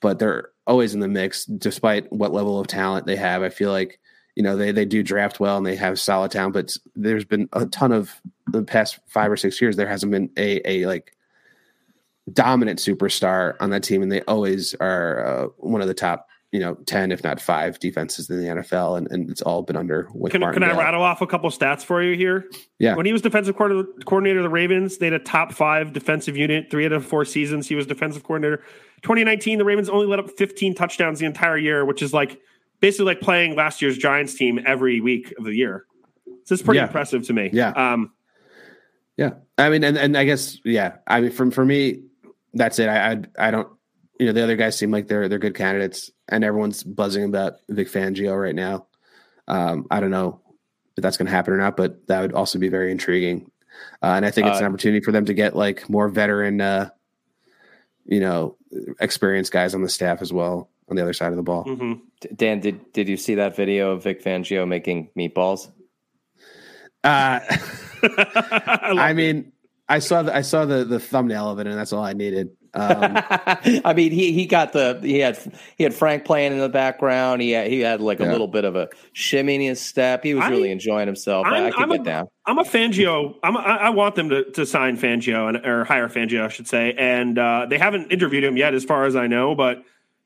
but 0.00 0.18
they're 0.18 0.50
always 0.66 0.94
in 0.94 1.00
the 1.00 1.08
mix 1.08 1.44
despite 1.44 2.12
what 2.12 2.32
level 2.32 2.58
of 2.58 2.66
talent 2.66 3.06
they 3.06 3.16
have. 3.16 3.42
I 3.42 3.48
feel 3.48 3.70
like 3.70 4.00
you 4.34 4.42
know 4.42 4.56
they 4.56 4.72
they 4.72 4.84
do 4.84 5.02
draft 5.02 5.40
well 5.40 5.56
and 5.56 5.64
they 5.64 5.76
have 5.76 6.00
solid 6.00 6.32
talent, 6.32 6.54
but 6.54 6.76
there's 6.94 7.24
been 7.24 7.48
a 7.52 7.66
ton 7.66 7.92
of 7.92 8.20
the 8.48 8.62
past 8.62 8.98
five 9.06 9.30
or 9.30 9.36
six 9.36 9.60
years 9.60 9.76
there 9.76 9.88
hasn't 9.88 10.12
been 10.12 10.30
a 10.36 10.60
a 10.68 10.86
like 10.86 11.16
dominant 12.32 12.78
superstar 12.78 13.54
on 13.60 13.70
that 13.70 13.82
team, 13.82 14.02
and 14.02 14.10
they 14.10 14.22
always 14.22 14.74
are 14.74 15.26
uh, 15.26 15.46
one 15.58 15.80
of 15.80 15.88
the 15.88 15.94
top, 15.94 16.28
you 16.52 16.60
know, 16.60 16.74
ten 16.86 17.10
if 17.12 17.22
not 17.24 17.40
five 17.40 17.78
defenses 17.80 18.30
in 18.30 18.40
the 18.40 18.46
NFL, 18.48 18.98
and, 18.98 19.10
and 19.10 19.28
it's 19.30 19.42
all 19.42 19.62
been 19.62 19.76
under 19.76 20.08
with 20.14 20.32
Can, 20.32 20.40
can 20.52 20.62
I 20.62 20.76
rattle 20.76 21.02
off 21.02 21.20
a 21.20 21.26
couple 21.26 21.50
stats 21.50 21.82
for 21.84 22.02
you 22.02 22.16
here? 22.16 22.48
Yeah. 22.78 22.94
When 22.94 23.04
he 23.04 23.12
was 23.12 23.20
defensive 23.22 23.56
coordinator, 23.56 23.88
coordinator 24.04 24.38
of 24.38 24.44
the 24.44 24.48
Ravens, 24.50 24.98
they 24.98 25.06
had 25.06 25.12
a 25.14 25.18
top 25.18 25.52
five 25.52 25.92
defensive 25.92 26.36
unit. 26.36 26.70
Three 26.70 26.86
out 26.86 26.92
of 26.92 27.04
four 27.04 27.24
seasons, 27.24 27.68
he 27.68 27.74
was 27.74 27.86
defensive 27.86 28.22
coordinator. 28.22 28.62
2019, 29.02 29.58
the 29.58 29.64
Ravens 29.64 29.88
only 29.88 30.06
let 30.06 30.18
up 30.18 30.30
15 30.30 30.74
touchdowns 30.74 31.18
the 31.18 31.26
entire 31.26 31.58
year, 31.58 31.84
which 31.84 32.00
is 32.00 32.12
like 32.14 32.40
basically 32.80 33.06
like 33.06 33.20
playing 33.20 33.56
last 33.56 33.82
year's 33.82 33.98
Giants 33.98 34.34
team 34.34 34.60
every 34.64 35.00
week 35.00 35.34
of 35.38 35.44
the 35.44 35.54
year. 35.54 35.84
So 36.44 36.52
it's 36.54 36.62
pretty 36.62 36.78
Yeah. 36.78 36.86
impressive 36.86 37.26
to 37.26 37.32
me. 37.32 37.50
Yeah. 37.52 37.70
Um, 37.70 38.12
Yeah, 39.16 39.32
I 39.58 39.68
mean, 39.70 39.82
and, 39.82 39.96
and 39.98 40.16
I 40.16 40.24
guess 40.24 40.58
yeah, 40.64 40.96
I 41.06 41.20
mean, 41.22 41.30
from 41.32 41.50
for 41.50 41.64
me, 41.64 42.02
that's 42.54 42.78
it. 42.78 42.88
I, 42.88 43.12
I 43.12 43.48
I 43.48 43.50
don't, 43.50 43.68
you 44.18 44.26
know, 44.26 44.32
the 44.32 44.42
other 44.42 44.56
guys 44.56 44.76
seem 44.78 44.90
like 44.90 45.08
they're 45.08 45.28
they're 45.28 45.38
good 45.38 45.54
candidates, 45.54 46.10
and 46.28 46.44
everyone's 46.44 46.82
buzzing 46.82 47.24
about 47.24 47.54
Vic 47.68 47.88
Fangio 47.88 48.40
right 48.40 48.54
now. 48.54 48.86
Um, 49.48 49.86
I 49.90 50.00
don't 50.00 50.10
know 50.10 50.40
if 50.96 51.02
that's 51.02 51.16
going 51.16 51.26
to 51.26 51.32
happen 51.32 51.52
or 51.54 51.58
not, 51.58 51.76
but 51.76 52.06
that 52.08 52.20
would 52.22 52.32
also 52.32 52.58
be 52.58 52.68
very 52.68 52.90
intriguing. 52.90 53.50
Uh, 54.02 54.14
and 54.16 54.24
I 54.24 54.30
think 54.30 54.46
it's 54.46 54.58
an 54.58 54.64
Uh, 54.64 54.68
opportunity 54.68 55.04
for 55.04 55.12
them 55.12 55.26
to 55.26 55.34
get 55.34 55.54
like 55.54 55.88
more 55.90 56.08
veteran, 56.08 56.60
uh, 56.60 56.88
you 58.06 58.20
know, 58.20 58.56
experienced 59.00 59.52
guys 59.52 59.74
on 59.74 59.82
the 59.82 59.88
staff 59.88 60.22
as 60.22 60.32
well 60.32 60.70
on 60.88 60.96
the 60.96 61.02
other 61.02 61.12
side 61.12 61.30
of 61.30 61.36
the 61.36 61.42
ball. 61.42 61.64
Mm-hmm. 61.64 62.34
Dan, 62.34 62.60
did 62.60 62.92
did 62.92 63.08
you 63.08 63.16
see 63.18 63.34
that 63.36 63.54
video 63.56 63.92
of 63.92 64.02
Vic 64.04 64.22
Fangio 64.24 64.66
making 64.66 65.10
meatballs? 65.16 65.70
Uh, 67.04 67.40
I 68.02 68.94
I 68.96 69.10
it. 69.10 69.14
mean, 69.14 69.52
I 69.88 69.98
saw 70.00 70.22
the 70.22 70.34
I 70.34 70.40
saw 70.42 70.64
the 70.64 70.84
the 70.84 70.98
thumbnail 70.98 71.50
of 71.50 71.58
it, 71.58 71.66
and 71.66 71.76
that's 71.76 71.92
all 71.92 72.02
I 72.02 72.14
needed. 72.14 72.50
Um, 72.76 73.80
I 73.84 73.94
mean, 73.94 74.12
he 74.12 74.32
he 74.32 74.46
got 74.46 74.72
the 74.72 74.98
he 75.02 75.18
had 75.18 75.38
he 75.76 75.84
had 75.84 75.94
Frank 75.94 76.24
playing 76.24 76.52
in 76.52 76.58
the 76.58 76.68
background. 76.68 77.42
He 77.42 77.52
had, 77.52 77.68
he 77.68 77.80
had 77.80 78.00
like 78.00 78.20
a 78.20 78.24
little 78.24 78.48
bit 78.48 78.64
of 78.64 78.76
a 78.76 78.88
shimmy 79.12 79.54
in 79.56 79.60
his 79.62 79.80
step. 79.80 80.22
He 80.22 80.34
was 80.34 80.44
I- 80.44 80.50
really 80.50 80.70
enjoying 80.70 81.06
himself. 81.06 81.46
I, 81.46 81.56
I'm- 81.56 81.66
I 81.66 81.70
could 81.70 81.82
I'm 81.82 81.90
a- 81.90 81.96
get 81.96 82.04
down. 82.04 82.28
I'm 82.48 82.58
a 82.58 82.64
Fangio. 82.64 83.34
I'm 83.42 83.56
a, 83.56 83.58
I 83.58 83.76
I 83.76 83.90
want 83.90 84.14
them 84.14 84.28
to, 84.28 84.44
to 84.52 84.64
sign 84.66 84.96
Fangio 84.96 85.48
and 85.48 85.66
or 85.66 85.84
hire 85.84 86.08
Fangio, 86.08 86.44
I 86.44 86.48
should 86.48 86.68
say. 86.68 86.94
And 86.96 87.38
uh, 87.38 87.66
they 87.68 87.78
haven't 87.78 88.12
interviewed 88.12 88.44
him 88.44 88.56
yet, 88.56 88.74
as 88.74 88.84
far 88.84 89.04
as 89.04 89.16
I 89.16 89.26
know. 89.26 89.54
But 89.54 89.82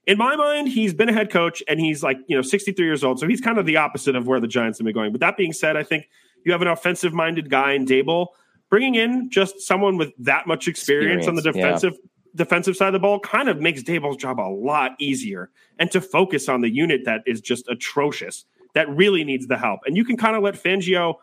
in 0.06 0.18
my 0.18 0.36
mind, 0.36 0.68
he's 0.68 0.92
been 0.92 1.08
a 1.08 1.12
head 1.12 1.30
coach 1.30 1.62
and 1.68 1.80
he's 1.80 2.02
like 2.02 2.18
you 2.26 2.36
know 2.36 2.42
63 2.42 2.84
years 2.84 3.04
old, 3.04 3.20
so 3.20 3.26
he's 3.26 3.40
kind 3.40 3.58
of 3.58 3.64
the 3.64 3.76
opposite 3.78 4.16
of 4.16 4.26
where 4.26 4.40
the 4.40 4.48
Giants 4.48 4.78
have 4.78 4.84
been 4.84 4.94
going. 4.94 5.12
But 5.12 5.20
that 5.20 5.36
being 5.36 5.52
said, 5.52 5.76
I 5.76 5.82
think 5.82 6.08
you 6.44 6.52
have 6.52 6.62
an 6.62 6.68
offensive 6.68 7.12
minded 7.12 7.48
guy 7.48 7.72
in 7.72 7.86
Daboll. 7.86 8.28
Bringing 8.68 8.94
in 8.94 9.30
just 9.30 9.60
someone 9.60 9.96
with 9.96 10.12
that 10.18 10.46
much 10.46 10.68
experience, 10.68 11.26
on 11.26 11.34
the 11.34 11.42
defensive 11.42 11.94
yeah. 11.94 12.08
Defensive 12.34 12.76
side 12.76 12.88
of 12.88 12.92
the 12.92 12.98
ball 13.00 13.18
kind 13.20 13.48
of 13.48 13.60
makes 13.60 13.82
Daboll's 13.82 14.16
job 14.16 14.38
a 14.38 14.48
lot 14.48 14.92
easier, 14.98 15.50
and 15.78 15.90
to 15.90 16.00
focus 16.00 16.48
on 16.48 16.60
the 16.60 16.70
unit 16.70 17.02
that 17.04 17.22
is 17.26 17.40
just 17.40 17.68
atrocious, 17.68 18.44
that 18.74 18.88
really 18.88 19.24
needs 19.24 19.46
the 19.48 19.56
help. 19.58 19.80
And 19.86 19.96
you 19.96 20.04
can 20.04 20.16
kind 20.16 20.36
of 20.36 20.42
let 20.42 20.54
Fangio 20.54 21.14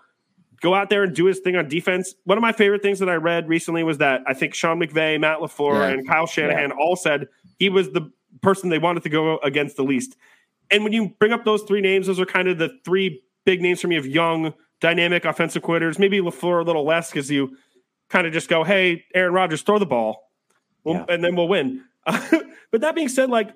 go 0.61 0.73
out 0.73 0.89
there 0.89 1.03
and 1.03 1.15
do 1.15 1.25
his 1.25 1.39
thing 1.39 1.55
on 1.55 1.69
defense. 1.69 2.15
One 2.25 2.37
of 2.37 2.41
my 2.41 2.51
favorite 2.51 2.81
things 2.81 2.99
that 2.99 3.09
I 3.09 3.15
read 3.15 3.47
recently 3.47 3.83
was 3.83 3.99
that 3.99 4.21
I 4.27 4.33
think 4.33 4.53
Sean 4.53 4.79
McVay, 4.79 5.19
Matt 5.19 5.39
LaFleur, 5.39 5.79
Yeah. 5.81 5.89
and 5.89 6.07
Kyle 6.07 6.25
Shanahan 6.25 6.71
all 6.71 6.95
said 6.95 7.27
he 7.59 7.69
was 7.69 7.91
the 7.91 8.11
person 8.41 8.69
they 8.69 8.79
wanted 8.79 9.03
to 9.03 9.09
go 9.09 9.37
against 9.39 9.77
the 9.77 9.83
least. 9.83 10.17
And 10.71 10.83
when 10.83 10.93
you 10.93 11.15
bring 11.19 11.31
up 11.31 11.45
those 11.45 11.61
three 11.63 11.79
names, 11.81 12.07
those 12.07 12.19
are 12.19 12.25
kind 12.25 12.47
of 12.47 12.57
the 12.57 12.69
three 12.83 13.21
big 13.45 13.61
names 13.61 13.79
for 13.79 13.87
me 13.87 13.95
of 13.97 14.05
young, 14.05 14.53
dynamic 14.81 15.23
offensive 15.25 15.61
coordinators. 15.61 15.99
Maybe 15.99 16.19
LaFleur 16.19 16.61
a 16.61 16.63
little 16.65 16.83
less 16.85 17.09
because 17.11 17.31
you 17.31 17.55
kind 18.09 18.27
of 18.27 18.33
just 18.33 18.49
go, 18.49 18.63
hey, 18.63 19.05
Aaron 19.13 19.33
Rodgers, 19.33 19.61
throw 19.61 19.79
the 19.79 19.85
ball, 19.85 20.26
We'll- 20.83 20.95
Yeah. 20.95 21.05
and 21.09 21.23
then 21.23 21.35
we'll 21.35 21.47
win. 21.47 21.83
but 22.05 22.81
that 22.81 22.95
being 22.95 23.09
said, 23.09 23.29
like, 23.29 23.53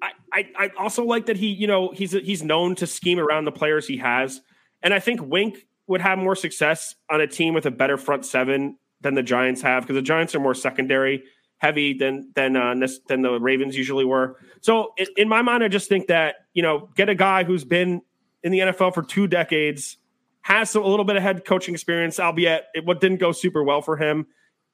I, 0.00 0.10
I, 0.32 0.48
I 0.56 0.70
also 0.78 1.04
like 1.04 1.26
that 1.26 1.36
he, 1.36 1.48
you 1.48 1.66
know, 1.66 1.90
he's 1.90 2.12
he's 2.12 2.42
known 2.42 2.74
to 2.76 2.86
scheme 2.86 3.18
around 3.18 3.44
the 3.44 3.52
players 3.52 3.86
he 3.86 3.96
has, 3.98 4.40
and 4.82 4.94
I 4.94 5.00
think 5.00 5.20
Wink 5.22 5.66
would 5.86 6.00
have 6.00 6.18
more 6.18 6.36
success 6.36 6.94
on 7.10 7.20
a 7.20 7.26
team 7.26 7.54
with 7.54 7.66
a 7.66 7.70
better 7.70 7.96
front 7.96 8.24
seven 8.24 8.78
than 9.00 9.14
the 9.14 9.22
Giants 9.22 9.62
have 9.62 9.82
because 9.82 9.94
the 9.96 10.02
Giants 10.02 10.34
are 10.34 10.40
more 10.40 10.54
secondary 10.54 11.24
heavy 11.58 11.92
than 11.92 12.30
than 12.34 12.56
uh, 12.56 12.74
than 13.08 13.22
the 13.22 13.38
Ravens 13.40 13.76
usually 13.76 14.04
were. 14.04 14.36
So 14.60 14.92
in, 14.96 15.06
in 15.16 15.28
my 15.28 15.42
mind, 15.42 15.64
I 15.64 15.68
just 15.68 15.88
think 15.88 16.06
that 16.08 16.36
you 16.54 16.62
know, 16.62 16.88
get 16.94 17.08
a 17.08 17.14
guy 17.14 17.44
who's 17.44 17.64
been 17.64 18.02
in 18.42 18.52
the 18.52 18.60
NFL 18.60 18.94
for 18.94 19.02
two 19.02 19.26
decades, 19.26 19.96
has 20.42 20.70
some, 20.70 20.82
a 20.84 20.86
little 20.86 21.04
bit 21.04 21.16
of 21.16 21.22
head 21.22 21.44
coaching 21.44 21.74
experience, 21.74 22.20
albeit 22.20 22.66
it 22.74 22.84
what 22.84 23.00
didn't 23.00 23.18
go 23.18 23.32
super 23.32 23.62
well 23.64 23.82
for 23.82 23.96
him, 23.96 24.26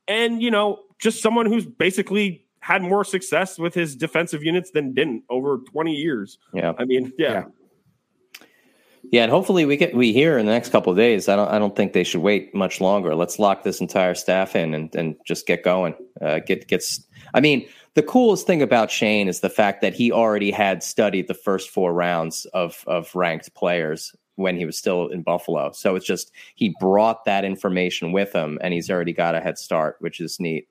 and 0.07 0.43
you 0.43 0.51
know, 0.51 0.81
just 0.99 1.23
someone 1.23 1.47
who's 1.47 1.67
basically 1.67 2.47
had 2.61 2.83
more 2.83 3.05
success 3.05 3.59
with 3.59 3.75
his 3.75 3.95
defensive 3.95 4.43
units 4.43 4.71
than 4.71 4.95
didn't 4.95 5.23
over 5.29 5.59
20 5.71 5.93
years. 5.93 6.39
Yeah. 6.53 6.73
I 6.79 6.85
mean, 6.85 7.13
yeah. 7.19 7.33
Yeah. 7.33 7.45
Yeah, 9.11 9.25
and 9.25 9.31
hopefully 9.31 9.65
we 9.65 9.77
get 9.77 9.95
we 9.95 10.13
hear 10.13 10.39
in 10.39 10.47
the 10.47 10.53
next 10.53 10.71
couple 10.71 10.91
of 10.91 10.97
days. 10.97 11.29
I 11.29 11.37
don't 11.37 11.49
I 11.49 11.59
don't 11.59 11.77
think 11.77 11.93
they 11.93 12.05
should 12.05 12.23
wait 12.23 12.55
much 12.55 12.81
longer. 12.81 13.15
Let's 13.15 13.39
lock 13.39 13.63
this 13.63 13.81
entire 13.81 14.15
staff 14.15 14.57
in 14.57 14.75
and, 14.75 14.95
and 14.95 15.17
just 15.27 15.47
get 15.47 15.63
going. 15.63 15.95
Uh, 16.23 16.39
get 16.39 16.67
gets. 16.69 17.07
I 17.35 17.41
mean, 17.41 17.69
the 17.95 18.03
coolest 18.03 18.47
thing 18.47 18.63
about 18.63 18.91
Shane 18.91 19.29
is 19.29 19.41
the 19.41 19.51
fact 19.51 19.83
that 19.83 19.95
he 19.95 20.11
already 20.11 20.51
had 20.51 20.83
studied 20.83 21.29
the 21.29 21.35
first 21.35 21.71
four 21.71 21.93
rounds 21.93 22.47
of 22.55 22.83
of 22.87 23.15
ranked 23.15 23.55
players 23.55 24.15
when 24.37 24.57
he 24.57 24.65
was 24.65 24.77
still 24.77 25.09
in 25.09 25.23
Buffalo. 25.23 25.71
So 25.73 25.95
it's 25.95 26.07
just 26.07 26.33
he 26.55 26.75
brought 26.81 27.25
that 27.25 27.45
information 27.45 28.11
with 28.11 28.33
him, 28.33 28.59
and 28.63 28.73
he's 28.73 28.91
already 28.91 29.13
got 29.13 29.35
a 29.35 29.41
head 29.41 29.59
start, 29.59 29.97
which 30.01 30.21
is 30.21 30.41
neat. 30.41 30.67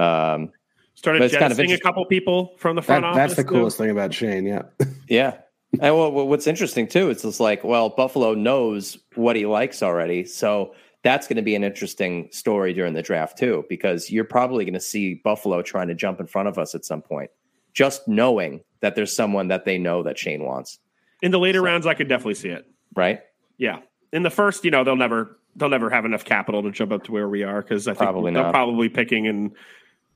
Um, 0.00 0.50
Started 0.94 1.20
But 1.20 1.24
it's 1.26 1.34
kind 1.34 1.50
of 1.50 1.56
jettisoning 1.56 1.72
a 1.78 1.80
couple 1.80 2.04
people 2.04 2.54
from 2.58 2.76
the 2.76 2.82
front 2.82 3.02
that, 3.02 3.08
office. 3.08 3.16
that's 3.16 3.36
the 3.36 3.42
too. 3.42 3.48
coolest 3.48 3.78
thing 3.78 3.90
about 3.90 4.12
Shane. 4.12 4.44
Yeah. 4.44 4.62
Yeah. 5.08 5.38
And 5.80 5.94
well, 5.96 6.10
well, 6.12 6.26
what's 6.28 6.46
interesting 6.48 6.86
too, 6.88 7.10
it's 7.10 7.22
just 7.22 7.38
like, 7.40 7.62
well, 7.64 7.88
Buffalo 7.90 8.34
knows 8.34 8.98
what 9.14 9.34
he 9.36 9.46
likes 9.46 9.82
already. 9.82 10.24
So 10.24 10.74
that's 11.02 11.26
going 11.28 11.36
to 11.36 11.42
be 11.42 11.54
an 11.54 11.62
interesting 11.64 12.28
story 12.32 12.72
during 12.74 12.92
the 12.94 13.02
draft 13.02 13.38
too, 13.38 13.64
because 13.68 14.10
you're 14.10 14.24
probably 14.24 14.64
going 14.64 14.74
to 14.74 14.80
see 14.80 15.14
Buffalo 15.14 15.62
trying 15.62 15.88
to 15.88 15.94
jump 15.94 16.18
in 16.20 16.26
front 16.26 16.48
of 16.48 16.58
us 16.58 16.74
at 16.74 16.84
some 16.84 17.00
point, 17.02 17.30
just 17.72 18.06
knowing 18.08 18.62
that 18.80 18.94
there's 18.96 19.14
someone 19.14 19.48
that 19.48 19.64
they 19.64 19.78
know 19.78 20.02
that 20.02 20.18
Shane 20.18 20.44
wants, 20.44 20.78
In 21.22 21.30
the 21.30 21.38
later 21.38 21.62
rounds, 21.62 21.86
I 21.86 21.94
could 21.94 22.08
definitely 22.08 22.34
see 22.34 22.48
it. 22.50 22.66
right? 22.96 23.20
Yeah. 23.56 23.78
In 24.12 24.22
the 24.24 24.30
first, 24.30 24.64
you 24.64 24.70
know, 24.72 24.82
they'll 24.84 24.96
never 24.96 25.38
they'll 25.56 25.68
never 25.68 25.88
have 25.90 26.04
enough 26.04 26.24
capital 26.24 26.62
to 26.64 26.70
jump 26.72 26.92
up 26.92 27.04
to 27.04 27.12
where 27.12 27.28
we 27.28 27.42
are 27.44 27.62
because 27.62 27.86
I 27.88 27.92
think 27.92 27.98
Probably 27.98 28.32
they're 28.32 28.42
not. 28.42 28.52
probably 28.52 28.88
picking 28.88 29.24
in 29.26 29.52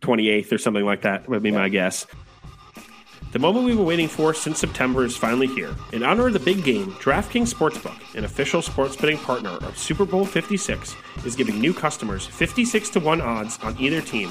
28th 0.05 0.53
or 0.53 0.59
something 0.59 0.85
like 0.85 1.03
that 1.03 1.29
would 1.29 1.43
be 1.43 1.51
my 1.51 1.69
guess. 1.69 2.07
The 3.33 3.41
moment 3.41 3.65
we've 3.65 3.77
been 3.77 3.85
waiting 3.85 4.07
for 4.07 4.33
since 4.33 4.61
September 4.61 5.05
is 5.05 5.17
finally 5.17 5.49
here. 5.49 5.75
In 5.93 6.05
honor 6.05 6.29
of 6.29 6.35
the 6.35 6.39
big 6.39 6.63
game, 6.63 6.93
DraftKings 6.93 7.53
Sportsbook, 7.53 8.15
an 8.15 8.25
official 8.25 8.63
sports 8.63 8.95
betting 8.95 9.19
partner 9.19 9.51
of 9.51 9.77
Super 9.77 10.05
Bowl 10.05 10.25
56, 10.25 10.95
is 11.25 11.35
giving 11.35 11.59
new 11.59 11.75
customers 11.75 12.27
56 12.27 12.91
to 12.91 13.01
1 13.01 13.21
odds 13.21 13.59
on 13.65 13.77
either 13.81 14.01
team. 14.01 14.31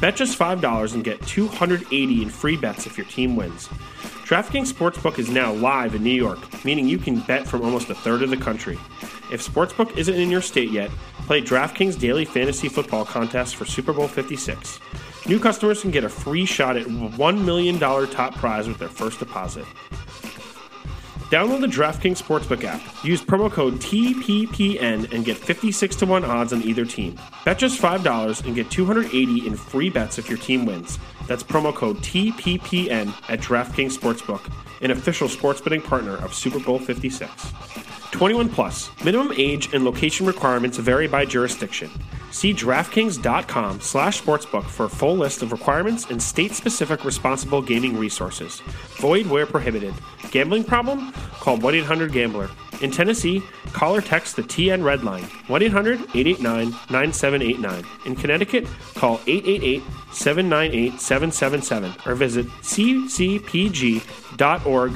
Bet 0.00 0.16
just 0.16 0.38
$5 0.38 0.94
and 0.94 1.04
get 1.04 1.20
280 1.26 2.22
in 2.22 2.30
free 2.30 2.56
bets 2.56 2.86
if 2.86 2.96
your 2.96 3.06
team 3.08 3.36
wins. 3.36 3.68
DraftKings 4.30 4.72
Sportsbook 4.72 5.18
is 5.18 5.28
now 5.28 5.52
live 5.52 5.96
in 5.96 6.04
New 6.04 6.14
York, 6.14 6.38
meaning 6.64 6.86
you 6.86 6.98
can 6.98 7.18
bet 7.18 7.48
from 7.48 7.62
almost 7.62 7.90
a 7.90 7.96
third 7.96 8.22
of 8.22 8.30
the 8.30 8.36
country. 8.36 8.78
If 9.32 9.44
Sportsbook 9.44 9.96
isn't 9.98 10.14
in 10.14 10.30
your 10.30 10.40
state 10.40 10.70
yet, 10.70 10.88
play 11.26 11.42
DraftKings 11.42 11.98
Daily 11.98 12.24
Fantasy 12.24 12.68
Football 12.68 13.04
Contest 13.04 13.56
for 13.56 13.64
Super 13.64 13.92
Bowl 13.92 14.06
56. 14.06 14.78
New 15.26 15.40
customers 15.40 15.82
can 15.82 15.90
get 15.90 16.04
a 16.04 16.08
free 16.08 16.44
shot 16.44 16.76
at 16.76 16.86
$1 16.86 17.44
million 17.44 17.80
top 17.80 18.36
prize 18.36 18.68
with 18.68 18.78
their 18.78 18.88
first 18.88 19.18
deposit. 19.18 19.64
Download 21.30 21.60
the 21.60 21.66
DraftKings 21.66 22.22
Sportsbook 22.22 22.62
app. 22.62 22.80
Use 23.04 23.20
promo 23.20 23.50
code 23.50 23.80
TPPN 23.80 25.12
and 25.12 25.24
get 25.24 25.38
56 25.38 25.96
to 25.96 26.06
1 26.06 26.24
odds 26.24 26.52
on 26.52 26.62
either 26.62 26.84
team. 26.84 27.18
Bet 27.44 27.58
just 27.58 27.82
$5 27.82 28.46
and 28.46 28.54
get 28.54 28.70
280 28.70 29.48
in 29.48 29.56
free 29.56 29.90
bets 29.90 30.18
if 30.18 30.28
your 30.28 30.38
team 30.38 30.66
wins. 30.66 31.00
That's 31.30 31.44
promo 31.44 31.72
code 31.72 31.98
TPPN 31.98 33.14
at 33.30 33.38
DraftKings 33.38 33.96
Sportsbook, 33.96 34.52
an 34.82 34.90
official 34.90 35.28
sports 35.28 35.60
betting 35.60 35.80
partner 35.80 36.16
of 36.16 36.34
Super 36.34 36.58
Bowl 36.58 36.80
56. 36.80 37.30
21 38.20 38.50
plus. 38.50 38.90
Minimum 39.02 39.32
age 39.38 39.72
and 39.72 39.82
location 39.82 40.26
requirements 40.26 40.76
vary 40.76 41.08
by 41.08 41.24
jurisdiction. 41.24 41.90
See 42.30 42.52
DraftKings.com 42.52 43.80
slash 43.80 44.20
sportsbook 44.20 44.64
for 44.64 44.84
a 44.84 44.90
full 44.90 45.16
list 45.16 45.40
of 45.40 45.52
requirements 45.52 46.04
and 46.10 46.22
state-specific 46.22 47.06
responsible 47.06 47.62
gaming 47.62 47.96
resources. 47.96 48.60
Void 48.98 49.26
where 49.26 49.46
prohibited. 49.46 49.94
Gambling 50.32 50.64
problem? 50.64 51.12
Call 51.40 51.56
1-800-GAMBLER. 51.56 52.50
In 52.82 52.90
Tennessee, 52.90 53.42
call 53.72 53.96
or 53.96 54.02
text 54.02 54.36
the 54.36 54.42
TN 54.42 54.84
Red 54.84 55.02
Line, 55.02 55.24
1-800-889-9789. 55.48 57.86
In 58.04 58.16
Connecticut, 58.16 58.66
call 58.96 59.16
888-798-777 59.20 62.06
or 62.06 62.14
visit 62.14 62.46
ccpg.org 62.60 64.02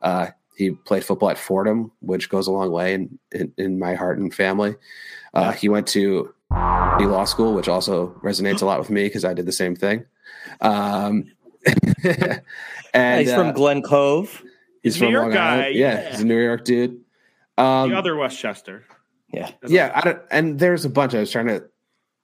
Uh, 0.00 0.28
he 0.56 0.70
played 0.70 1.04
football 1.04 1.30
at 1.30 1.38
Fordham, 1.38 1.90
which 2.00 2.28
goes 2.28 2.46
a 2.46 2.52
long 2.52 2.70
way 2.70 2.94
in 2.94 3.18
in, 3.32 3.52
in 3.56 3.78
my 3.78 3.94
heart 3.94 4.18
and 4.18 4.34
family. 4.34 4.74
Uh, 5.34 5.52
he 5.52 5.68
went 5.68 5.86
to 5.88 6.34
the 6.50 7.06
law 7.06 7.24
school, 7.24 7.54
which 7.54 7.68
also 7.68 8.08
resonates 8.22 8.62
a 8.62 8.66
lot 8.66 8.78
with 8.78 8.90
me 8.90 9.04
because 9.04 9.24
I 9.24 9.34
did 9.34 9.46
the 9.46 9.52
same 9.52 9.74
thing. 9.74 10.04
Um, 10.60 11.24
and 12.94 13.20
he's 13.20 13.32
from 13.32 13.48
uh, 13.48 13.52
Glen 13.52 13.82
Cove. 13.82 14.42
he's 14.82 14.96
New 14.96 15.06
from 15.06 15.12
York 15.12 15.24
Long 15.24 15.32
guy, 15.32 15.56
Island. 15.60 15.76
Yeah, 15.76 15.94
yeah. 15.94 16.10
he's 16.10 16.20
a 16.20 16.26
New 16.26 16.42
York 16.42 16.64
dude. 16.64 17.00
Um, 17.56 17.90
the 17.90 17.96
other 17.96 18.16
Westchester. 18.16 18.84
Yeah. 19.32 19.50
yeah, 19.66 19.92
I 19.94 20.00
don't, 20.02 20.22
and 20.30 20.58
there's 20.58 20.84
a 20.84 20.90
bunch. 20.90 21.14
I 21.14 21.20
was 21.20 21.30
trying 21.30 21.46
to 21.46 21.64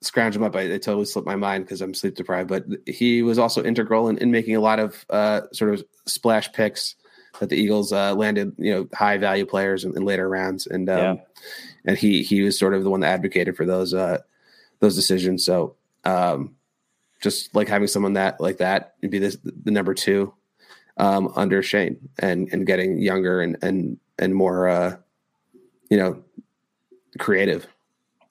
scrounge 0.02 0.36
him 0.36 0.42
up. 0.42 0.54
I, 0.54 0.62
it 0.62 0.82
totally 0.82 1.06
slipped 1.06 1.26
my 1.26 1.36
mind 1.36 1.64
because 1.64 1.80
I'm 1.80 1.94
sleep 1.94 2.14
deprived. 2.16 2.48
But 2.48 2.64
he 2.86 3.22
was 3.22 3.38
also 3.38 3.64
integral 3.64 4.08
in, 4.08 4.18
in 4.18 4.30
making 4.30 4.56
a 4.56 4.60
lot 4.60 4.78
of 4.78 5.04
uh, 5.10 5.42
sort 5.52 5.72
of 5.74 5.84
splash 6.06 6.52
picks 6.52 6.94
that 7.40 7.48
the 7.48 7.56
Eagles 7.56 7.92
uh, 7.92 8.14
landed. 8.14 8.52
You 8.58 8.74
know, 8.74 8.88
high 8.92 9.16
value 9.16 9.46
players 9.46 9.84
in, 9.84 9.96
in 9.96 10.04
later 10.04 10.28
rounds, 10.28 10.66
and 10.66 10.88
um, 10.90 10.98
Yeah. 10.98 11.14
and 11.86 11.96
he 11.98 12.22
he 12.22 12.42
was 12.42 12.58
sort 12.58 12.74
of 12.74 12.84
the 12.84 12.90
one 12.90 13.00
that 13.00 13.08
advocated 13.08 13.56
for 13.56 13.64
those 13.64 13.94
uh, 13.94 14.18
those 14.80 14.94
decisions. 14.94 15.44
So 15.44 15.76
um, 16.04 16.54
just 17.22 17.54
like 17.54 17.68
having 17.68 17.88
someone 17.88 18.12
that 18.14 18.40
like 18.40 18.58
that 18.58 18.94
would 19.02 19.10
be 19.10 19.18
this, 19.18 19.36
the 19.42 19.70
number 19.70 19.94
two 19.94 20.34
um, 20.98 21.32
under 21.36 21.62
Shane 21.62 22.08
and 22.18 22.48
and 22.52 22.66
getting 22.66 22.98
younger 22.98 23.40
and 23.40 23.56
and 23.62 23.98
and 24.18 24.34
more 24.34 24.68
uh, 24.68 24.96
you 25.90 25.96
know 25.96 26.22
creative. 27.18 27.66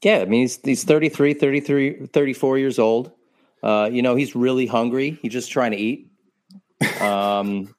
Yeah, 0.03 0.19
I 0.19 0.25
mean 0.25 0.41
he's 0.41 0.59
he's 0.63 0.83
33, 0.83 1.33
33 1.33 2.05
34 2.07 2.57
years 2.57 2.79
old. 2.79 3.11
Uh, 3.63 3.89
you 3.91 4.01
know, 4.01 4.15
he's 4.15 4.35
really 4.35 4.67
hungry. 4.67 5.17
He's 5.21 5.33
just 5.33 5.51
trying 5.51 5.71
to 5.71 5.77
eat. 5.77 6.11
Um, 7.01 7.73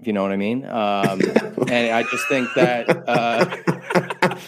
if 0.00 0.06
you 0.06 0.12
know 0.14 0.22
what 0.22 0.32
I 0.32 0.36
mean. 0.36 0.64
Um, 0.64 1.20
and 1.68 1.92
I 1.94 2.02
just 2.10 2.26
think 2.28 2.48
that 2.54 2.88
uh, 3.06 3.46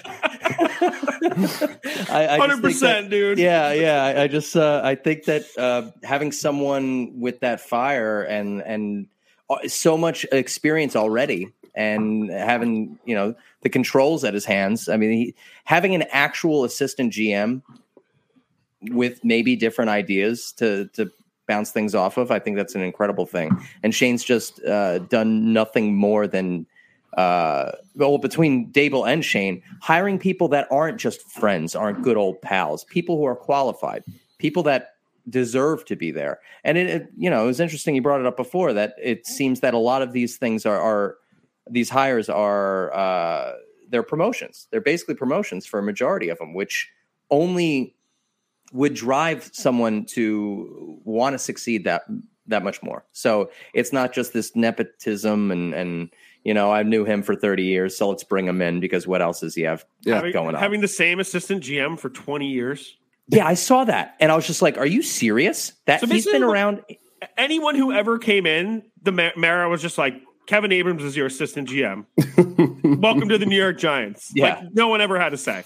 I, 0.99 2.29
I 2.31 2.39
just 2.39 2.41
Hundred 2.41 2.55
think 2.55 2.63
that- 2.63 2.63
percent, 2.63 3.11
dude. 3.11 3.39
yeah, 3.39 3.73
yeah. 3.73 4.03
I- 4.05 4.23
I 4.23 4.29
just 4.29 4.57
uh, 4.57 4.81
I 4.83 4.95
think 4.95 5.25
that 5.25 5.45
uh, 5.59 5.91
having 6.03 6.33
someone 6.33 7.21
with 7.21 7.41
that 7.41 7.61
fire 7.61 8.23
and 8.23 8.63
and 8.63 9.07
uh, 9.51 9.69
so 9.69 9.97
much 9.97 10.25
experience 10.33 10.97
already, 10.97 11.49
and 11.77 12.31
having 12.31 12.99
you 13.05 13.15
know 13.15 13.35
the 13.61 13.69
controls 13.69 14.25
at 14.25 14.35
his 14.35 14.45
hands. 14.45 14.89
I 14.89 14.97
mean, 14.97 15.13
he, 15.13 15.35
having 15.65 15.95
an 15.95 16.05
actual 16.11 16.65
assistant 16.65 17.13
GM 17.13 17.63
with 18.91 19.25
maybe 19.25 19.55
different 19.55 19.91
ideas 19.91 20.53
to 20.53 20.87
to 20.95 21.11
bounce 21.47 21.71
things 21.71 21.95
off 21.95 22.17
of. 22.17 22.31
I 22.31 22.39
think 22.39 22.57
that's 22.57 22.75
an 22.75 22.83
incredible 22.83 23.27
thing. 23.27 23.57
And 23.83 23.95
Shane's 23.95 24.25
just 24.25 24.63
uh, 24.65 24.99
done 24.99 25.53
nothing 25.53 25.95
more 25.95 26.27
than 26.27 26.67
uh, 27.17 27.73
well 27.95 28.19
between 28.19 28.73
Daboll 28.73 29.09
and 29.09 29.25
Shane 29.25 29.63
hiring 29.81 30.19
people 30.19 30.49
that 30.49 30.67
aren't 30.71 30.99
just 30.99 31.23
friends, 31.31 31.75
aren't 31.75 32.03
good 32.03 32.17
old 32.17 32.41
pals, 32.43 32.85
people 32.85 33.17
who 33.17 33.25
are 33.25 33.37
qualified, 33.37 34.03
people 34.39 34.63
that 34.65 34.95
deserve 35.29 35.85
to 35.87 35.97
be 35.97 36.11
there. 36.11 36.39
And 36.65 36.79
it, 36.79 36.89
it 36.89 37.09
you 37.17 37.31
know 37.31 37.45
it 37.45 37.47
was 37.47 37.61
interesting. 37.61 37.95
You 37.95 38.03
brought 38.03 38.21
it 38.21 38.27
up 38.27 38.37
before 38.37 38.73
that 38.73 38.95
it 39.01 39.27
seems 39.27 39.61
that 39.61 39.75
a 39.75 39.79
lot 39.79 40.03
of 40.03 40.13
these 40.13 40.37
things 40.37 40.67
are 40.67 40.81
are 40.81 41.17
these 41.69 41.89
hires 41.91 42.29
are 42.29 42.95
uh, 42.95 43.53
they're 43.89 44.03
promotions. 44.03 44.69
They're 44.71 44.81
basically 44.81 45.15
promotions 45.15 45.67
for 45.67 45.79
a 45.79 45.83
majority 45.83 46.29
of 46.29 46.39
them, 46.39 46.55
which 46.55 46.89
only 47.31 47.95
would 48.73 48.95
drive 48.95 49.49
someone 49.53 50.05
to 50.07 51.01
want 51.05 51.35
to 51.35 51.39
succeed 51.39 51.85
that 51.85 52.03
that 52.49 52.63
much 52.63 52.83
more. 52.83 53.05
So 53.13 53.51
it's 53.75 53.93
not 53.93 54.13
just 54.13 54.33
this 54.33 54.55
nepotism 54.55 55.51
and 55.51 55.75
and 55.75 56.11
you 56.45 56.55
know 56.55 56.71
I 56.73 56.83
knew 56.83 57.05
him 57.05 57.23
for 57.23 57.35
thirty 57.35 57.65
years, 57.65 57.97
so 57.97 58.09
let's 58.09 58.25
bring 58.25 58.47
him 58.47 58.61
in 58.63 58.81
because 58.81 59.07
what 59.07 59.23
else 59.23 59.41
does 59.41 59.55
he 59.55 59.63
have 59.63 59.85
Yeah. 60.03 60.17
having, 60.17 60.33
going 60.33 60.55
on? 60.55 60.61
having 60.61 60.81
the 60.81 60.89
same 60.89 61.21
assistant 61.21 61.63
GM 61.65 61.99
for 61.99 62.09
twenty 62.11 62.49
years. 62.51 62.97
yeah, 63.29 63.47
I 63.47 63.55
saw 63.55 63.85
that 63.85 64.15
and 64.21 64.31
I 64.31 64.37
was 64.37 64.47
just 64.47 64.63
like, 64.63 64.79
"Are 64.79 64.87
you 64.87 65.03
serious? 65.03 65.73
That 65.87 66.01
So 66.01 66.07
he's 66.07 66.25
basically 66.25 66.41
been 66.41 66.45
around." 66.49 66.83
Anyone 67.39 67.75
who 67.75 67.93
ever 67.93 68.19
came 68.19 68.47
in, 68.47 68.85
the 69.03 69.11
Ma- 69.11 69.31
Mara 69.37 69.69
was 69.71 69.81
just 69.81 69.97
like, 69.99 70.15
Kevin 70.47 70.73
Abrams 70.73 71.03
is 71.03 71.17
your 71.17 71.27
assistant 71.27 71.69
GM. 71.69 72.07
Welcome 73.01 73.29
to 73.29 73.39
the 73.39 73.47
New 73.47 73.57
York 73.57 73.79
Giants. 73.79 74.31
Yeah. 74.35 74.61
Like, 74.61 74.75
no 74.75 74.89
one 74.89 75.01
ever 75.01 75.19
had 75.19 75.31
to 75.31 75.37
say, 75.37 75.65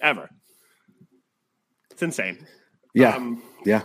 ever. 0.00 0.30
It's 1.90 2.02
insane. 2.02 2.46
Yeah, 2.94 3.16
Um, 3.16 3.42
yeah. 3.64 3.82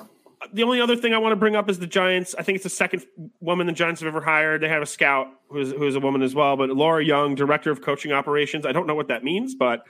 the 0.54 0.64
only 0.64 0.80
other 0.82 0.96
thing 0.96 1.14
I 1.14 1.18
want 1.18 1.34
to 1.34 1.36
bring 1.36 1.56
up 1.56 1.70
is 1.70 1.80
the 1.80 1.88
Giants. 1.88 2.36
I 2.38 2.44
think 2.44 2.56
it's 2.56 2.64
the 2.64 2.70
second 2.70 3.06
woman 3.42 3.68
the 3.68 3.74
Giants 3.74 4.02
have 4.02 4.08
ever 4.08 4.22
hired. 4.22 4.62
They 4.62 4.70
have 4.70 4.82
a 4.82 4.86
scout 4.88 5.28
who's 5.50 5.72
who's 5.72 5.96
a 5.96 6.00
woman 6.00 6.22
as 6.22 6.34
well, 6.34 6.56
but 6.56 6.70
Laura 6.70 7.04
Young, 7.04 7.36
director 7.36 7.72
of 7.72 7.82
coaching 7.82 8.12
operations. 8.12 8.66
I 8.66 8.72
don't 8.72 8.88
know 8.88 8.96
what 8.96 9.08
that 9.10 9.24
means, 9.24 9.56
but 9.56 9.84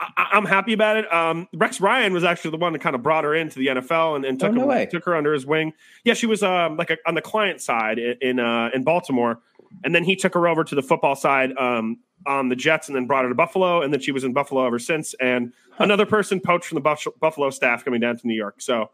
I, 0.00 0.28
I'm 0.32 0.44
happy 0.46 0.72
about 0.72 0.96
it. 0.96 1.12
Um, 1.12 1.46
Rex 1.54 1.80
Ryan 1.80 2.12
was 2.12 2.24
actually 2.24 2.50
the 2.52 2.56
one 2.58 2.72
that 2.72 2.80
kind 2.80 2.96
of 2.96 3.02
brought 3.02 3.24
her 3.24 3.34
into 3.34 3.58
the 3.58 3.66
NFL 3.68 4.16
and, 4.16 4.24
and 4.24 4.40
took 4.40 4.50
Oh, 4.50 4.52
no 4.54 4.70
her, 4.70 4.86
took 4.86 5.04
her 5.04 5.14
under 5.14 5.32
his 5.32 5.46
wing. 5.46 5.72
Yeah, 6.04 6.14
she 6.14 6.26
was 6.26 6.42
um, 6.42 6.76
like 6.76 6.90
a, 6.90 6.96
on 7.06 7.14
the 7.14 7.22
client 7.22 7.60
side 7.60 7.98
in 7.98 8.16
in, 8.20 8.40
uh, 8.40 8.70
in 8.74 8.82
Baltimore, 8.82 9.40
and 9.84 9.94
then 9.94 10.04
he 10.04 10.16
took 10.16 10.34
her 10.34 10.48
over 10.48 10.64
to 10.64 10.74
the 10.74 10.82
football 10.82 11.14
side 11.16 11.56
um, 11.56 11.98
on 12.26 12.48
the 12.48 12.56
Jets 12.56 12.88
and 12.88 12.96
then 12.96 13.06
brought 13.06 13.24
her 13.24 13.28
to 13.28 13.34
Buffalo, 13.34 13.82
and 13.82 13.92
then 13.92 14.00
she 14.00 14.12
was 14.12 14.24
in 14.24 14.32
Buffalo 14.32 14.66
ever 14.66 14.78
since. 14.78 15.14
And 15.20 15.52
another 15.78 16.06
person 16.06 16.40
poached 16.40 16.66
from 16.66 16.76
the 16.82 17.10
Buffalo 17.20 17.50
staff 17.50 17.84
coming 17.84 18.00
down 18.00 18.16
to 18.18 18.26
New 18.26 18.34
York. 18.34 18.60
So 18.60 18.90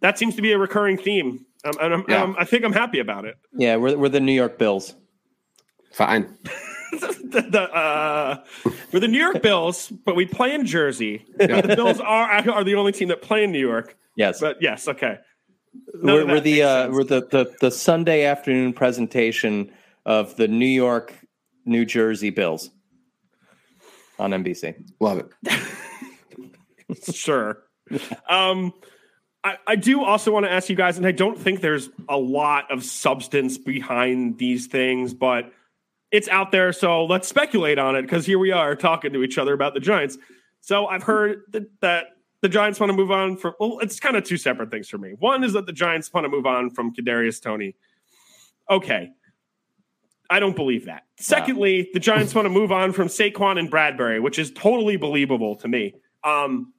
that 0.00 0.18
seems 0.18 0.36
to 0.36 0.42
be 0.42 0.52
a 0.52 0.58
recurring 0.58 0.98
theme, 0.98 1.44
um, 1.64 1.74
and 1.80 1.94
I'm, 1.94 2.04
Yeah. 2.08 2.22
um, 2.22 2.36
I 2.38 2.44
think 2.44 2.64
I'm 2.64 2.72
happy 2.72 3.00
about 3.00 3.24
it. 3.24 3.36
Yeah, 3.56 3.76
we're 3.76 3.96
we're 3.96 4.08
the 4.08 4.20
New 4.20 4.32
York 4.32 4.58
Bills. 4.58 4.94
Fine. 5.92 6.36
the, 6.92 7.46
the, 7.50 7.62
uh, 7.62 8.44
we're 8.92 9.00
the 9.00 9.08
New 9.08 9.18
York 9.18 9.42
Bills, 9.42 9.88
but 9.88 10.16
we 10.16 10.26
play 10.26 10.54
in 10.54 10.66
Jersey. 10.66 11.24
The 11.38 11.74
Bills 11.76 12.00
are 12.00 12.50
are 12.50 12.64
the 12.64 12.74
only 12.74 12.92
team 12.92 13.08
that 13.08 13.22
play 13.22 13.44
in 13.44 13.52
New 13.52 13.60
York. 13.60 13.96
Yes, 14.16 14.40
But 14.40 14.58
yes, 14.60 14.86
okay. 14.88 15.18
None 15.94 16.14
we're, 16.14 16.26
we're 16.26 16.40
the 16.40 16.62
uh, 16.62 16.90
we're 16.90 17.04
the, 17.04 17.26
the 17.30 17.52
the 17.60 17.70
Sunday 17.70 18.24
afternoon 18.24 18.72
presentation 18.72 19.72
of 20.04 20.36
the 20.36 20.48
New 20.48 20.66
York 20.66 21.14
New 21.64 21.84
Jersey 21.84 22.30
Bills 22.30 22.70
on 24.18 24.30
NBC. 24.30 24.74
Love 25.00 25.18
it. 25.18 27.14
sure. 27.14 27.62
Um, 28.28 28.72
I, 29.42 29.58
I 29.66 29.76
do 29.76 30.02
also 30.02 30.32
want 30.32 30.46
to 30.46 30.52
ask 30.52 30.68
you 30.68 30.76
guys, 30.76 30.96
and 30.96 31.06
I 31.06 31.12
don't 31.12 31.38
think 31.38 31.60
there's 31.60 31.90
a 32.08 32.16
lot 32.16 32.70
of 32.70 32.82
substance 32.82 33.58
behind 33.58 34.38
these 34.38 34.66
things, 34.66 35.12
but 35.12 35.52
it's 36.10 36.28
out 36.28 36.52
there. 36.52 36.72
So 36.72 37.04
let's 37.04 37.28
speculate 37.28 37.78
on 37.78 37.96
it 37.96 38.02
because 38.02 38.24
here 38.24 38.38
we 38.38 38.52
are 38.52 38.74
talking 38.74 39.12
to 39.12 39.22
each 39.22 39.36
other 39.36 39.52
about 39.52 39.74
the 39.74 39.80
Giants. 39.80 40.16
So 40.60 40.86
I've 40.86 41.02
heard 41.02 41.42
that, 41.52 41.64
that 41.80 42.06
the 42.40 42.48
Giants 42.48 42.80
want 42.80 42.90
to 42.90 42.96
move 42.96 43.10
on 43.10 43.36
from. 43.36 43.54
Well, 43.60 43.80
it's 43.80 44.00
kind 44.00 44.16
of 44.16 44.24
two 44.24 44.38
separate 44.38 44.70
things 44.70 44.88
for 44.88 44.96
me. 44.96 45.14
One 45.18 45.44
is 45.44 45.52
that 45.54 45.66
the 45.66 45.72
Giants 45.72 46.12
want 46.12 46.24
to 46.24 46.28
move 46.28 46.46
on 46.46 46.70
from 46.70 46.94
Kadarius 46.94 47.42
Toney. 47.42 47.76
Okay. 48.70 49.10
I 50.34 50.40
don't 50.40 50.56
believe 50.56 50.86
that. 50.86 51.04
Secondly, 51.20 51.88
the 51.92 52.00
Giants 52.00 52.34
want 52.34 52.46
to 52.46 52.50
move 52.50 52.72
on 52.72 52.90
from 52.90 53.06
Saquon 53.06 53.56
and 53.56 53.70
Bradbury, 53.70 54.18
which 54.18 54.36
is 54.36 54.50
totally 54.50 54.96
believable 54.96 55.54
to 55.54 55.68
me. 55.68 55.94
Um, 56.24 56.72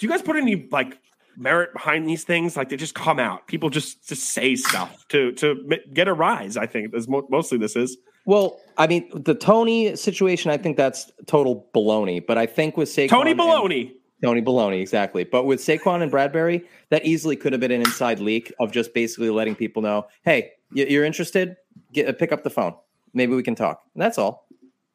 do 0.00 0.06
you 0.06 0.10
guys 0.10 0.20
put 0.20 0.34
any 0.34 0.68
like 0.72 0.98
merit 1.36 1.72
behind 1.72 2.08
these 2.08 2.24
things? 2.24 2.56
Like 2.56 2.70
they 2.70 2.76
just 2.76 2.96
come 2.96 3.20
out, 3.20 3.46
people 3.46 3.70
just 3.70 4.08
just 4.08 4.30
say 4.30 4.56
stuff 4.56 5.06
to 5.10 5.30
to 5.34 5.64
get 5.92 6.08
a 6.08 6.12
rise. 6.12 6.56
I 6.56 6.66
think 6.66 6.92
is 6.92 7.06
mo- 7.06 7.28
mostly 7.30 7.56
this 7.56 7.76
is. 7.76 7.96
Well, 8.24 8.58
I 8.76 8.88
mean, 8.88 9.08
the 9.14 9.36
Toney 9.36 9.94
situation, 9.94 10.50
I 10.50 10.56
think 10.56 10.76
that's 10.76 11.08
total 11.26 11.68
baloney. 11.72 12.26
But 12.26 12.36
I 12.36 12.46
think 12.46 12.76
with 12.76 12.88
Saquon, 12.88 13.10
Tony 13.10 13.32
Baloney. 13.32 13.92
Tony 14.24 14.42
Baloney, 14.42 14.80
exactly. 14.80 15.22
But 15.22 15.44
with 15.44 15.60
Saquon 15.60 16.02
and 16.02 16.10
Bradbury, 16.10 16.64
that 16.90 17.04
easily 17.06 17.36
could 17.36 17.52
have 17.52 17.60
been 17.60 17.70
an 17.70 17.82
inside 17.82 18.18
leak 18.18 18.52
of 18.58 18.72
just 18.72 18.92
basically 18.92 19.30
letting 19.30 19.54
people 19.54 19.82
know, 19.82 20.08
hey, 20.24 20.50
you're 20.72 21.04
interested? 21.04 21.56
Get 21.96 22.18
pick 22.18 22.30
up 22.32 22.44
the 22.44 22.50
phone. 22.50 22.74
Maybe 23.14 23.34
we 23.34 23.42
can 23.42 23.54
talk. 23.54 23.82
And 23.94 24.02
that's 24.02 24.18
all. 24.18 24.46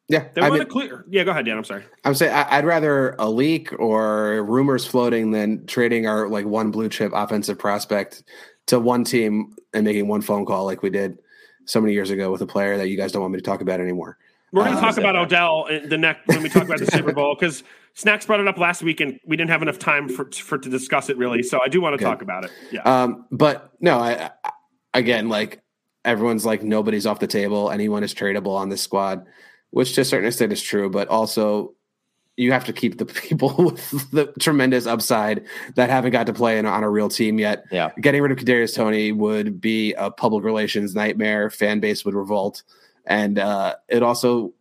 Yeah. 0.08 0.26
They 0.34 0.40
I 0.42 0.48
want 0.48 0.60
mean, 0.60 0.66
to 0.68 0.72
clear. 0.72 1.04
Yeah, 1.10 1.24
go 1.24 1.32
ahead, 1.32 1.46
Dan. 1.46 1.56
I'm 1.58 1.64
sorry. 1.64 1.84
I'm 2.04 2.14
saying 2.14 2.32
I- 2.32 2.58
I'd 2.58 2.64
rather 2.64 3.16
a 3.18 3.28
leak 3.28 3.72
or 3.78 4.44
rumors 4.44 4.86
floating 4.86 5.30
than 5.32 5.66
trading 5.66 6.06
our 6.06 6.28
like 6.28 6.46
one 6.46 6.70
blue 6.70 6.88
chip 6.88 7.12
offensive 7.14 7.58
prospect 7.58 8.22
to 8.66 8.78
one 8.78 9.02
team 9.04 9.54
and 9.74 9.84
making 9.84 10.06
one 10.06 10.20
phone 10.20 10.44
call 10.46 10.64
like 10.64 10.82
we 10.82 10.90
did 10.90 11.18
so 11.66 11.80
many 11.80 11.92
years 11.92 12.10
ago 12.10 12.30
with 12.30 12.40
a 12.42 12.46
player 12.46 12.76
that 12.76 12.88
you 12.88 12.96
guys 12.96 13.10
don't 13.12 13.22
want 13.22 13.32
me 13.32 13.38
to 13.38 13.44
talk 13.44 13.60
about 13.60 13.80
anymore. 13.80 14.18
We're 14.52 14.64
going 14.64 14.74
to 14.74 14.78
Uh, 14.78 14.82
talk 14.82 14.98
about 14.98 15.12
that. 15.14 15.18
Odell 15.22 15.66
in 15.66 15.88
the 15.88 15.96
next 15.98 16.28
when 16.28 16.42
we 16.42 16.48
talk 16.50 16.64
about 16.64 16.78
the 16.78 16.86
Super 16.86 17.12
Bowl 17.14 17.34
because 17.34 17.64
Snacks 17.94 18.26
brought 18.26 18.40
it 18.40 18.46
up 18.48 18.58
last 18.58 18.82
week 18.82 19.00
and 19.00 19.18
we 19.26 19.36
didn't 19.36 19.50
have 19.50 19.62
enough 19.62 19.78
time 19.78 20.08
for 20.08 20.30
for 20.30 20.58
to 20.58 20.68
discuss 20.68 21.08
it 21.08 21.16
really. 21.16 21.42
So 21.42 21.58
I 21.64 21.68
do 21.68 21.80
want 21.80 21.94
to 21.94 21.98
Good. 21.98 22.04
talk 22.04 22.22
about 22.22 22.44
it. 22.44 22.50
Yeah. 22.70 22.82
Um, 22.82 23.26
but 23.30 23.72
no, 23.80 23.98
I, 23.98 24.30
I 24.44 24.50
again 24.94 25.28
like 25.30 25.61
everyone's 26.04 26.44
like 26.44 26.62
nobody's 26.62 27.06
off 27.06 27.20
the 27.20 27.26
table. 27.26 27.70
Anyone 27.70 28.04
is 28.04 28.14
tradable 28.14 28.56
on 28.56 28.68
this 28.68 28.82
squad, 28.82 29.26
which 29.70 29.94
to 29.94 30.02
a 30.02 30.04
certain 30.04 30.26
extent 30.26 30.52
is 30.52 30.62
true, 30.62 30.90
but 30.90 31.08
also 31.08 31.74
you 32.36 32.52
have 32.52 32.64
to 32.64 32.72
keep 32.72 32.98
the 32.98 33.04
people 33.06 33.54
with 33.56 34.10
the 34.10 34.32
tremendous 34.38 34.86
upside 34.86 35.44
that 35.74 35.90
haven't 35.90 36.12
got 36.12 36.26
to 36.26 36.32
play 36.32 36.58
in, 36.58 36.66
on 36.66 36.82
a 36.82 36.90
real 36.90 37.08
team 37.08 37.38
yet. 37.38 37.64
Yeah. 37.70 37.90
Getting 38.00 38.22
rid 38.22 38.32
of 38.32 38.38
Kadarius 38.38 38.74
Toney 38.74 39.12
would 39.12 39.60
be 39.60 39.92
a 39.94 40.10
public 40.10 40.44
relations 40.44 40.94
nightmare. 40.94 41.50
Fan 41.50 41.80
base 41.80 42.04
would 42.04 42.14
revolt, 42.14 42.62
and 43.06 43.38
uh, 43.38 43.76
it 43.88 44.02
also 44.02 44.52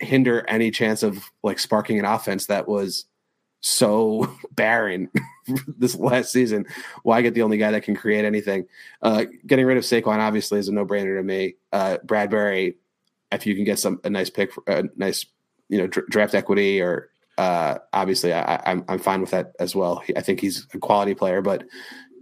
hinder 0.00 0.44
any 0.48 0.70
chance 0.70 1.02
of 1.02 1.30
like 1.42 1.58
sparking 1.58 1.98
an 1.98 2.04
offense 2.04 2.46
that 2.46 2.66
was 2.66 3.04
so 3.60 4.34
barren 4.52 5.10
this 5.78 5.94
last 5.96 6.32
season. 6.32 6.66
Why 7.02 7.22
get 7.22 7.34
the 7.34 7.42
only 7.42 7.58
guy 7.58 7.70
that 7.72 7.82
can 7.82 7.96
create 7.96 8.24
anything? 8.24 8.66
Uh, 9.02 9.24
getting 9.46 9.66
rid 9.66 9.76
of 9.76 9.84
Saquon 9.84 10.18
obviously 10.18 10.58
is 10.58 10.68
a 10.68 10.72
no 10.72 10.84
brainer 10.86 11.18
to 11.18 11.22
me. 11.22 11.54
Uh, 11.72 11.98
Bradbury, 12.04 12.76
if 13.32 13.46
you 13.46 13.54
can 13.54 13.64
get 13.64 13.78
some 13.78 14.00
a 14.04 14.10
nice 14.10 14.30
pick, 14.30 14.52
a 14.66 14.84
nice 14.96 15.26
you 15.68 15.78
know 15.78 15.86
dr- 15.86 16.06
draft 16.08 16.34
equity, 16.34 16.80
or 16.80 17.10
uh, 17.38 17.78
obviously 17.92 18.32
I, 18.32 18.56
I- 18.56 18.62
I'm 18.70 18.84
I'm 18.88 18.98
fine 18.98 19.20
with 19.20 19.30
that 19.30 19.52
as 19.58 19.74
well. 19.74 20.02
I 20.16 20.20
think 20.20 20.40
he's 20.40 20.66
a 20.74 20.78
quality 20.78 21.14
player, 21.14 21.40
but 21.42 21.64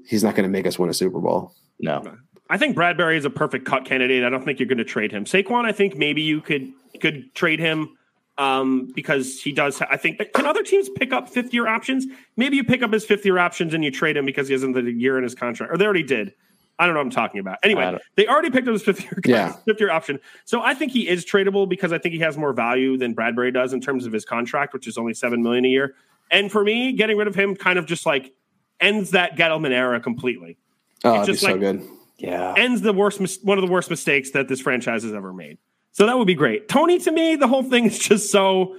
he's 0.07 0.23
not 0.25 0.35
going 0.35 0.45
to 0.49 0.53
make 0.53 0.67
us 0.67 0.79
win 0.79 0.91
a 0.91 0.95
Super 0.95 1.21
Bowl. 1.21 1.53
No. 1.81 2.03
I 2.51 2.57
think 2.57 2.75
Bradbury 2.77 3.19
is 3.19 3.27
a 3.27 3.31
perfect 3.31 3.67
cut 3.67 3.85
candidate. 3.85 4.25
I 4.25 4.31
don't 4.31 4.43
think 4.43 4.59
you're 4.59 4.69
going 4.69 4.79
to 4.79 4.85
trade 4.85 5.13
him. 5.13 5.27
Saquon, 5.27 5.67
I 5.67 5.73
think 5.73 5.97
maybe 5.97 6.23
you 6.23 6.41
could 6.41 6.73
could 7.01 7.35
trade 7.35 7.59
him 7.61 7.98
um, 8.39 8.91
because 8.95 9.41
he 9.43 9.53
does. 9.53 9.81
I 9.83 9.97
think 9.97 10.21
can 10.33 10.47
other 10.47 10.63
teams 10.63 10.89
pick 10.89 11.13
up 11.13 11.29
fifth 11.29 11.53
year 11.53 11.67
options? 11.67 12.07
Maybe 12.37 12.57
you 12.57 12.65
pick 12.65 12.83
up 12.83 12.93
his 12.93 13.05
fifth 13.05 13.25
year 13.25 13.39
options 13.39 13.75
and 13.75 13.85
you 13.85 13.91
trade 13.91 14.17
him 14.17 14.25
because 14.25 14.49
he 14.49 14.53
hasn't 14.55 14.75
the 14.75 14.83
year 14.91 15.17
in 15.19 15.25
his 15.25 15.35
contract, 15.35 15.73
or 15.73 15.77
they 15.77 15.85
already 15.85 16.03
did. 16.05 16.35
I 16.81 16.87
don't 16.87 16.95
know 16.95 17.01
what 17.01 17.07
I'm 17.07 17.11
talking 17.11 17.41
about. 17.41 17.59
Anyway, 17.65 17.99
they 18.15 18.29
already 18.29 18.51
picked 18.51 18.69
up 18.69 18.73
his 18.73 18.85
fifth 18.85 19.03
year 19.03 19.19
Yeah. 19.27 19.53
fifth 19.65 19.81
year 19.81 19.91
option. 19.91 20.21
So 20.45 20.63
I 20.63 20.75
think 20.75 20.93
he 20.93 21.09
is 21.09 21.25
tradable 21.27 21.69
because 21.69 21.93
I 21.93 21.99
think 21.99 22.13
he 22.15 22.21
has 22.21 22.39
more 22.39 22.53
value 22.53 22.97
than 22.97 23.15
Bradbury 23.15 23.51
does 23.51 23.73
in 23.73 23.81
terms 23.81 24.07
of 24.07 24.13
his 24.13 24.25
contract, 24.25 24.73
which 24.75 24.87
is 24.87 24.97
only 24.97 25.13
seven 25.13 25.43
million 25.43 25.65
a 25.65 25.69
year. 25.69 25.95
And 26.31 26.53
for 26.53 26.63
me, 26.63 26.93
getting 26.93 27.17
rid 27.17 27.27
of 27.27 27.35
him 27.35 27.57
kind 27.57 27.81
of 27.81 27.87
just 27.87 28.07
like 28.07 28.33
ends 28.79 29.11
that 29.11 29.37
Gettleman 29.37 29.73
era 29.73 29.99
completely 30.01 30.57
Oh, 31.03 31.21
It's 31.21 31.21
that'd 31.21 31.27
be 31.27 31.33
just 31.33 31.41
so 31.43 31.51
like- 31.53 31.61
good. 31.61 31.83
Yeah. 32.19 32.55
ends 32.57 32.81
the 32.83 32.93
worst 32.93 33.21
mis- 33.21 33.39
one 33.43 33.59
of 33.59 33.67
the 33.67 33.71
worst 33.73 33.91
mistakes 33.91 34.31
that 34.33 34.47
this 34.49 34.61
franchise 34.61 35.03
has 35.05 35.13
ever 35.15 35.33
made. 35.33 35.59
So 35.99 36.07
that 36.07 36.17
would 36.17 36.29
be 36.29 36.35
great. 36.37 36.69
Toney 36.69 36.99
to 37.01 37.11
me, 37.11 37.35
the 37.35 37.49
whole 37.49 37.65
thing 37.65 37.87
is 37.87 37.99
just 37.99 38.31
so 38.31 38.77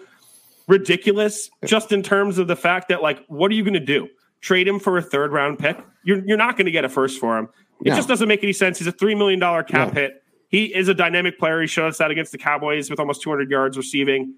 ridiculous 0.70 1.49
just 1.65 1.91
in 1.91 2.01
terms 2.01 2.38
of 2.38 2.47
the 2.47 2.55
fact 2.55 2.88
that 2.88 3.01
like 3.01 3.26
what 3.28 3.51
are 3.51 3.55
you 3.55 3.63
going 3.63 3.74
to 3.74 3.80
do? 3.82 4.07
Trade 4.39 4.70
him 4.70 4.80
for 4.80 4.97
a 4.97 5.01
third 5.01 5.34
round 5.34 5.59
pick? 5.59 5.78
You're 6.05 6.24
you're 6.26 6.38
not 6.38 6.55
going 6.55 6.67
to 6.67 6.72
get 6.72 6.86
a 6.86 6.89
first 6.89 7.20
for 7.20 7.38
him. 7.38 7.49
It 7.84 7.89
No. 7.89 7.95
just 7.97 8.07
doesn't 8.07 8.30
make 8.30 8.41
any 8.41 8.53
sense. 8.53 8.78
He's 8.78 8.88
a 8.88 8.93
3 8.93 9.15
million 9.15 9.38
dollar 9.38 9.63
cap 9.63 9.89
No. 9.89 9.99
hit. 10.01 10.24
He 10.47 10.74
is 10.74 10.88
a 10.88 10.93
dynamic 10.93 11.38
player. 11.38 11.59
He 11.59 11.67
showed 11.67 11.88
us 11.89 11.97
that 11.97 12.09
against 12.09 12.32
the 12.32 12.38
Cowboys 12.38 12.89
with 12.89 13.01
almost 13.01 13.22
200 13.22 13.51
yards 13.51 13.76
receiving. 13.76 14.36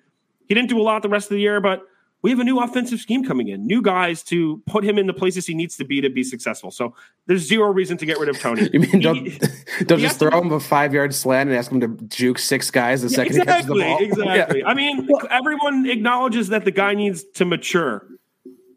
He 0.47 0.55
didn't 0.55 0.69
do 0.69 0.79
a 0.79 0.81
lot 0.81 1.03
the 1.03 1.09
rest 1.09 1.27
of 1.29 1.35
the 1.35 1.41
year, 1.41 1.61
but 1.61 1.83
we 2.23 2.29
have 2.29 2.39
a 2.39 2.43
new 2.43 2.59
offensive 2.59 2.99
scheme 2.99 3.23
coming 3.23 3.47
in, 3.47 3.65
new 3.65 3.81
guys 3.81 4.21
to 4.23 4.61
put 4.67 4.83
him 4.83 4.97
in 4.97 5.07
the 5.07 5.13
places 5.13 5.47
he 5.47 5.53
needs 5.55 5.75
to 5.77 5.85
be 5.85 6.01
to 6.01 6.09
be 6.09 6.23
successful. 6.23 6.69
So 6.71 6.93
there's 7.25 7.41
zero 7.47 7.71
reason 7.71 7.97
to 7.97 8.05
get 8.05 8.19
rid 8.19 8.29
of 8.29 8.39
Toney. 8.39 8.69
You 8.73 8.79
mean 8.81 8.99
don't 8.99 9.25
He- 9.25 9.39
don't 9.85 9.99
just 9.99 10.03
has 10.03 10.17
to 10.19 10.29
throw 10.29 10.41
him 10.41 10.51
a 10.51 10.59
five 10.59 10.93
yard 10.93 11.13
slant 11.15 11.49
and 11.49 11.57
ask 11.57 11.71
him 11.71 11.79
to 11.81 11.87
juke 12.07 12.37
six 12.39 12.69
guys 12.71 13.01
the 13.01 13.09
second 13.09 13.35
he 13.35 13.41
catches 13.43 13.65
the 13.67 13.75
ball? 13.75 13.97
exactly. 14.03 14.63
I 14.63 14.73
mean, 14.73 15.09
everyone 15.29 15.85
acknowledges 15.87 16.49
that 16.49 16.65
the 16.65 16.71
guy 16.71 16.93
needs 16.93 17.23
to 17.35 17.45
mature. 17.45 18.05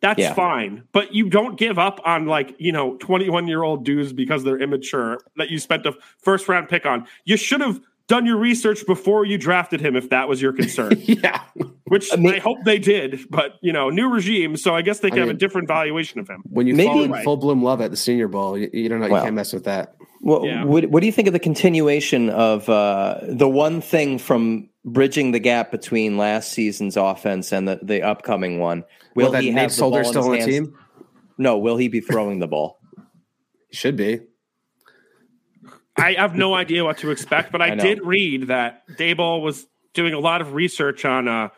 That's 0.01 0.21
Yeah. 0.21 0.35
fine, 0.35 0.83
but 0.93 1.15
you 1.15 1.31
don't 1.31 1.57
give 1.59 1.79
up 1.79 1.99
on 2.05 2.27
like 2.27 2.55
you 2.59 2.73
know 2.73 2.97
twenty 2.99 3.31
one 3.31 3.49
year 3.49 3.63
old 3.63 3.85
dudes 3.87 4.13
because 4.13 4.45
they're 4.45 4.59
immature 4.61 5.19
that 5.37 5.49
you 5.51 5.59
spent 5.59 5.87
a 5.87 5.95
first 6.19 6.47
round 6.47 6.69
pick 6.69 6.85
on. 6.85 7.07
You 7.25 7.39
should 7.39 7.63
have 7.63 7.81
done 8.07 8.27
your 8.27 8.37
research 8.37 8.87
before 8.87 9.25
you 9.25 9.39
drafted 9.39 9.81
him 9.81 9.97
if 9.97 10.11
that 10.11 10.29
was 10.29 10.41
your 10.43 10.53
concern, 10.53 10.93
Yeah. 11.05 11.41
which 11.89 12.13
I, 12.13 12.17
I 12.17 12.39
hope 12.39 12.59
they 12.65 12.79
did. 12.79 13.21
But 13.31 13.53
you 13.63 13.73
know, 13.73 13.89
new 13.91 14.09
regime, 14.11 14.57
so 14.57 14.75
I 14.75 14.83
guess 14.83 15.01
they 15.01 15.11
can 15.11 15.21
have 15.21 15.29
a 15.31 15.35
different 15.35 15.69
valuation 15.69 16.21
of 16.21 16.29
him. 16.29 16.43
When 16.51 16.67
you 16.67 16.75
Maybe- 16.75 17.05
in 17.05 17.11
Right. 17.11 17.25
full 17.25 17.37
bloom 17.37 17.63
love 17.63 17.81
at 17.81 17.91
the 17.91 17.97
Senior 17.97 18.29
Bowl, 18.29 18.59
you, 18.59 18.69
you 18.73 18.89
don't 18.89 19.01
know. 19.01 19.09
Well. 19.09 19.21
you 19.23 19.25
can't 19.27 19.35
mess 19.37 19.53
with 19.53 19.65
that. 19.65 19.97
Well, 20.21 20.45
Yeah. 20.47 20.65
what, 20.65 20.87
what 20.87 21.01
do 21.01 21.07
you 21.07 21.13
think 21.13 21.29
of 21.29 21.33
the 21.35 21.39
continuation 21.39 22.31
of 22.31 22.69
uh, 22.69 23.19
the 23.23 23.49
one 23.49 23.81
thing 23.81 24.19
from 24.19 24.69
bridging 24.85 25.33
the 25.33 25.39
gap 25.39 25.71
between 25.71 26.17
last 26.17 26.53
season's 26.53 26.97
offense 26.97 27.53
and 27.53 27.69
the, 27.69 27.79
the 27.83 28.03
upcoming 28.03 28.59
one? 28.59 28.85
Will 29.15 29.25
Well, 29.25 29.33
that 29.33 29.43
he 29.43 29.51
Nate 29.51 29.59
have 29.63 29.71
the 29.71 29.77
Solder's 29.77 30.05
ball 30.07 30.13
still 30.13 30.25
on 30.33 30.39
the 30.39 30.45
team. 30.45 30.75
No, 31.37 31.59
will 31.59 31.77
he 31.77 31.89
be 31.89 32.01
throwing 32.01 32.39
the 32.39 32.47
ball? 32.49 32.81
He 33.69 33.77
should 33.77 33.97
be. 33.97 34.21
I 35.97 36.15
have 36.15 36.35
no 36.35 36.55
idea 36.55 36.85
what 36.85 36.99
to 36.99 37.11
expect, 37.11 37.53
but 37.53 37.63
I, 37.63 37.73
I 37.73 37.75
did 37.77 38.05
read 38.05 38.49
that 38.49 38.83
Daboll 38.99 39.43
was 39.43 39.67
doing 39.93 40.13
a 40.13 40.19
lot 40.19 40.41
of 40.41 40.53
research 40.55 41.05
on 41.05 41.29
uh, 41.29 41.49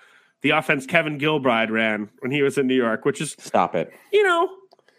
the 0.42 0.50
offense 0.50 0.84
Kevin 0.86 1.18
Gilbride 1.18 1.70
ran 1.70 2.10
when 2.20 2.30
he 2.30 2.42
was 2.42 2.58
in 2.58 2.66
New 2.66 2.74
York, 2.74 3.04
which 3.04 3.20
is 3.20 3.34
Stop 3.38 3.74
it. 3.74 3.90
you 4.12 4.22
know 4.22 4.48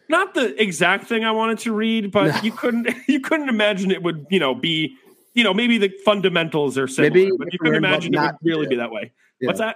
not 0.10 0.34
the 0.34 0.60
exact 0.62 1.06
thing 1.08 1.26
I 1.26 1.32
wanted 1.32 1.60
to 1.60 1.74
read, 1.74 2.12
but 2.12 2.28
No. 2.34 2.40
you 2.44 2.52
couldn't 2.52 2.88
you 3.08 3.20
couldn't 3.20 3.50
imagine 3.50 3.92
it 3.92 4.02
would 4.04 4.26
you 4.32 4.40
know 4.40 4.56
be 4.56 4.96
you 5.34 5.44
know 5.44 5.54
maybe 5.54 5.78
the 5.78 5.90
fundamentals 6.04 6.78
are 6.78 6.88
similar, 6.88 7.12
Maybe 7.14 7.32
but 7.38 7.54
you 7.54 7.60
learn 7.62 7.74
couldn't 7.74 7.76
imagine 7.86 8.14
it 8.14 8.18
would 8.18 8.24
not 8.24 8.36
really 8.42 8.66
do. 8.66 8.70
be 8.72 8.76
that 8.78 8.92
way. 8.92 9.12
Yeah. 9.40 9.48
What's 9.48 9.60
that? 9.60 9.76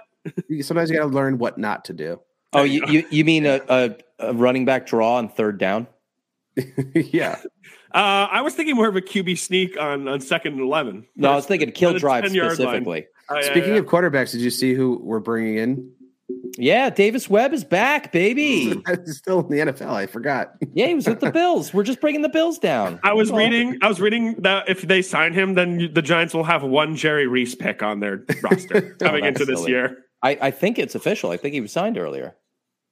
Sometimes 0.62 0.90
you 0.90 0.96
got 0.96 1.04
to 1.04 1.08
learn 1.14 1.38
what 1.38 1.58
not 1.58 1.84
to 1.86 1.92
do. 1.92 2.20
Oh, 2.52 2.64
you, 2.64 2.84
you, 2.86 3.04
you 3.10 3.24
mean 3.24 3.46
a, 3.46 3.60
a, 3.68 3.96
a 4.18 4.34
running 4.34 4.64
back 4.64 4.86
draw 4.86 5.16
on 5.16 5.28
third 5.28 5.58
down? 5.58 5.86
yeah. 6.94 7.40
Uh, 7.94 8.28
I 8.30 8.40
was 8.40 8.54
thinking 8.54 8.74
more 8.76 8.88
of 8.88 8.96
a 8.96 9.00
QB 9.02 9.38
sneak 9.38 9.78
on, 9.78 10.08
on 10.08 10.20
second 10.20 10.54
and 10.54 10.62
11. 10.62 11.06
No, 11.16 11.32
I 11.32 11.36
was 11.36 11.46
thinking 11.46 11.70
Gilbride 11.72 12.28
specifically. 12.28 13.06
Oh, 13.28 13.36
yeah, 13.36 13.42
Speaking 13.42 13.72
yeah. 13.72 13.78
of 13.80 13.86
quarterbacks, 13.86 14.32
did 14.32 14.40
you 14.40 14.50
see 14.50 14.74
who 14.74 14.98
we're 15.02 15.20
bringing 15.20 15.56
in? 15.58 15.92
Yeah, 16.58 16.90
Davis 16.90 17.28
Webb 17.30 17.52
is 17.52 17.64
back, 17.64 18.10
baby. 18.12 18.82
He's 19.06 19.18
still 19.18 19.40
in 19.40 19.48
the 19.48 19.72
NFL. 19.72 19.90
I 19.92 20.06
forgot. 20.06 20.54
Yeah, 20.74 20.86
he 20.86 20.94
was 20.94 21.06
with 21.06 21.20
the 21.20 21.30
Bills. 21.30 21.74
We're 21.74 21.82
just 21.82 22.00
bringing 22.00 22.22
the 22.22 22.30
Bills 22.30 22.58
down. 22.58 22.98
I 23.04 23.12
was 23.12 23.28
That's 23.28 23.32
all. 23.34 23.38
reading. 23.40 23.78
I 23.82 23.88
was 23.88 24.00
reading 24.00 24.36
that 24.40 24.70
if 24.70 24.80
they 24.80 25.02
sign 25.02 25.34
him, 25.34 25.52
then 25.52 25.90
the 25.92 26.00
Giants 26.00 26.32
will 26.32 26.44
have 26.44 26.62
one 26.62 26.96
Jerry 26.96 27.26
Reese 27.26 27.54
pick 27.54 27.82
on 27.82 28.00
their 28.00 28.24
roster 28.42 28.80
coming 28.98 29.22
Oh, 29.22 29.26
that's 29.26 29.40
into 29.40 29.44
this 29.44 29.58
silly. 29.60 29.72
year. 29.72 29.98
I, 30.22 30.38
I 30.40 30.50
think 30.50 30.78
it's 30.78 30.94
official. 30.94 31.30
I 31.30 31.36
think 31.36 31.52
he 31.52 31.60
was 31.60 31.72
signed 31.72 31.98
earlier. 31.98 32.34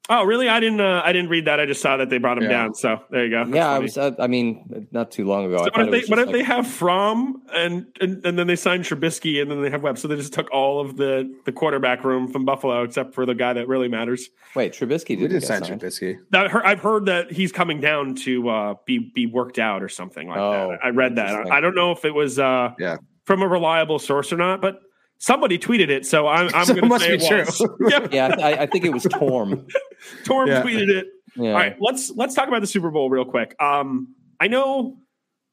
Oh, 0.09 0.25
really? 0.25 0.49
I 0.49 0.59
didn't. 0.59 0.81
Uh, 0.81 1.03
I 1.05 1.13
didn't 1.13 1.31
read 1.31 1.45
that. 1.45 1.61
I 1.61 1.67
just 1.67 1.81
saw 1.81 1.97
that 1.99 2.11
they 2.11 2.19
brought 2.19 2.37
him 2.39 2.45
Yeah. 2.45 2.49
down. 2.51 2.75
So 2.75 3.01
there 3.11 3.25
you 3.25 3.31
go. 3.31 3.45
That's 3.45 3.55
yeah, 3.55 3.71
I 3.71 3.79
was. 3.79 3.97
Uh, 3.97 4.11
I 4.19 4.27
mean, 4.27 4.89
not 4.91 5.13
too 5.13 5.25
long 5.25 5.45
ago. 5.47 5.59
So 5.59 5.65
thought 5.67 5.77
what 5.77 5.87
if 5.87 5.91
they 5.93 6.11
what 6.11 6.17
just 6.17 6.29
if 6.29 6.33
they 6.33 6.43
have 6.43 6.67
Fromm 6.67 7.43
and, 7.55 7.87
and 8.01 8.25
and 8.27 8.37
then 8.37 8.49
they 8.49 8.57
signed 8.57 8.85
Trubisky 8.85 9.41
and 9.41 9.49
then 9.51 9.63
they 9.63 9.71
have 9.71 9.83
Webb? 9.85 9.99
So 9.99 10.09
they 10.09 10.17
just 10.17 10.33
took 10.33 10.51
all 10.53 10.81
of 10.81 10.97
the 10.97 11.33
the 11.45 11.53
quarterback 11.53 12.03
room 12.03 12.27
from 12.27 12.45
Buffalo 12.45 12.83
except 12.83 13.15
for 13.15 13.25
the 13.25 13.35
guy 13.35 13.53
that 13.53 13.69
really 13.69 13.87
matters. 13.89 14.31
wait, 14.57 14.73
Trubisky 14.73 15.11
We 15.11 15.17
didn't 15.17 15.31
did 15.31 15.41
get 15.43 15.47
sign 15.47 15.65
signed. 15.65 15.81
Trubisky. 15.81 16.17
That 16.31 16.53
I've 16.65 16.81
heard 16.81 17.07
that 17.07 17.31
he's 17.31 17.53
coming 17.53 17.81
down 17.81 18.17
to 18.17 18.49
uh, 18.49 18.75
be 18.87 19.13
be 19.15 19.27
worked 19.27 19.61
out 19.61 19.81
or 19.83 19.89
something 19.89 20.27
like 20.29 20.39
Oh, 20.39 20.71
that. 20.73 20.81
I 20.85 20.89
read 20.89 21.17
that. 21.17 21.29
I, 21.53 21.59
I 21.59 21.61
don't 21.61 21.77
know 21.77 21.93
if 21.93 22.05
it 22.05 22.15
was 22.15 22.37
uh, 22.39 22.71
Yeah. 22.81 22.97
from 23.27 23.43
a 23.43 23.47
reliable 23.47 24.01
source 24.01 24.33
or 24.33 24.39
not, 24.39 24.61
but 24.61 24.81
somebody 25.21 25.57
tweeted 25.59 25.89
it, 25.91 26.05
so 26.05 26.27
I'm, 26.27 26.53
I'm 26.55 26.65
So 26.67 26.75
going 26.75 26.91
to 26.91 26.99
say 26.99 27.17
be 27.17 27.25
it 27.25 27.29
true. 27.29 27.45
was. 27.45 27.69
yeah, 27.93 28.09
Yeah, 28.11 28.37
I, 28.41 28.63
I 28.63 28.67
think 28.67 28.85
it 28.85 28.93
was 28.93 29.05
Torm. 29.05 29.67
Torm 30.25 30.49
Yeah. 30.49 30.63
tweeted 30.63 30.89
it. 30.89 31.07
Yeah. 31.37 31.51
All 31.51 31.55
right, 31.57 31.77
let's 31.81 32.11
let's 32.11 32.35
talk 32.35 32.49
about 32.49 32.61
the 32.61 32.67
Super 32.67 32.91
Bowl 32.91 33.09
real 33.09 33.25
quick. 33.25 33.55
Um, 33.63 34.17
I 34.41 34.49
know 34.49 34.99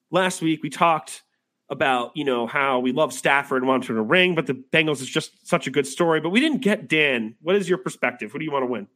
last 0.09 0.41
week 0.41 0.63
we 0.63 0.71
talked 0.71 1.21
about 1.69 2.11
you 2.15 2.23
know 2.23 2.47
how 2.47 2.79
we 2.79 2.93
love 2.93 3.13
Stafford 3.13 3.61
and 3.61 3.67
want 3.67 3.87
him 3.87 3.95
to 3.95 4.01
ring, 4.01 4.33
but 4.33 4.47
the 4.47 4.55
Bengals 4.55 5.01
is 5.01 5.07
just 5.07 5.47
such 5.47 5.67
a 5.67 5.69
good 5.69 5.85
story. 5.85 6.19
But 6.19 6.31
we 6.31 6.39
didn't 6.39 6.61
get 6.61 6.87
Dan. 6.87 7.35
What 7.41 7.55
is 7.55 7.69
your 7.69 7.77
perspective? 7.77 8.33
What 8.33 8.39
do 8.39 8.45
you 8.45 8.51
want 8.51 8.63
to 8.63 8.67
win? 8.71 8.87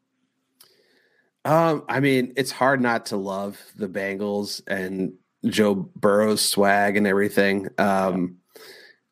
Um, 1.46 1.84
I 1.90 2.00
mean, 2.00 2.34
it's 2.38 2.52
hard 2.52 2.82
not 2.82 3.08
to 3.08 3.18
love 3.18 3.60
the 3.76 3.88
Bengals 3.88 4.62
and 4.68 5.14
Joe 5.46 5.74
Burrow's 5.76 6.42
swag 6.44 6.98
and 6.98 7.06
everything. 7.08 7.68
Um, 7.78 8.38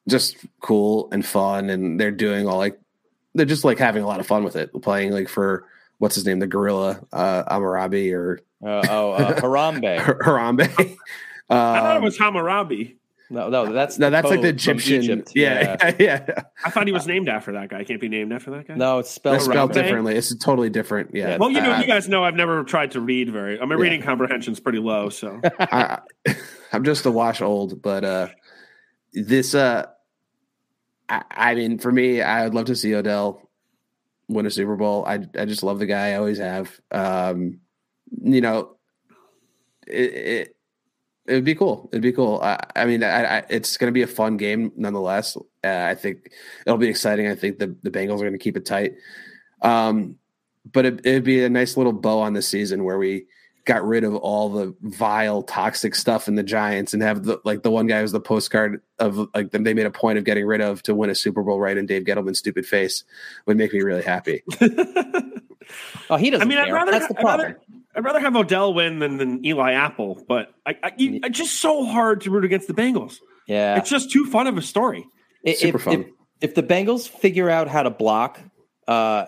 just 0.08 0.38
cool 0.62 1.10
and 1.12 1.26
fun, 1.26 1.70
and 1.70 2.00
they're 2.00 2.12
doing 2.12 2.48
all 2.48 2.58
like 2.58 2.80
they're 3.36 3.46
just 3.46 3.64
like 3.64 3.78
having 3.78 4.04
a 4.04 4.08
lot 4.08 4.20
of 4.20 4.28
fun 4.28 4.44
with 4.44 4.56
it, 4.56 4.72
playing 4.82 5.12
like 5.12 5.30
for 5.30 5.66
what's 6.00 6.16
his 6.16 6.26
name, 6.26 6.40
the 6.40 6.48
gorilla, 6.48 7.00
uh, 7.14 7.44
Amarabi 7.44 8.14
or 8.14 8.40
Uh, 8.66 8.82
oh, 8.90 9.12
uh, 9.12 9.34
Harambe. 9.42 10.00
Harambe. 10.00 10.62
I 11.50 11.56
thought 11.80 11.96
it 11.96 11.98
Um, 11.98 12.04
was 12.04 12.18
Hammurabi. 12.18 12.96
No, 13.32 13.48
no, 13.50 13.72
that's 13.72 14.00
no, 14.00 14.10
that's 14.10 14.28
like 14.28 14.42
the 14.42 14.48
Egyptian. 14.48 15.04
Egypt. 15.04 15.34
Yeah, 15.36 15.78
yeah, 16.00 16.26
yeah. 16.28 16.42
I 16.66 16.72
thought 16.72 16.88
he 16.88 16.92
was 16.94 17.06
named 17.06 17.30
after 17.30 17.52
that 17.52 17.70
guy. 17.70 17.84
Can't 17.84 18.02
be 18.02 18.10
named 18.10 18.34
after 18.34 18.50
that 18.52 18.68
guy. 18.68 18.74
No, 18.74 18.98
it's 18.98 19.12
spelled, 19.12 19.36
That's 19.36 19.46
spelled 19.46 19.72
differently. 19.72 20.16
It's 20.16 20.36
totally 20.38 20.72
different. 20.72 21.12
Yeah. 21.14 21.30
Yeah. 21.30 21.38
Well, 21.38 21.52
you 21.52 21.62
know, 21.62 21.74
Uh, 21.74 21.80
you 21.80 21.86
guys 21.86 22.10
know 22.10 22.24
I've 22.24 22.34
never 22.34 22.64
tried 22.64 22.92
to 22.92 23.02
read 23.02 23.30
very. 23.32 23.58
I 23.60 23.62
mean, 23.66 23.70
Yeah. 23.78 23.84
reading 23.84 24.02
comprehension's 24.02 24.60
pretty 24.60 24.80
low. 24.80 25.10
So 25.10 25.40
I, 25.60 26.00
I'm 26.74 26.84
just 26.84 27.06
a 27.06 27.12
wash 27.12 27.40
old, 27.42 27.84
but 27.84 28.04
uh, 28.04 28.28
this, 29.14 29.56
uh, 29.56 29.88
I, 31.08 31.24
I 31.30 31.56
mean, 31.56 31.80
for 31.80 31.92
me, 31.92 32.22
I 32.22 32.44
would 32.44 32.54
love 32.54 32.66
to 32.66 32.76
see 32.76 32.94
Odell 32.96 33.50
win 34.28 34.46
a 34.46 34.52
Super 34.52 34.76
Bowl. 34.76 35.06
I, 35.06 35.20
I 35.38 35.46
just 35.46 35.64
love 35.64 35.80
the 35.80 35.86
guy. 35.86 36.10
I 36.10 36.16
always 36.16 36.38
have. 36.38 36.80
Um, 36.92 37.60
you 38.22 38.42
know, 38.42 38.78
it, 39.88 40.14
it, 40.14 40.56
it 41.28 41.34
would 41.34 41.44
be 41.44 41.56
cool. 41.56 41.90
It'd 41.92 42.02
be 42.02 42.12
cool. 42.12 42.40
I, 42.42 42.60
I 42.76 42.86
mean, 42.86 43.04
I, 43.04 43.38
I, 43.38 43.44
it's 43.50 43.78
going 43.78 43.90
to 43.90 43.94
be 43.94 44.02
a 44.02 44.08
fun 44.08 44.38
game 44.38 44.72
nonetheless. 44.76 45.36
Uh, 45.36 45.42
I 45.64 45.96
think 45.96 46.32
it'll 46.66 46.78
be 46.78 46.88
exciting. 46.88 47.28
I 47.28 47.36
think 47.36 47.60
the, 47.60 47.76
the 47.84 47.92
Bengals 47.92 48.16
are 48.16 48.26
going 48.26 48.34
to 48.34 48.40
keep 48.40 48.58
it 48.58 48.66
tight. 48.66 48.94
Um, 49.62 50.16
but 50.72 50.86
it, 50.86 51.06
it'd 51.06 51.24
be 51.24 51.44
a 51.44 51.50
nice 51.50 51.78
little 51.78 51.94
bow 51.94 52.20
on 52.20 52.34
the 52.34 52.42
season 52.42 52.84
where 52.84 52.98
we 52.98 53.28
got 53.66 53.86
rid 53.86 54.04
of 54.04 54.16
all 54.16 54.50
the 54.50 54.76
vile, 54.82 55.44
toxic 55.44 55.94
stuff 55.96 56.28
in 56.28 56.36
the 56.36 56.44
Giants 56.44 56.94
and 56.94 57.04
have 57.04 57.24
the 57.24 57.40
like 57.44 57.62
the 57.64 57.72
one 57.72 57.88
guy 57.88 58.02
who's 58.02 58.12
the 58.12 58.20
postcard 58.20 58.82
of 59.00 59.30
like 59.34 59.52
they 59.52 59.74
made 59.74 59.86
a 59.86 59.92
point 59.92 60.18
of 60.18 60.24
getting 60.24 60.46
rid 60.46 60.62
of 60.62 60.82
to 60.84 60.96
win 60.96 61.10
a 61.10 61.16
Super 61.16 61.44
Bowl 61.44 61.60
right 61.60 61.78
in 61.78 61.86
Dave 61.86 62.04
Gettleman's 62.04 62.40
stupid 62.40 62.66
face 62.66 63.04
would 63.46 63.58
make 63.58 63.74
me 63.74 63.82
really 63.82 64.04
happy. 64.04 64.44
Oh, 66.10 66.16
he 66.18 66.30
doesn't 66.32 66.48
I 66.48 66.50
mean, 66.50 66.58
I'd 66.58 66.72
rather, 66.72 66.92
That's 66.92 67.08
the 67.08 67.20
I'd 67.20 67.24
rather, 67.24 67.60
I'd 67.96 68.04
rather 68.04 68.20
have 68.20 68.36
Odell 68.36 68.74
win 68.74 68.98
than, 69.00 69.18
than 69.18 69.46
Eli 69.46 69.74
Apple, 69.74 70.24
but 70.28 70.52
I, 70.66 70.76
I, 70.82 70.92
you- 70.98 71.20
it's 71.24 71.38
just 71.38 71.56
so 71.62 71.86
hard 71.86 72.22
to 72.22 72.32
root 72.32 72.46
against 72.46 72.68
the 72.68 72.74
Bengals. 72.74 73.18
yeah. 73.48 73.78
It's 73.78 73.90
just 73.90 74.12
too 74.12 74.26
fun 74.26 74.48
of 74.48 74.58
a 74.58 74.62
story. 74.64 75.06
I- 75.46 75.54
super 75.54 75.78
if, 75.78 75.84
fun. 75.84 75.94
If, 75.94 76.08
if 76.50 76.56
the 76.56 76.64
Bengals 76.64 77.08
figure 77.08 77.50
out 77.50 77.68
how 77.68 77.84
to 77.84 77.92
block, 77.92 78.40
uh, 78.88 79.26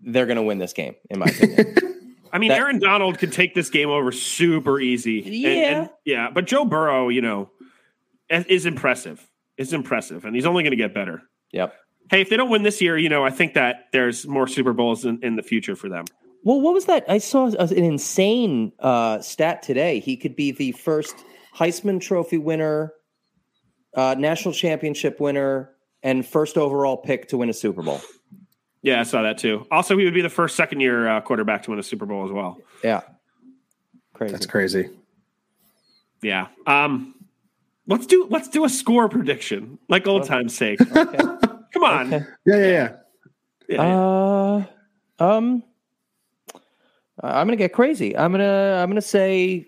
they're 0.00 0.26
going 0.26 0.36
to 0.36 0.42
win 0.42 0.58
this 0.58 0.74
game, 0.74 0.94
in 1.08 1.20
my 1.20 1.26
opinion. 1.26 1.74
I 2.32 2.38
mean, 2.38 2.48
That- 2.50 2.58
Aaron 2.58 2.78
Donald 2.78 3.18
could 3.18 3.32
take 3.32 3.54
this 3.54 3.70
game 3.70 3.88
over 3.90 4.12
super 4.12 4.80
easy. 4.80 5.22
Yeah. 5.24 5.48
and- 5.50 5.90
yeah. 6.04 6.30
But 6.32 6.46
Joe 6.46 6.64
Burrow, 6.64 7.08
you 7.08 7.20
know, 7.22 7.50
is 8.30 8.44
is 8.46 8.66
impressive. 8.66 9.26
Is 9.56 9.72
impressive, 9.72 10.24
and 10.24 10.34
he's 10.36 10.46
only 10.46 10.62
going 10.62 10.70
to 10.70 10.76
get 10.76 10.94
better. 10.94 11.22
yep. 11.52 11.74
Hey, 12.10 12.22
if 12.22 12.30
they 12.30 12.36
don't 12.38 12.48
win 12.48 12.62
this 12.62 12.80
year, 12.80 12.96
you 12.96 13.08
know, 13.10 13.22
I 13.24 13.30
think 13.30 13.52
that 13.54 13.88
there's 13.92 14.26
more 14.26 14.46
Super 14.46 14.72
Bowls 14.72 15.04
in, 15.04 15.18
in 15.22 15.36
the 15.36 15.42
future 15.42 15.76
for 15.76 15.90
them. 15.90 16.06
Well, 16.42 16.58
what 16.60 16.72
was 16.72 16.86
that? 16.86 17.04
I 17.06 17.18
saw 17.18 17.46
an 17.48 17.72
insane 17.74 18.72
uh, 18.78 19.20
stat 19.20 19.62
today. 19.62 19.98
He 20.00 20.16
could 20.16 20.34
be 20.34 20.52
the 20.52 20.72
first 20.72 21.14
Heisman 21.54 22.00
Trophy 22.00 22.38
winner, 22.38 22.94
uh, 23.94 24.14
national 24.16 24.54
championship 24.54 25.20
winner, 25.20 25.70
and 26.02 26.24
first 26.24 26.56
overall 26.56 26.96
pick 26.96 27.28
to 27.28 27.36
win 27.36 27.50
a 27.50 27.52
Super 27.52 27.82
Bowl. 27.82 28.00
Yeah, 28.88 29.00
I 29.00 29.02
saw 29.02 29.20
that 29.20 29.36
too. 29.36 29.66
Also, 29.70 29.98
he 29.98 30.06
would 30.06 30.14
be 30.14 30.22
the 30.22 30.30
first 30.30 30.56
second 30.56 30.80
year 30.80 31.06
uh, 31.06 31.20
quarterback 31.20 31.62
to 31.64 31.70
win 31.70 31.78
a 31.78 31.82
Super 31.82 32.06
Bowl 32.06 32.24
as 32.24 32.32
well. 32.32 32.58
Yeah, 32.82 33.02
crazy. 34.14 34.32
That's 34.32 34.46
crazy. 34.46 34.88
Yeah. 36.22 36.46
Um, 36.66 37.14
let's 37.86 38.06
do 38.06 38.26
let's 38.30 38.48
do 38.48 38.64
a 38.64 38.68
score 38.70 39.10
prediction, 39.10 39.78
like 39.90 40.06
old 40.06 40.24
time's 40.24 40.56
sake. 40.56 40.80
Okay. 40.96 41.18
Come 41.74 41.84
on. 41.84 42.14
Okay. 42.14 42.26
Yeah, 42.46 42.56
yeah, 42.56 42.66
yeah. 42.66 42.92
Yeah, 43.68 43.82
yeah. 43.82 44.00
Uh, 44.00 44.64
um, 45.22 45.62
I'm 47.22 47.46
gonna 47.46 47.56
get 47.56 47.74
crazy. 47.74 48.16
I'm 48.16 48.32
gonna 48.32 48.80
I'm 48.82 48.88
gonna 48.88 49.02
say 49.02 49.66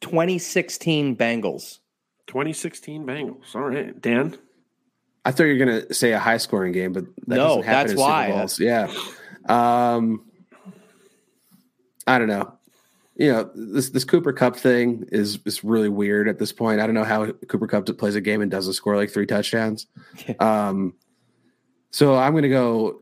2016 0.00 1.16
Bengals. 1.16 1.80
2016 2.34 3.06
Bengals. 3.06 3.54
All 3.54 3.62
right, 3.62 3.98
Dan. 4.02 4.36
I 5.24 5.30
thought 5.30 5.44
you 5.44 5.52
were 5.52 5.64
gonna 5.64 5.94
say 5.94 6.10
a 6.12 6.18
high 6.18 6.36
scoring 6.38 6.72
game, 6.72 6.92
but 6.92 7.04
that 7.28 7.36
No, 7.36 7.46
doesn't 7.46 7.62
happen 7.62 7.72
that's 7.72 7.92
in 7.92 7.96
Super 7.98 8.08
why. 8.08 8.30
Bowls. 8.32 8.58
Yeah. 8.58 8.92
Um, 9.48 10.24
I 12.08 12.18
don't 12.18 12.26
know. 12.26 12.52
You 13.14 13.30
know 13.32 13.50
this 13.54 13.90
this 13.90 14.02
Cooper 14.02 14.32
Kupp 14.32 14.56
thing 14.56 15.06
is 15.12 15.38
is 15.46 15.62
really 15.62 15.88
weird 15.88 16.26
at 16.28 16.40
this 16.40 16.50
point. 16.52 16.80
I 16.80 16.86
don't 16.86 16.96
know 16.96 17.04
how 17.04 17.30
Cooper 17.46 17.68
Kupp 17.68 17.86
plays 17.98 18.16
a 18.16 18.20
game 18.20 18.42
and 18.42 18.50
doesn't 18.50 18.72
score 18.72 18.96
like 18.96 19.10
three 19.12 19.26
touchdowns. 19.26 19.86
um, 20.40 20.94
so 21.92 22.16
I'm 22.16 22.34
gonna 22.34 22.48
go 22.48 23.00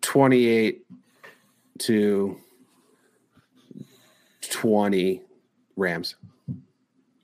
28 0.00 0.84
to 1.78 2.36
20 4.50 5.22
Rams. 5.76 6.16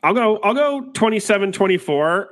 I'll 0.03 0.15
go. 0.15 0.39
I'll 0.39 0.55
go 0.55 0.83
27-24, 0.93 2.27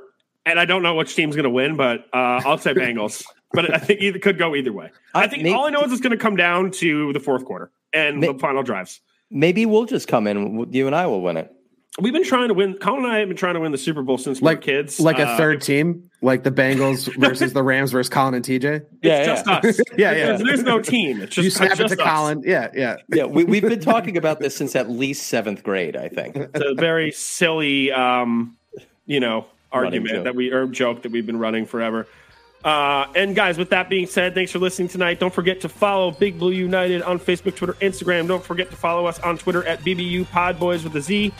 and 0.45 0.59
I 0.59 0.65
don't 0.65 0.83
know 0.83 0.95
which 0.95 1.15
team's 1.15 1.35
going 1.35 1.43
to 1.45 1.49
win, 1.49 1.75
but 1.75 2.05
uh, 2.13 2.41
I'll 2.45 2.57
say 2.57 2.73
Bengals. 2.75 3.23
but 3.51 3.73
I 3.73 3.77
think 3.77 4.01
either 4.01 4.19
could 4.19 4.37
go 4.37 4.55
either 4.55 4.71
way. 4.73 4.91
I 5.13 5.23
I- 5.23 5.27
think 5.27 5.43
may- 5.43 5.53
all 5.53 5.65
I 5.65 5.69
know 5.69 5.81
is 5.81 5.91
it's 5.91 6.01
going 6.01 6.11
to 6.11 6.17
come 6.17 6.35
down 6.35 6.71
to 6.71 7.13
the 7.13 7.19
fourth 7.19 7.45
quarter 7.45 7.71
and 7.93 8.21
the 8.21 8.33
final 8.35 8.63
drives. 8.63 9.01
Maybe 9.31 9.65
we'll 9.65 9.85
just 9.85 10.07
come 10.07 10.27
in. 10.27 10.71
You 10.71 10.87
and 10.87 10.95
I 10.95 11.07
will 11.07 11.21
win 11.21 11.37
it. 11.37 11.51
We've 11.99 12.11
been 12.11 12.25
trying 12.25 12.49
to 12.49 12.53
win. 12.53 12.73
Colin 12.77 13.05
and 13.05 13.13
I 13.13 13.19
have 13.19 13.29
been 13.29 13.37
trying 13.37 13.53
to 13.53 13.61
win 13.61 13.71
the 13.71 13.77
Super 13.77 14.01
Bowl 14.01 14.17
since 14.17 14.41
we 14.41 14.45
Like 14.45 14.57
were 14.57 14.61
kids. 14.63 14.99
like 14.99 15.17
a 15.17 15.27
Uh, 15.29 15.37
third 15.37 15.61
team, 15.61 16.09
like 16.21 16.43
the 16.43 16.51
Bengals 16.51 17.13
versus 17.19 17.53
the 17.53 17.63
Rams 17.63 17.91
versus 17.91 18.09
Colin 18.09 18.33
and 18.33 18.43
TJ. 18.43 18.63
It's 18.75 18.85
Yeah, 19.01 19.23
just 19.25 19.47
yeah. 19.47 19.53
us. 19.63 19.79
Yeah, 19.97 20.11
yeah. 20.11 20.25
There's, 20.25 20.43
there's 20.43 20.63
no 20.63 20.81
team. 20.81 21.21
It's 21.21 21.35
just 21.35 21.43
you 21.45 21.49
snap 21.49 21.71
it 21.71 21.77
just 21.77 21.95
to 21.95 22.01
us. 22.03 22.07
Colin. 22.09 22.43
Yeah, 22.45 22.69
yeah. 22.73 22.97
Yeah, 23.13 23.23
we, 23.25 23.45
we've 23.45 23.61
been 23.63 23.79
talking 23.93 24.17
about 24.17 24.39
this 24.41 24.55
since 24.57 24.75
at 24.75 24.89
least 24.89 25.27
seventh 25.27 25.63
grade. 25.63 25.95
I 25.95 26.09
think. 26.09 26.35
It's 26.35 26.59
a 26.61 26.73
very 26.73 27.11
silly, 27.13 27.93
um, 27.93 28.57
you 29.05 29.21
know, 29.21 29.45
argument 29.71 30.25
that 30.25 30.35
we 30.35 30.51
or 30.51 30.67
joke 30.67 31.01
that 31.03 31.13
we've 31.13 31.25
been 31.25 31.39
running 31.39 31.65
forever. 31.65 32.07
Uh, 32.65 33.05
and 33.15 33.35
guys, 33.35 33.57
with 33.59 33.69
that 33.69 33.89
being 33.89 34.07
said, 34.07 34.33
thanks 34.33 34.51
for 34.51 34.57
listening 34.59 34.87
tonight. 34.87 35.19
Don't 35.19 35.33
forget 35.33 35.61
to 35.61 35.69
follow 35.69 36.09
Big 36.11 36.39
Blue 36.39 36.51
United 36.51 37.03
on 37.03 37.19
Facebook, 37.19 37.55
Twitter, 37.55 37.73
Instagram. 37.73 38.27
Don't 38.27 38.43
forget 38.43 38.71
to 38.71 38.75
follow 38.75 39.05
us 39.05 39.19
on 39.19 39.37
Twitter 39.37 39.63
at 39.65 39.81
BBU 39.81 40.25
Podboys 40.25 40.83
with 40.83 40.95
a 40.95 41.01
Z. 41.01 41.31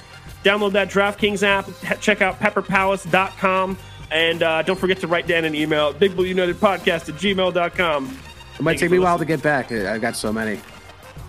Download 0.46 0.74
that 0.74 0.90
DraftKings 0.90 1.42
app. 1.42 1.68
Check 2.00 2.22
out 2.22 2.40
pepperpalace.com. 2.40 3.80
And 4.12 4.44
uh, 4.44 4.62
don't 4.62 4.80
forget 4.80 5.00
to 5.00 5.08
write 5.08 5.26
Dan 5.26 5.44
an 5.44 5.56
email 5.56 5.88
at 5.88 5.96
bigblueunitedpodcast 5.96 7.10
at 7.10 7.16
gmail.com. 7.16 8.20
It 8.54 8.62
might 8.62 8.78
take 8.78 8.92
me 8.92 8.98
a 8.98 9.02
while 9.02 9.18
to 9.18 9.26
get 9.26 9.42
back. 9.42 9.72
I've 9.72 10.02
got 10.02 10.16
so 10.16 10.32
many. 10.32 10.62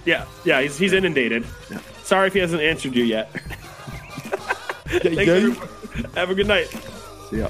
Yeah, 0.04 0.26
yeah, 0.44 0.60
he's 0.60 0.78
he's 0.78 0.92
inundated. 0.92 1.44
Yeah. 1.70 1.80
Sorry 2.04 2.28
if 2.28 2.34
he 2.34 2.38
hasn't 2.40 2.62
answered 2.62 2.94
you 2.94 3.04
yet. 3.04 3.32
Thanks. 4.86 5.58
Have 6.14 6.30
a 6.30 6.34
good 6.34 6.46
night. 6.46 6.68
See 7.30 7.38
ya. 7.38 7.48